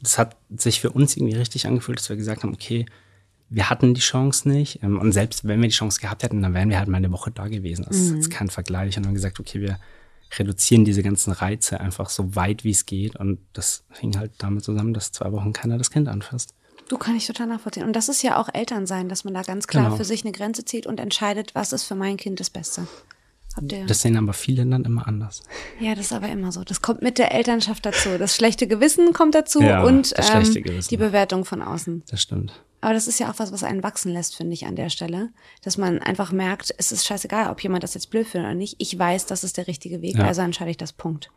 das 0.00 0.16
hat 0.16 0.36
sich 0.56 0.80
für 0.80 0.90
uns 0.90 1.16
irgendwie 1.16 1.36
richtig 1.36 1.66
angefühlt, 1.66 1.98
dass 1.98 2.08
wir 2.08 2.16
gesagt 2.16 2.44
haben, 2.44 2.54
okay, 2.54 2.86
wir 3.50 3.68
hatten 3.68 3.94
die 3.94 4.00
Chance 4.00 4.48
nicht. 4.48 4.82
ähm, 4.82 4.98
Und 4.98 5.12
selbst 5.12 5.44
wenn 5.44 5.60
wir 5.60 5.68
die 5.68 5.74
Chance 5.74 6.00
gehabt 6.00 6.22
hätten, 6.22 6.40
dann 6.40 6.54
wären 6.54 6.70
wir 6.70 6.78
halt 6.78 6.88
mal 6.88 6.96
eine 6.98 7.10
Woche 7.12 7.30
da 7.30 7.48
gewesen. 7.48 7.84
Das 7.86 7.96
ist 7.96 8.14
jetzt 8.14 8.30
kein 8.30 8.48
Vergleich. 8.48 8.96
Und 8.96 9.06
haben 9.06 9.14
gesagt, 9.14 9.38
okay, 9.40 9.60
wir 9.60 9.78
reduzieren 10.38 10.84
diese 10.84 11.02
ganzen 11.02 11.32
Reize 11.32 11.80
einfach 11.80 12.08
so 12.08 12.36
weit 12.36 12.62
wie 12.64 12.70
es 12.70 12.86
geht. 12.86 13.16
Und 13.16 13.38
das 13.52 13.84
hing 13.98 14.16
halt 14.16 14.32
damit 14.38 14.64
zusammen, 14.64 14.94
dass 14.94 15.10
zwei 15.12 15.32
Wochen 15.32 15.52
keiner 15.52 15.76
das 15.78 15.90
Kind 15.90 16.08
anfasst. 16.08 16.54
Du 16.88 16.96
kann 16.98 17.16
ich 17.16 17.26
total 17.26 17.46
nachvollziehen. 17.48 17.84
Und 17.84 17.94
das 17.94 18.08
ist 18.08 18.22
ja 18.22 18.36
auch 18.36 18.48
Elternsein, 18.52 19.08
dass 19.08 19.24
man 19.24 19.34
da 19.34 19.42
ganz 19.42 19.66
klar 19.66 19.84
Genau. 19.84 19.96
für 19.96 20.04
sich 20.04 20.24
eine 20.24 20.32
Grenze 20.32 20.64
zieht 20.64 20.86
und 20.86 20.98
entscheidet, 21.00 21.54
was 21.54 21.72
ist 21.72 21.84
für 21.84 21.94
mein 21.96 22.16
Kind 22.16 22.40
das 22.40 22.50
Beste. 22.50 22.86
Das 23.88 24.02
sehen 24.02 24.16
aber 24.16 24.32
viele 24.32 24.64
dann 24.64 24.84
immer 24.84 25.08
anders. 25.08 25.42
ja, 25.80 25.94
das 25.96 26.06
ist 26.06 26.12
aber 26.12 26.28
immer 26.28 26.52
so. 26.52 26.62
Das 26.62 26.82
kommt 26.82 27.02
mit 27.02 27.18
der 27.18 27.32
Elternschaft 27.34 27.84
dazu. 27.84 28.10
Das 28.16 28.36
schlechte 28.36 28.68
Gewissen 28.68 29.12
kommt 29.12 29.34
dazu 29.34 29.60
Ja, 29.60 29.82
und 29.82 30.14
ähm, 30.16 30.80
die 30.88 30.96
Bewertung 30.96 31.44
von 31.44 31.60
außen. 31.60 32.04
Das 32.08 32.22
stimmt. 32.22 32.52
Aber 32.80 32.94
das 32.94 33.06
ist 33.08 33.18
ja 33.20 33.30
auch 33.30 33.38
was, 33.38 33.52
was 33.52 33.62
einen 33.62 33.82
wachsen 33.82 34.12
lässt, 34.12 34.36
finde 34.36 34.54
ich, 34.54 34.64
an 34.66 34.74
der 34.76 34.88
Stelle. 34.88 35.28
Dass 35.62 35.76
man 35.76 35.98
einfach 35.98 36.32
merkt, 36.32 36.74
es 36.78 36.92
ist 36.92 37.06
scheißegal, 37.06 37.50
ob 37.50 37.62
jemand 37.62 37.84
das 37.84 37.94
jetzt 37.94 38.10
blöd 38.10 38.26
findet 38.26 38.46
oder 38.48 38.54
nicht. 38.54 38.76
Ich 38.78 38.98
weiß, 38.98 39.26
das 39.26 39.44
ist 39.44 39.56
der 39.58 39.66
richtige 39.66 40.00
Weg, 40.02 40.16
Ja. 40.16 40.24
also 40.26 40.40
entscheide 40.42 40.70
ich 40.70 40.76
das 40.78 40.92
Punkt. 40.92 41.30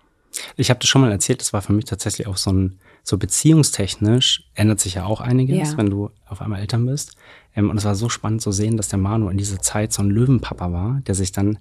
Ich 0.56 0.70
habe 0.70 0.80
das 0.80 0.90
schon 0.90 1.02
mal 1.02 1.12
erzählt, 1.12 1.42
das 1.42 1.54
war 1.54 1.62
für 1.62 1.74
mich 1.74 1.86
tatsächlich 1.86 2.26
auch 2.28 2.38
so 2.38 2.52
ein, 2.52 2.80
so 3.04 3.18
beziehungstechnisch 3.18 4.50
ändert 4.56 4.80
sich 4.80 4.96
ja 4.96 5.06
auch 5.06 5.22
einiges, 5.22 5.72
Ja. 5.72 5.78
wenn 5.78 5.90
du 5.90 6.10
auf 6.28 6.42
einmal 6.42 6.60
Eltern 6.60 6.86
bist. 6.86 7.16
Ähm, 7.56 7.70
und 7.70 7.78
es 7.78 7.86
war 7.86 7.96
so 7.96 8.10
spannend 8.10 8.42
zu 8.42 8.52
sehen, 8.52 8.78
dass 8.78 8.88
der 8.88 9.00
Manu 9.00 9.30
in 9.30 9.38
dieser 9.38 9.60
Zeit 9.60 9.94
so 9.94 10.02
ein 10.02 10.10
Löwenpapa 10.10 10.72
war, 10.72 11.02
der 11.06 11.14
sich 11.16 11.32
dann 11.32 11.60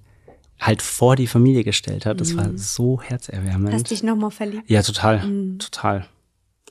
halt 0.60 0.80
vor 0.80 1.16
die 1.16 1.26
Familie 1.26 1.64
gestellt 1.64 2.06
hat. 2.06 2.20
Das 2.20 2.32
Mhm. 2.32 2.36
war 2.38 2.50
so 2.56 3.02
herzerwärmend. 3.02 3.74
Hast 3.74 3.90
dich 3.90 4.02
nochmal 4.02 4.30
verliebt? 4.30 4.70
Ja, 4.70 4.82
total, 4.82 5.26
Mhm. 5.26 5.58
total. 5.58 6.06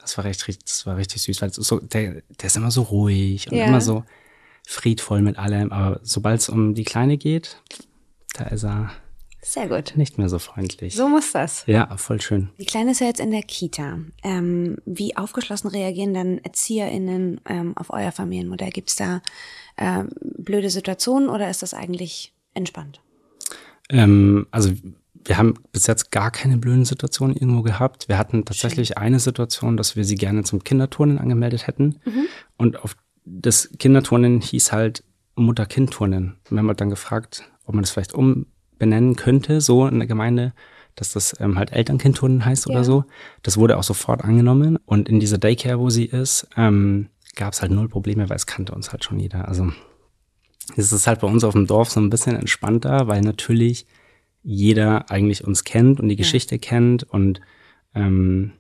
Das 0.02 0.18
war 0.18 0.26
recht, 0.26 0.48
richtig- 0.48 0.66
das 0.66 0.86
war 0.86 0.98
richtig 0.98 1.22
süß, 1.22 1.42
weil 1.42 1.50
es 1.50 1.56
so, 1.56 1.80
der, 1.80 2.22
der 2.30 2.48
ist 2.48 2.56
immer 2.56 2.72
so 2.72 2.82
ruhig 2.84 3.52
und 3.52 3.58
Ja. 3.58 3.66
immer 3.66 3.82
so 3.82 4.04
friedvoll 4.68 5.22
mit 5.22 5.38
allem. 5.38 5.72
Aber 5.72 6.00
sobald 6.04 6.40
es 6.42 6.50
um 6.50 6.74
die 6.76 6.84
Kleine 6.84 7.18
geht, 7.18 7.58
da 8.34 8.46
ist 8.46 8.64
er 8.64 8.92
Sehr 9.42 9.68
gut. 9.68 9.94
nicht 9.96 10.18
mehr 10.18 10.30
so 10.30 10.40
freundlich. 10.40 10.96
So 10.96 11.08
muss 11.10 11.32
das. 11.32 11.64
Ja, 11.68 11.96
voll 11.98 12.22
schön. 12.22 12.50
Die 12.60 12.66
Kleine 12.66 12.92
ist 12.92 13.02
ja 13.02 13.08
jetzt 13.08 13.20
in 13.20 13.32
der 13.32 13.44
Kita. 13.44 14.00
Ähm, 14.24 14.78
wie 14.86 15.18
aufgeschlossen 15.18 15.70
reagieren 15.70 16.14
dann 16.14 16.38
ErzieherInnen 16.40 17.42
ähm, 17.48 17.76
auf 17.78 17.92
euer 17.92 18.12
Familienmodell? 18.12 18.70
Gibt's 18.72 18.96
da 18.96 19.22
ähm, 19.78 20.10
blöde 20.38 20.70
Situationen 20.70 21.30
oder 21.30 21.50
ist 21.50 21.62
das 21.64 21.74
eigentlich 21.74 22.34
entspannt? 22.54 23.02
Ähm, 23.90 24.48
also 24.52 24.72
wir 25.26 25.38
haben 25.38 25.54
bis 25.72 25.88
jetzt 25.88 26.12
gar 26.12 26.32
keine 26.32 26.58
blöden 26.58 26.86
Situationen 26.86 27.36
irgendwo 27.36 27.62
gehabt. 27.62 28.08
Wir 28.08 28.18
hatten 28.18 28.44
tatsächlich 28.46 28.98
eine 28.98 29.20
Situation, 29.20 29.78
dass 29.78 29.96
wir 29.96 30.04
sie 30.04 30.16
gerne 30.16 30.44
zum 30.44 30.64
Kinderturnen 30.64 31.20
angemeldet 31.20 31.68
hätten. 31.68 32.00
Und 32.58 32.84
auf 32.84 32.96
das 33.26 33.70
Kinderturnen 33.78 34.42
hieß 34.42 34.72
halt 34.72 35.04
Mutter-Kind-Turnen. 35.36 36.38
Wir 36.50 36.58
haben 36.60 36.68
halt 36.68 36.82
dann 36.82 36.90
gefragt, 36.90 37.44
ob 37.66 37.76
man 37.76 37.84
das 37.84 37.92
vielleicht 37.92 38.14
umbenennen 38.14 39.16
könnte, 39.16 39.62
so 39.62 39.86
in 39.88 40.00
der 40.00 40.08
Gemeinde, 40.08 40.54
dass 40.96 41.14
das 41.14 41.40
ähm, 41.40 41.58
halt 41.58 41.72
Eltern-Kind-Turnen 41.72 42.44
heißt 42.44 42.66
Ja. 42.68 42.72
oder 42.72 42.84
so. 42.84 43.06
Das 43.44 43.58
wurde 43.58 43.78
auch 43.78 43.84
sofort 43.84 44.24
angenommen. 44.24 44.78
Und 44.86 45.08
in 45.08 45.20
dieser 45.20 45.38
Daycare, 45.38 45.80
wo 45.80 45.90
sie 45.90 46.06
ist, 46.06 46.48
ähm, 46.58 47.10
gab 47.36 47.54
es 47.54 47.62
halt 47.62 47.72
null 47.72 47.88
Probleme, 47.88 48.28
weil 48.30 48.36
es 48.36 48.46
kannte 48.48 48.74
uns 48.74 48.92
halt 48.92 49.04
schon 49.04 49.20
jeder. 49.20 49.48
Also 49.48 49.72
es 50.76 50.92
ist 50.92 51.08
halt 51.08 51.22
bei 51.22 51.28
uns 51.28 51.44
auf 51.44 51.54
dem 51.54 51.68
Dorf 51.68 51.90
so 51.90 52.00
ein 52.00 52.10
bisschen 52.10 52.36
entspannter, 52.36 53.08
weil 53.08 53.22
natürlich 53.22 53.86
jeder 54.44 55.10
eigentlich 55.10 55.44
uns 55.44 55.64
kennt 55.64 56.00
und 56.00 56.10
die 56.10 56.16
Geschichte 56.16 56.60
kennt 56.60 57.04
und 57.04 57.42
ähm, 57.94 58.54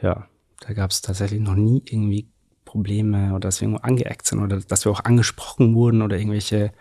ja, 0.00 0.26
da 0.60 0.72
gab 0.72 0.90
es 0.90 1.02
tatsächlich 1.02 1.40
noch 1.40 1.54
nie 1.54 1.82
irgendwie 1.84 2.28
Probleme 2.64 3.30
oder 3.30 3.40
dass 3.40 3.60
wir 3.60 3.68
irgendwo 3.68 3.82
angeeckt 3.82 4.26
sind 4.26 4.40
oder 4.40 4.60
dass 4.60 4.84
wir 4.84 4.92
auch 4.92 5.04
angesprochen 5.04 5.74
wurden 5.74 6.00
oder 6.02 6.16
irgendwelche 6.16 6.72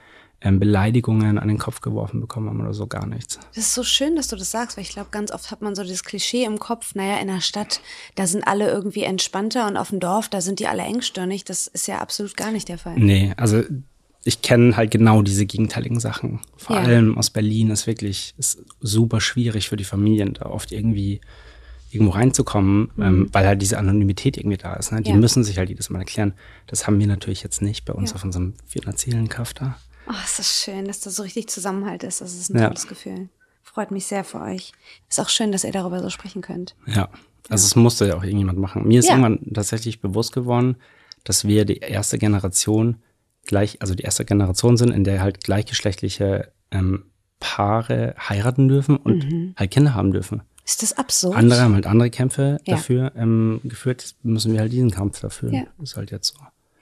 ähm, 0.41 0.59
Beleidigungen 0.59 1.37
an 1.37 1.47
den 1.47 1.57
Kopf 1.57 1.81
geworfen 1.81 2.19
bekommen 2.19 2.49
haben 2.49 2.61
oder 2.61 2.73
so 2.73 2.87
gar 2.87 3.05
nichts. 3.05 3.39
Das 3.53 3.65
ist 3.65 3.73
so 3.73 3.83
schön, 3.83 4.15
dass 4.15 4.27
du 4.27 4.35
das 4.35 4.49
sagst, 4.51 4.77
weil 4.77 4.83
ich 4.83 4.89
glaube, 4.89 5.09
ganz 5.11 5.31
oft 5.31 5.51
hat 5.51 5.61
man 5.61 5.75
so 5.75 5.83
dieses 5.83 6.03
Klischee 6.03 6.45
im 6.45 6.59
Kopf, 6.59 6.95
naja, 6.95 7.17
in 7.19 7.27
der 7.27 7.41
Stadt, 7.41 7.81
da 8.15 8.25
sind 8.25 8.47
alle 8.47 8.69
irgendwie 8.69 9.03
entspannter 9.03 9.67
und 9.67 9.77
auf 9.77 9.89
dem 9.89 9.99
Dorf, 9.99 10.29
da 10.29 10.41
sind 10.41 10.59
die 10.59 10.67
alle 10.67 10.83
engstirnig. 10.83 11.43
Das 11.43 11.67
ist 11.67 11.87
ja 11.87 11.99
absolut 11.99 12.35
gar 12.37 12.51
nicht 12.51 12.69
der 12.69 12.77
Fall. 12.77 12.95
Nee, 12.97 13.33
also 13.37 13.61
ich 14.23 14.41
kenne 14.41 14.77
halt 14.77 14.91
genau 14.91 15.21
diese 15.21 15.45
gegenteiligen 15.45 15.99
Sachen. 15.99 16.39
Vor 16.57 16.75
Ja. 16.75 16.83
allem 16.83 17.17
aus 17.17 17.29
Berlin 17.29 17.69
ist 17.71 17.87
wirklich 17.87 18.33
ist 18.37 18.63
super 18.79 19.19
schwierig 19.21 19.69
für 19.69 19.77
die 19.77 19.83
Familien, 19.83 20.33
da 20.35 20.45
oft 20.45 20.71
irgendwie 20.71 21.21
irgendwo 21.89 22.13
reinzukommen, 22.13 22.89
ähm, 22.99 23.29
weil 23.33 23.45
halt 23.45 23.61
diese 23.61 23.77
Anonymität 23.77 24.37
irgendwie 24.37 24.57
da 24.57 24.73
ist. 24.75 24.91
Ne? 24.91 25.01
Die 25.01 25.09
Mhm. 25.09 25.15
Ja. 25.17 25.21
müssen 25.21 25.43
sich 25.43 25.57
halt 25.57 25.69
jedes 25.69 25.89
Mal 25.89 25.99
erklären. 25.99 26.33
Das 26.67 26.87
haben 26.87 26.99
wir 26.99 27.07
natürlich 27.07 27.43
jetzt 27.43 27.61
nicht 27.61 27.83
bei 27.83 27.93
uns 27.93 28.11
Ja. 28.11 28.15
auf 28.15 28.23
unserem 28.23 28.53
finanziellen 28.65 29.27
Kaff 29.27 29.53
da. 29.53 29.75
Oh, 30.07 30.13
ist 30.23 30.39
das 30.39 30.61
schön, 30.63 30.85
dass 30.85 31.01
da 31.01 31.09
so 31.09 31.23
richtig 31.23 31.47
Zusammenhalt 31.49 32.03
ist. 32.03 32.21
Das 32.21 32.33
ist 32.33 32.49
ein 32.49 32.61
tolles 32.61 32.87
Gefühl. 32.87 33.27
Freut 33.63 33.91
mich 33.91 34.05
sehr 34.05 34.23
für 34.23 34.39
euch. 34.41 34.71
Ist 35.09 35.19
auch 35.19 35.29
schön, 35.29 35.51
dass 35.51 35.63
ihr 35.63 35.71
darüber 35.71 36.01
so 36.01 36.09
sprechen 36.09 36.41
könnt. 36.41 36.75
Ja, 36.85 37.09
also 37.49 37.65
es 37.65 37.75
musste 37.75 38.07
ja 38.07 38.15
auch 38.17 38.23
irgendjemand 38.23 38.57
machen. 38.59 38.87
Mir 38.87 38.99
ist 38.99 39.09
irgendwann 39.09 39.39
tatsächlich 39.53 39.99
bewusst 40.01 40.31
geworden, 40.33 40.77
dass 41.23 41.45
wir 41.45 41.65
die 41.65 41.77
erste 41.77 42.17
Generation 42.17 42.97
gleich, 43.45 43.81
also 43.81 43.95
die 43.95 44.03
erste 44.03 44.25
Generation 44.25 44.77
sind, 44.77 44.91
in 44.91 45.03
der 45.03 45.21
halt 45.21 45.43
gleichgeschlechtliche 45.43 46.51
ähm, 46.71 47.05
Paare 47.39 48.15
heiraten 48.29 48.67
dürfen 48.67 48.97
und 48.97 49.25
Mhm. 49.29 49.55
halt 49.57 49.71
Kinder 49.71 49.95
haben 49.95 50.11
dürfen. 50.11 50.41
Ist 50.63 50.83
das 50.83 50.93
absurd? 50.93 51.35
Andere 51.35 51.61
haben 51.61 51.73
halt 51.73 51.87
andere 51.87 52.09
Kämpfe 52.11 52.59
Ja. 52.65 52.75
dafür 52.75 53.11
ähm, 53.15 53.61
geführt, 53.63 54.15
müssen 54.23 54.53
wir 54.53 54.59
halt 54.59 54.71
diesen 54.71 54.91
Kampf 54.91 55.19
dafür. 55.19 55.51
Ja. 55.51 55.63
Ist 55.81 55.97
halt 55.97 56.11
jetzt 56.11 56.27
so. 56.35 56.35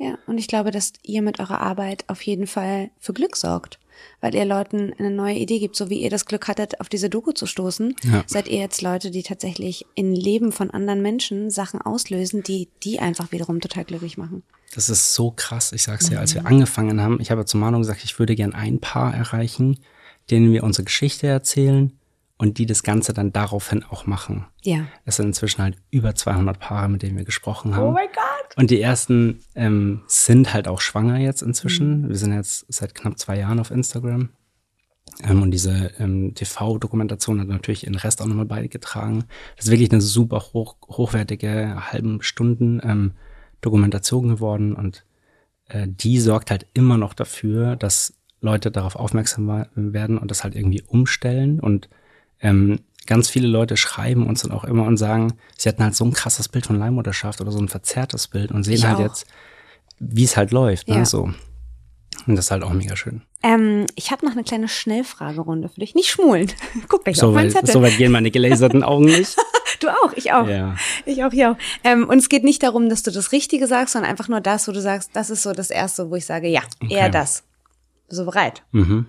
Ja, 0.04 0.18
und 0.28 0.38
ich 0.38 0.48
glaube, 0.48 0.72
dass 0.72 0.94
ihr 1.04 1.22
mit 1.22 1.40
eurer 1.40 1.62
Arbeit 1.62 2.04
auf 2.08 2.22
jeden 2.22 2.46
Fall 2.48 2.90
für 3.00 3.14
Glück 3.14 3.36
sorgt, 3.36 3.80
weil 4.22 4.36
ihr 4.36 4.46
Leuten 4.46 4.94
eine 4.98 5.12
neue 5.12 5.36
Idee 5.36 5.60
gibt, 5.60 5.76
so 5.76 5.90
wie 5.90 6.02
ihr 6.02 6.10
das 6.10 6.26
Glück 6.26 6.48
hattet, 6.48 6.80
auf 6.82 6.90
diese 6.90 7.10
Doku 7.10 7.32
zu 7.32 7.46
stoßen. 7.46 7.96
Ja. 8.04 8.24
Seid 8.28 8.48
ihr 8.48 8.60
jetzt 8.60 8.82
Leute, 8.82 9.12
die 9.12 9.24
tatsächlich 9.24 9.86
in 9.96 10.14
Leben 10.16 10.52
von 10.52 10.70
anderen 10.72 11.02
Menschen 11.02 11.50
Sachen 11.50 11.82
auslösen, 11.82 12.44
die 12.44 12.70
die 12.84 13.00
einfach 13.00 13.32
wiederum 13.32 13.62
total 13.62 13.86
glücklich 13.86 14.18
machen. 14.18 14.44
Das 14.76 14.90
ist 14.90 15.14
so 15.14 15.32
krass. 15.36 15.72
Ich 15.72 15.84
sag's 15.84 16.06
dir, 16.08 16.16
Mhm. 16.16 16.20
als 16.22 16.36
wir 16.36 16.46
angefangen 16.46 17.02
haben, 17.02 17.20
ich 17.20 17.32
habe 17.32 17.46
zu 17.46 17.58
Manu 17.58 17.80
gesagt, 17.80 18.04
ich 18.04 18.20
würde 18.20 18.36
gern 18.36 18.54
ein 18.54 18.80
Paar 18.80 19.14
erreichen, 19.16 19.80
denen 20.30 20.52
wir 20.54 20.64
unsere 20.64 20.84
Geschichte 20.86 21.28
erzählen 21.28 21.92
und 22.40 22.58
die 22.58 22.66
das 22.66 22.84
Ganze 22.84 23.14
dann 23.14 23.34
daraufhin 23.34 23.84
auch 23.84 24.08
machen. 24.08 24.48
Ja. 24.64 24.88
Es 25.04 25.18
sind 25.18 25.28
inzwischen 25.28 25.62
halt 25.62 25.76
über 25.92 26.16
200 26.16 26.58
Paare, 26.58 26.88
mit 26.88 27.04
denen 27.04 27.18
wir 27.18 27.26
gesprochen 27.26 27.76
haben. 27.76 27.90
Oh 27.90 27.92
mein 27.92 28.08
Gott. 28.08 28.58
Und 28.58 28.72
die 28.72 28.82
ersten 28.82 29.42
ähm, 29.56 30.04
sind 30.08 30.54
halt 30.54 30.70
auch 30.70 30.80
schwanger 30.80 31.18
jetzt 31.18 31.42
inzwischen. 31.42 32.08
Wir 32.08 32.16
sind 32.16 32.34
jetzt 32.34 32.66
seit 32.70 32.96
knapp 32.96 33.20
zwei 33.20 33.38
Jahren 33.38 33.60
auf 33.60 33.72
Instagram. 33.72 34.30
Ähm, 35.22 35.42
und 35.42 35.52
diese 35.52 35.92
ähm, 36.00 36.34
TV-Dokumentation 36.34 37.42
hat 37.42 37.50
natürlich 37.50 37.84
ihren 37.84 37.96
Rest 37.96 38.22
auch 38.22 38.26
nochmal 38.26 38.46
beigetragen. 38.46 39.26
Das 39.58 39.66
ist 39.66 39.72
wirklich 39.72 39.92
eine 39.92 40.00
super 40.00 40.40
hoch, 40.54 40.78
hochwertige 40.88 41.92
halben 41.92 42.22
Stunden 42.22 42.80
ähm, 42.82 43.12
Dokumentation 43.60 44.30
geworden. 44.30 44.76
Und 44.76 45.04
äh, 45.68 45.88
die 45.90 46.22
sorgt 46.22 46.52
halt 46.52 46.68
immer 46.74 46.98
noch 46.98 47.14
dafür, 47.14 47.76
dass 47.76 48.14
Leute 48.40 48.72
darauf 48.72 48.96
aufmerksam 48.96 49.66
werden 49.76 50.18
und 50.18 50.32
das 50.32 50.46
halt 50.46 50.56
irgendwie 50.56 50.84
umstellen. 50.84 51.60
Und 51.60 51.90
ähm, 52.42 52.80
ganz 53.06 53.30
viele 53.30 53.48
Leute 53.48 53.76
schreiben 53.78 54.28
uns 54.28 54.42
dann 54.44 54.52
auch 54.52 54.64
immer 54.64 54.84
und 54.84 54.98
sagen, 54.98 55.34
sie 55.58 55.68
hatten 55.70 55.84
halt 55.84 55.96
so 55.96 56.06
ein 56.06 56.14
krasses 56.14 56.48
Bild 56.48 56.66
von 56.66 56.78
Leihmutterschaft 56.78 57.42
oder 57.42 57.52
so 57.52 57.60
ein 57.60 57.68
verzerrtes 57.70 58.28
Bild 58.28 58.52
und 58.52 58.64
sehen 58.64 58.76
Ich 58.76 58.86
halt 58.86 58.98
auch. 58.98 59.02
jetzt, 59.02 59.26
wie 60.00 60.24
es 60.24 60.38
halt 60.38 60.52
läuft. 60.52 60.88
Ja. 60.88 60.98
Ne, 60.98 61.06
so. 61.06 61.32
Und 62.28 62.36
das 62.36 62.46
ist 62.46 62.52
halt 62.52 62.64
auch 62.64 62.74
mega 62.74 62.96
schön. 62.96 63.22
Ähm, 63.42 63.86
ich 63.96 64.12
habe 64.12 64.26
noch 64.26 64.34
eine 64.34 64.44
kleine 64.44 64.68
Schnellfragerunde 64.68 65.70
für 65.70 65.80
dich. 65.80 65.96
Nicht 65.96 66.10
schmulen. 66.10 66.52
Guck 66.90 67.06
gleich 67.06 67.18
So 67.18 67.30
auf 67.30 67.34
meinen 67.34 67.50
Zettel. 67.50 67.72
so 67.72 67.82
weit 67.82 67.98
gehen 67.98 68.12
meine 68.12 68.30
gelaserten 68.32 68.84
Augen 68.84 69.06
nicht. 69.06 69.36
Du 69.80 69.88
auch, 69.88 70.12
ich 70.14 70.34
auch. 70.34 70.46
Ja. 70.48 70.76
Ich 71.06 71.24
auch, 71.24 71.32
ja. 71.32 71.56
Ähm, 71.86 72.10
und 72.10 72.18
es 72.18 72.28
geht 72.28 72.44
nicht 72.44 72.64
darum, 72.64 72.90
dass 72.90 73.02
du 73.04 73.12
das 73.12 73.32
Richtige 73.32 73.66
sagst, 73.66 73.94
sondern 73.94 74.12
einfach 74.12 74.28
nur 74.28 74.42
das, 74.42 74.68
wo 74.68 74.74
du 74.74 74.82
sagst, 74.82 75.12
das 75.14 75.30
ist 75.30 75.44
so 75.44 75.54
das 75.54 75.70
Erste, 75.70 76.10
wo 76.10 76.16
ich 76.16 76.26
sage, 76.26 76.50
ja, 76.50 76.62
eher 76.90 77.08
das. 77.10 77.44
So 78.10 78.26
bereit. 78.26 78.64
Mhm. 78.74 79.06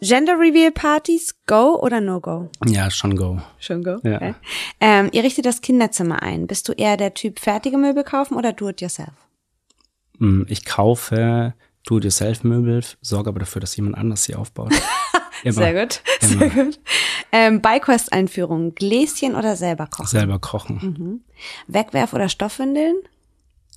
Gender 0.00 0.34
Reveal 0.38 0.70
Partys, 0.72 1.34
go 1.46 1.78
oder 1.80 2.00
no 2.00 2.20
go? 2.20 2.50
Ja, 2.66 2.90
schon 2.90 3.16
go. 3.16 3.40
Schon 3.58 3.82
go. 3.82 3.96
Ja. 4.02 4.16
Okay. 4.16 4.34
Ähm, 4.80 5.08
ihr 5.12 5.22
richtet 5.24 5.46
das 5.46 5.62
Kinderzimmer 5.62 6.22
ein. 6.22 6.46
Bist 6.46 6.68
du 6.68 6.72
eher 6.72 6.96
der 6.96 7.14
Typ 7.14 7.38
fertige 7.38 7.78
Möbel 7.78 8.04
kaufen 8.04 8.34
oder 8.36 8.52
do 8.52 8.68
it 8.68 8.80
yourself? 8.80 9.12
Mm, 10.18 10.42
Ich 10.48 10.64
kaufe 10.64 11.54
Do-it-yourself-Möbel, 11.86 12.82
sorge 13.00 13.28
aber 13.30 13.38
dafür, 13.40 13.60
dass 13.60 13.76
jemand 13.76 13.96
anders 13.96 14.24
sie 14.24 14.34
aufbaut. 14.34 14.72
Immer. 15.44 15.52
Sehr 15.52 15.74
gut, 15.86 16.00
Immer. 16.20 16.38
sehr 16.38 16.64
gut. 16.64 16.80
Ähm, 17.30 17.60
Beikosteinführung, 17.60 18.74
Gläschen 18.74 19.34
oder 19.36 19.54
selber 19.56 19.86
kochen? 19.86 20.06
Selber 20.08 20.38
kochen. 20.40 20.76
Mhm. 20.82 21.20
Wegwerf- 21.72 22.12
oder 22.14 22.28
Stoffwindeln? 22.28 22.96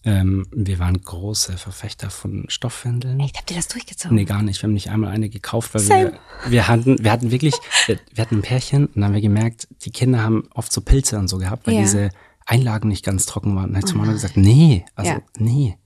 Ähm, 0.05 0.47
wir 0.51 0.79
waren 0.79 1.01
große 1.01 1.57
Verfechter 1.57 2.09
von 2.09 2.45
Stoffwindeln. 2.47 3.19
Echt, 3.19 3.37
habt 3.37 3.51
ihr 3.51 3.57
das 3.57 3.67
durchgezogen? 3.67 4.15
Nee, 4.15 4.23
gar 4.25 4.41
nicht. 4.41 4.61
Wir 4.61 4.67
haben 4.67 4.73
nicht 4.73 4.89
einmal 4.89 5.11
eine 5.11 5.29
gekauft, 5.29 5.73
weil 5.73 5.81
Same. 5.81 6.13
wir, 6.45 6.51
wir 6.51 6.67
hatten, 6.69 7.03
wir 7.03 7.11
hatten 7.11 7.31
wirklich, 7.31 7.53
wir, 7.85 7.99
wir 8.13 8.21
hatten 8.21 8.35
ein 8.37 8.41
Pärchen 8.41 8.85
und 8.85 8.95
dann 8.95 9.05
haben 9.05 9.13
wir 9.13 9.21
gemerkt, 9.21 9.67
die 9.81 9.91
Kinder 9.91 10.23
haben 10.23 10.47
oft 10.53 10.71
so 10.71 10.79
Pilze 10.81 11.17
und 11.19 11.27
so 11.27 11.37
gehabt, 11.37 11.67
weil 11.67 11.73
Ja. 11.75 11.81
diese 11.81 12.09
Einlagen 12.45 12.87
nicht 12.87 13.03
ganz 13.03 13.25
trocken 13.25 13.55
waren. 13.55 13.73
Dann 13.73 13.81
hat 13.83 13.89
die 13.91 13.95
Mama 13.95 14.13
gesagt, 14.13 14.37
nee, 14.37 14.85
also 14.95 15.11
Ja. 15.11 15.21
nee. 15.37 15.77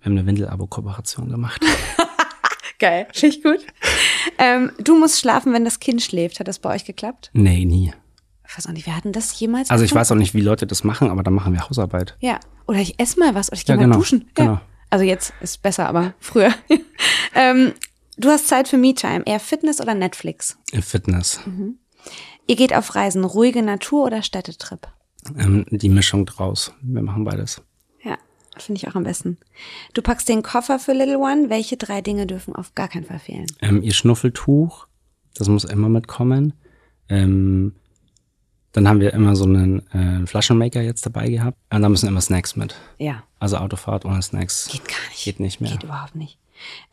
Wir 0.00 0.06
haben 0.06 0.18
eine 0.18 0.26
Windel-Abo-Kooperation 0.26 1.28
gemacht. 1.28 1.60
Geil, 2.78 3.06
ich 3.12 3.42
gut. 3.42 3.60
ähm, 4.38 4.72
du 4.82 4.98
musst 4.98 5.20
schlafen, 5.20 5.52
wenn 5.52 5.64
das 5.64 5.78
Kind 5.78 6.02
schläft. 6.02 6.40
Hat 6.40 6.48
das 6.48 6.58
bei 6.58 6.74
euch 6.74 6.84
geklappt? 6.84 7.30
nee, 7.32 7.64
nie. 7.64 7.92
Ich 8.48 8.56
weiß 8.58 8.66
auch 8.66 8.72
nicht, 8.72 8.86
wir 8.86 8.96
hatten 8.96 9.12
das 9.12 9.38
jemals. 9.38 9.70
Also 9.70 9.84
ich 9.84 9.90
erfunden? 9.90 10.00
weiß 10.00 10.12
auch 10.12 10.16
nicht, 10.16 10.34
wie 10.34 10.40
Leute 10.40 10.66
das 10.66 10.84
machen, 10.84 11.10
aber 11.10 11.22
dann 11.22 11.34
machen 11.34 11.52
wir 11.54 11.68
Hausarbeit. 11.68 12.16
Ja. 12.20 12.38
Oder 12.66 12.80
ich 12.80 12.98
esse 13.00 13.18
mal 13.18 13.34
was 13.34 13.48
oder 13.48 13.56
ich 13.56 13.64
gehe 13.66 13.74
Ja, 13.74 13.80
mal 13.80 13.84
genau, 13.86 13.96
duschen. 13.98 14.30
genau. 14.34 14.52
Ja. 14.52 14.62
Also 14.90 15.04
jetzt 15.04 15.32
ist 15.40 15.62
besser, 15.62 15.88
aber 15.88 16.14
früher. 16.18 16.52
ähm, 17.34 17.72
du 18.18 18.28
hast 18.28 18.48
Zeit 18.48 18.68
für 18.68 18.76
Me-Time. 18.76 19.22
Eher 19.24 19.40
Fitness 19.40 19.80
oder 19.80 19.94
Netflix? 19.94 20.58
Fitness. 20.80 21.40
Ihr 22.46 22.56
geht 22.56 22.74
auf 22.74 22.94
Reisen, 22.94 23.24
ruhige 23.24 23.62
Natur 23.62 24.04
oder 24.04 24.22
Städtetrip? 24.22 24.88
Ähm, 25.38 25.64
die 25.70 25.88
Mischung 25.88 26.26
draus. 26.26 26.74
Wir 26.82 27.02
machen 27.02 27.24
beides. 27.24 27.62
Ja, 28.02 28.18
finde 28.58 28.80
ich 28.80 28.88
auch 28.88 28.96
am 28.96 29.04
besten. 29.04 29.38
Du 29.94 30.02
packst 30.02 30.28
den 30.28 30.42
Koffer 30.42 30.78
für 30.78 30.92
Little 30.92 31.18
One. 31.18 31.48
Welche 31.48 31.76
drei 31.76 32.02
Dinge 32.02 32.26
dürfen 32.26 32.54
auf 32.54 32.74
gar 32.74 32.88
keinen 32.88 33.04
Fall 33.06 33.20
fehlen? 33.20 33.46
Ähm, 33.60 33.82
ihr 33.82 33.94
Schnuffeltuch, 33.94 34.86
das 35.36 35.48
muss 35.48 35.64
immer 35.64 35.88
mitkommen. 35.88 36.52
Ähm, 37.08 37.76
dann 38.72 38.88
haben 38.88 39.00
wir 39.00 39.12
immer 39.12 39.36
so 39.36 39.44
einen 39.44 39.86
äh, 39.92 40.26
Flaschenmaker 40.26 40.80
jetzt 40.80 41.04
dabei 41.06 41.28
gehabt. 41.28 41.58
Und 41.70 41.82
da 41.82 41.88
müssen 41.88 42.08
immer 42.08 42.20
Snacks 42.20 42.56
mit. 42.56 42.74
Ja, 42.98 43.22
Also 43.38 43.58
Autofahrt 43.58 44.04
ohne 44.04 44.22
Snacks 44.22 44.68
geht 44.70 44.86
gar 44.88 44.96
nicht. 45.10 45.24
geht 45.24 45.40
nicht 45.40 45.60
mehr. 45.60 45.70
Geht 45.70 45.82
überhaupt 45.84 46.14
nicht. 46.14 46.38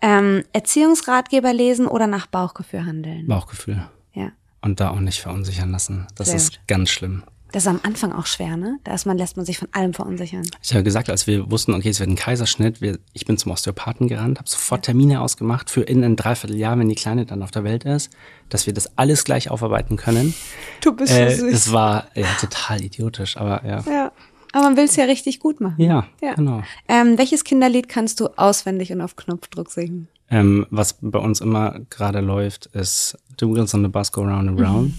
Ähm, 0.01 0.43
Erziehungsratgeber 0.51 1.53
lesen 1.53 1.87
oder 1.87 2.07
nach 2.07 2.27
Bauchgefühl 2.27 2.85
handeln? 2.85 3.27
Bauchgefühl. 3.27 3.85
Ja. 4.13 4.31
Und 4.61 4.79
da 4.79 4.89
auch 4.89 4.99
nicht 4.99 5.21
verunsichern 5.21 5.71
lassen. 5.71 6.07
Das 6.15 6.27
Sehr 6.27 6.35
ist 6.37 6.51
gut. 6.57 6.67
ganz 6.67 6.89
schlimm. 6.89 7.23
Das 7.51 7.63
ist 7.63 7.67
am 7.67 7.79
Anfang 7.83 8.11
auch 8.11 8.25
schwer, 8.27 8.57
ne? 8.57 8.77
Da 8.83 8.93
ist 8.93 9.05
man, 9.05 9.17
lässt 9.17 9.35
man 9.37 9.45
sich 9.45 9.57
von 9.57 9.67
allem 9.71 9.93
verunsichern. 9.93 10.43
Ich 10.61 10.71
habe 10.73 10.83
gesagt, 10.83 11.09
als 11.09 11.25
wir 11.25 11.49
wussten, 11.49 11.73
okay, 11.73 11.89
es 11.89 11.99
wird 11.99 12.09
ein 12.09 12.15
Kaiserschnitt, 12.15 12.79
wir, 12.81 12.99
ich 13.13 13.25
bin 13.25 13.37
zum 13.37 13.51
Osteopathen 13.51 14.07
gerannt, 14.07 14.37
habe 14.37 14.47
sofort 14.49 14.85
Termine 14.85 15.21
ausgemacht 15.21 15.69
für 15.71 15.81
in 15.81 16.03
ein 16.03 16.15
Dreivierteljahr, 16.15 16.77
wenn 16.77 16.89
die 16.89 16.95
Kleine 16.95 17.25
dann 17.25 17.41
auf 17.41 17.51
der 17.51 17.63
Welt 17.63 17.85
ist, 17.85 18.11
dass 18.49 18.67
wir 18.67 18.73
das 18.73 18.97
alles 18.97 19.23
gleich 19.23 19.49
aufarbeiten 19.49 19.95
können. 19.97 20.33
Du 20.81 20.95
bist 20.95 21.11
Äh, 21.11 21.25
es 21.31 21.71
war 21.71 22.07
ja 22.15 22.27
total 22.39 22.83
idiotisch, 22.83 23.35
aber 23.37 23.65
ja. 23.65 23.79
Ja. 23.89 24.11
Aber 24.51 24.63
man 24.65 24.77
will 24.77 24.85
es 24.85 24.95
ja 24.95 25.05
richtig 25.05 25.39
gut 25.39 25.61
machen. 25.61 25.75
Ja, 25.77 26.07
Ja. 26.21 26.33
genau. 26.33 26.63
Ähm, 26.87 27.17
welches 27.17 27.43
Kinderlied 27.43 27.87
kannst 27.89 28.19
du 28.19 28.27
auswendig 28.35 28.91
und 28.91 29.01
auf 29.01 29.15
Knopfdruck 29.15 29.69
singen? 29.71 30.07
Ähm, 30.31 30.67
was 30.69 30.97
bei 31.01 31.19
uns 31.19 31.41
immer 31.41 31.79
gerade 31.89 32.19
läuft, 32.19 32.67
ist 32.67 33.17
The 33.39 33.47
Wheels 33.47 33.73
on 33.73 33.81
the 33.83 33.89
Bus 33.89 34.11
Go 34.11 34.21
Round 34.21 34.49
and 34.49 34.59
Round. 34.61 34.93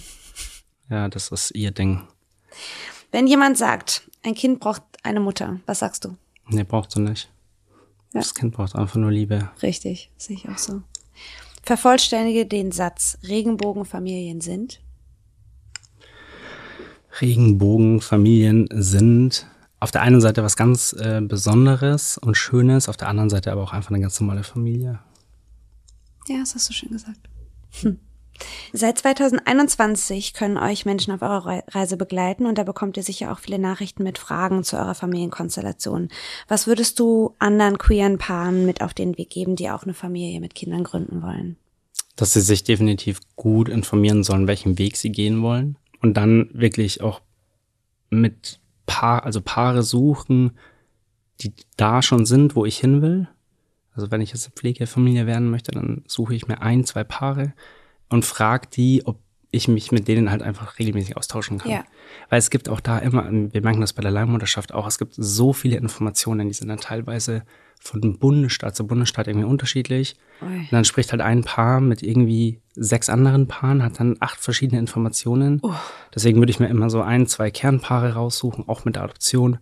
Ja, 0.89 1.09
das 1.09 1.29
ist 1.29 1.53
ihr 1.55 1.71
Ding. 1.71 2.01
Wenn 3.13 3.27
jemand 3.27 3.59
sagt, 3.59 4.09
ein 4.23 4.35
Kind 4.35 4.61
braucht 4.61 4.83
eine 5.03 5.21
Mutter, 5.21 5.61
was 5.67 5.81
sagst 5.81 6.05
du? 6.05 6.17
Nee, 6.49 6.65
braucht 6.65 6.93
sie 6.93 7.01
nicht. 7.01 7.31
Ja. 8.13 8.21
Das 8.21 8.35
Kind 8.35 8.55
braucht 8.55 8.75
einfach 8.75 8.97
nur 8.97 9.11
Liebe. 9.11 9.51
Richtig, 9.63 10.11
sehe 10.17 10.37
ich 10.37 10.49
auch 10.49 10.59
so. 10.59 10.83
Vervollständige 11.63 12.47
den 12.47 12.73
Satz, 12.73 13.19
Regenbogenfamilien 13.23 14.41
sind. 14.41 14.81
Regenbogenfamilien 17.21 18.69
sind 18.73 19.47
auf 19.79 19.91
der 19.91 20.03
einen 20.03 20.21
Seite 20.21 20.43
was 20.43 20.57
ganz 20.57 20.93
äh, 20.93 21.21
Besonderes 21.23 22.19
und 22.19 22.37
Schönes, 22.37 22.89
auf 22.89 22.97
der 22.97 23.09
anderen 23.09 23.31
Seite 23.31 23.51
aber 23.51 23.63
auch 23.63 23.73
einfach 23.73 23.91
eine 23.91 24.01
ganz 24.01 24.21
normale 24.21 24.45
Familie. 24.45 25.01
Ja, 26.29 26.39
das 26.41 26.55
hast 26.55 26.69
du 26.69 26.73
schön 26.73 26.91
gesagt. 26.91 27.19
Hm. 27.81 27.99
Seit 28.73 28.99
2021 28.99 30.35
können 30.35 30.57
euch 30.57 30.85
Menschen 30.85 31.13
auf 31.13 31.23
eurer 31.23 31.47
Rei- 31.47 31.65
Reise 31.69 31.97
begleiten 31.97 32.47
und 32.47 32.59
da 32.59 32.63
bekommt 32.63 32.97
ihr 32.97 33.03
sicher 33.03 33.33
auch 33.33 33.39
viele 33.39 33.59
Nachrichten 33.59 34.03
mit 34.03 34.19
Fragen 34.19 34.65
zu 34.65 34.77
eurer 34.77 34.95
Familienkonstellation. 34.95 36.09
Was 36.49 36.67
würdest 36.67 36.99
du 36.99 37.35
anderen 37.39 37.79
queeren 37.79 38.19
Paaren 38.19 38.67
mit 38.67 38.83
auf 38.83 38.95
den 38.95 39.19
Weg 39.19 39.31
geben, 39.31 39.57
die 39.57 39.71
auch 39.71 39.83
eine 39.85 39.95
Familie 39.95 40.41
mit 40.41 40.55
Kindern 40.55 40.85
gründen 40.85 41.23
wollen? 41.23 41.57
Dass 42.17 42.33
sie 42.33 42.41
sich 42.41 42.65
definitiv 42.65 43.21
gut 43.37 43.69
informieren 43.69 44.25
sollen, 44.25 44.47
welchen 44.47 44.79
Weg 44.79 44.97
sie 44.97 45.11
gehen 45.11 45.43
wollen. 45.43 45.77
Und 46.01 46.15
dann 46.15 46.51
wirklich 46.53 47.03
auch 47.03 47.21
mit 48.11 48.61
Paar, 48.87 49.25
also 49.25 49.41
Paare 49.41 49.83
suchen, 49.83 50.53
die 51.41 51.53
da 51.77 52.03
schon 52.03 52.27
sind, 52.27 52.57
wo 52.57 52.67
ich 52.67 52.79
hin 52.79 53.03
will. 53.03 53.29
Also 53.95 54.11
wenn 54.11 54.21
ich 54.21 54.31
jetzt 54.31 54.47
eine 54.47 54.55
Pflegefamilie 54.55 55.27
werden 55.27 55.51
möchte, 55.51 55.73
dann 55.73 56.05
suche 56.07 56.35
ich 56.35 56.49
mir 56.49 56.63
ein, 56.63 56.85
zwei 56.85 57.05
Paare 57.05 57.53
und 58.11 58.25
frage 58.25 58.69
die, 58.69 59.03
ob 59.07 59.19
ich 59.53 59.67
mich 59.67 59.91
mit 59.91 60.07
denen 60.07 60.31
halt 60.31 60.43
einfach 60.43 60.79
regelmäßig 60.79 61.17
austauschen 61.17 61.59
kann. 61.59 61.71
Ja. 61.71 61.85
Weil 62.29 62.39
es 62.39 62.51
gibt 62.51 62.69
auch 62.69 62.81
da 62.81 62.99
immer, 62.99 63.29
wir 63.31 63.63
merken 63.63 63.81
das 63.81 63.93
bei 63.93 64.03
der 64.03 64.11
Leihmutterschaft 64.11 64.73
auch, 64.73 64.87
es 64.87 64.99
gibt 64.99 65.15
so 65.17 65.53
viele 65.53 65.77
Informationen, 65.77 66.49
die 66.49 66.55
sind 66.55 66.69
dann 66.69 66.79
teilweise 66.79 67.43
von 67.81 68.19
Bundesstaat 68.19 68.77
zu 68.77 68.87
Bundesstaat 68.87 69.27
irgendwie 69.27 69.47
unterschiedlich. 69.47 70.17
Ui. 70.43 70.49
Und 70.49 70.73
dann 70.73 70.85
spricht 70.85 71.13
halt 71.13 71.23
ein 71.23 71.43
Paar 71.43 71.81
mit 71.81 72.03
irgendwie 72.03 72.61
sechs 72.75 73.09
anderen 73.09 73.49
Paaren, 73.49 73.83
hat 73.83 73.99
dann 73.99 74.17
acht 74.21 74.39
verschiedene 74.39 74.79
Informationen. 74.79 75.63
Deswegen 76.15 76.39
würde 76.39 76.51
ich 76.51 76.61
mir 76.61 76.69
immer 76.69 76.91
so 76.91 77.01
ein, 77.01 77.27
zwei 77.27 77.51
Kernpaare 77.51 78.15
raussuchen, 78.15 78.69
auch 78.69 78.85
mit 78.85 78.97
der 78.97 79.05
Adoption 79.05 79.59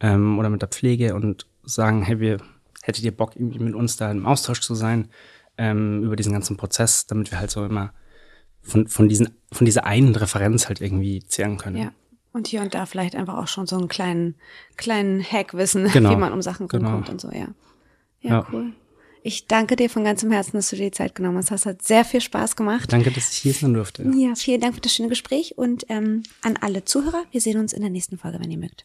ähm, 0.00 0.38
oder 0.38 0.50
mit 0.50 0.60
der 0.60 0.68
Pflege 0.68 1.14
und 1.14 1.46
sagen, 1.64 2.02
hey, 2.02 2.20
wir 2.20 2.38
hättet 2.82 3.04
ihr 3.04 3.16
Bock, 3.16 3.36
irgendwie 3.36 3.60
mit 3.60 3.74
uns 3.74 3.96
da 3.96 4.10
im 4.10 4.26
Austausch 4.26 4.60
zu 4.60 4.74
sein 4.74 5.08
ähm, 5.58 6.02
über 6.04 6.16
diesen 6.16 6.32
ganzen 6.32 6.56
Prozess, 6.56 7.06
damit 7.06 7.30
wir 7.30 7.38
halt 7.38 7.50
so 7.50 7.64
immer 7.64 7.92
von, 8.62 8.86
von, 8.88 9.08
diesen, 9.08 9.30
von 9.50 9.64
dieser 9.64 9.84
einen 9.84 10.14
Referenz 10.14 10.68
halt 10.68 10.80
irgendwie 10.80 11.24
zehren 11.24 11.58
können. 11.58 11.76
Ja. 11.76 11.92
Und 12.32 12.46
hier 12.46 12.62
und 12.62 12.74
da 12.74 12.86
vielleicht 12.86 13.14
einfach 13.14 13.36
auch 13.36 13.48
schon 13.48 13.66
so 13.66 13.76
einen 13.76 13.88
kleinen, 13.88 14.36
kleinen 14.76 15.22
Hack 15.22 15.52
wissen, 15.54 15.88
Genau. 15.92 16.10
wie 16.10 16.16
man 16.16 16.32
um 16.32 16.40
Sachen 16.42 16.68
Genau. 16.68 16.88
rumkommt 16.90 17.10
und 17.10 17.20
so, 17.20 17.28
ja. 17.30 17.48
ja. 18.20 18.30
Ja. 18.30 18.46
cool. 18.52 18.72
Ich 19.24 19.46
danke 19.46 19.76
dir 19.76 19.88
von 19.88 20.02
ganzem 20.02 20.32
Herzen, 20.32 20.56
dass 20.56 20.70
du 20.70 20.76
dir 20.76 20.86
die 20.86 20.90
Zeit 20.90 21.14
genommen 21.14 21.38
hast. 21.38 21.52
Das 21.52 21.64
hat 21.64 21.82
sehr 21.82 22.04
viel 22.04 22.20
Spaß 22.20 22.56
gemacht. 22.56 22.92
Danke, 22.92 23.12
dass 23.12 23.30
ich 23.30 23.38
hier 23.38 23.52
sein 23.52 23.72
durfte. 23.72 24.02
Ja, 24.16 24.34
vielen 24.34 24.60
Dank 24.60 24.74
für 24.74 24.80
das 24.80 24.92
schöne 24.94 25.10
Gespräch 25.10 25.56
und 25.56 25.84
ähm, 25.88 26.24
an 26.42 26.56
alle 26.60 26.84
Zuhörer. 26.84 27.22
Wir 27.30 27.40
sehen 27.40 27.60
uns 27.60 27.72
in 27.72 27.82
der 27.82 27.90
nächsten 27.90 28.18
Folge, 28.18 28.40
wenn 28.40 28.50
ihr 28.50 28.58
mögt. 28.58 28.84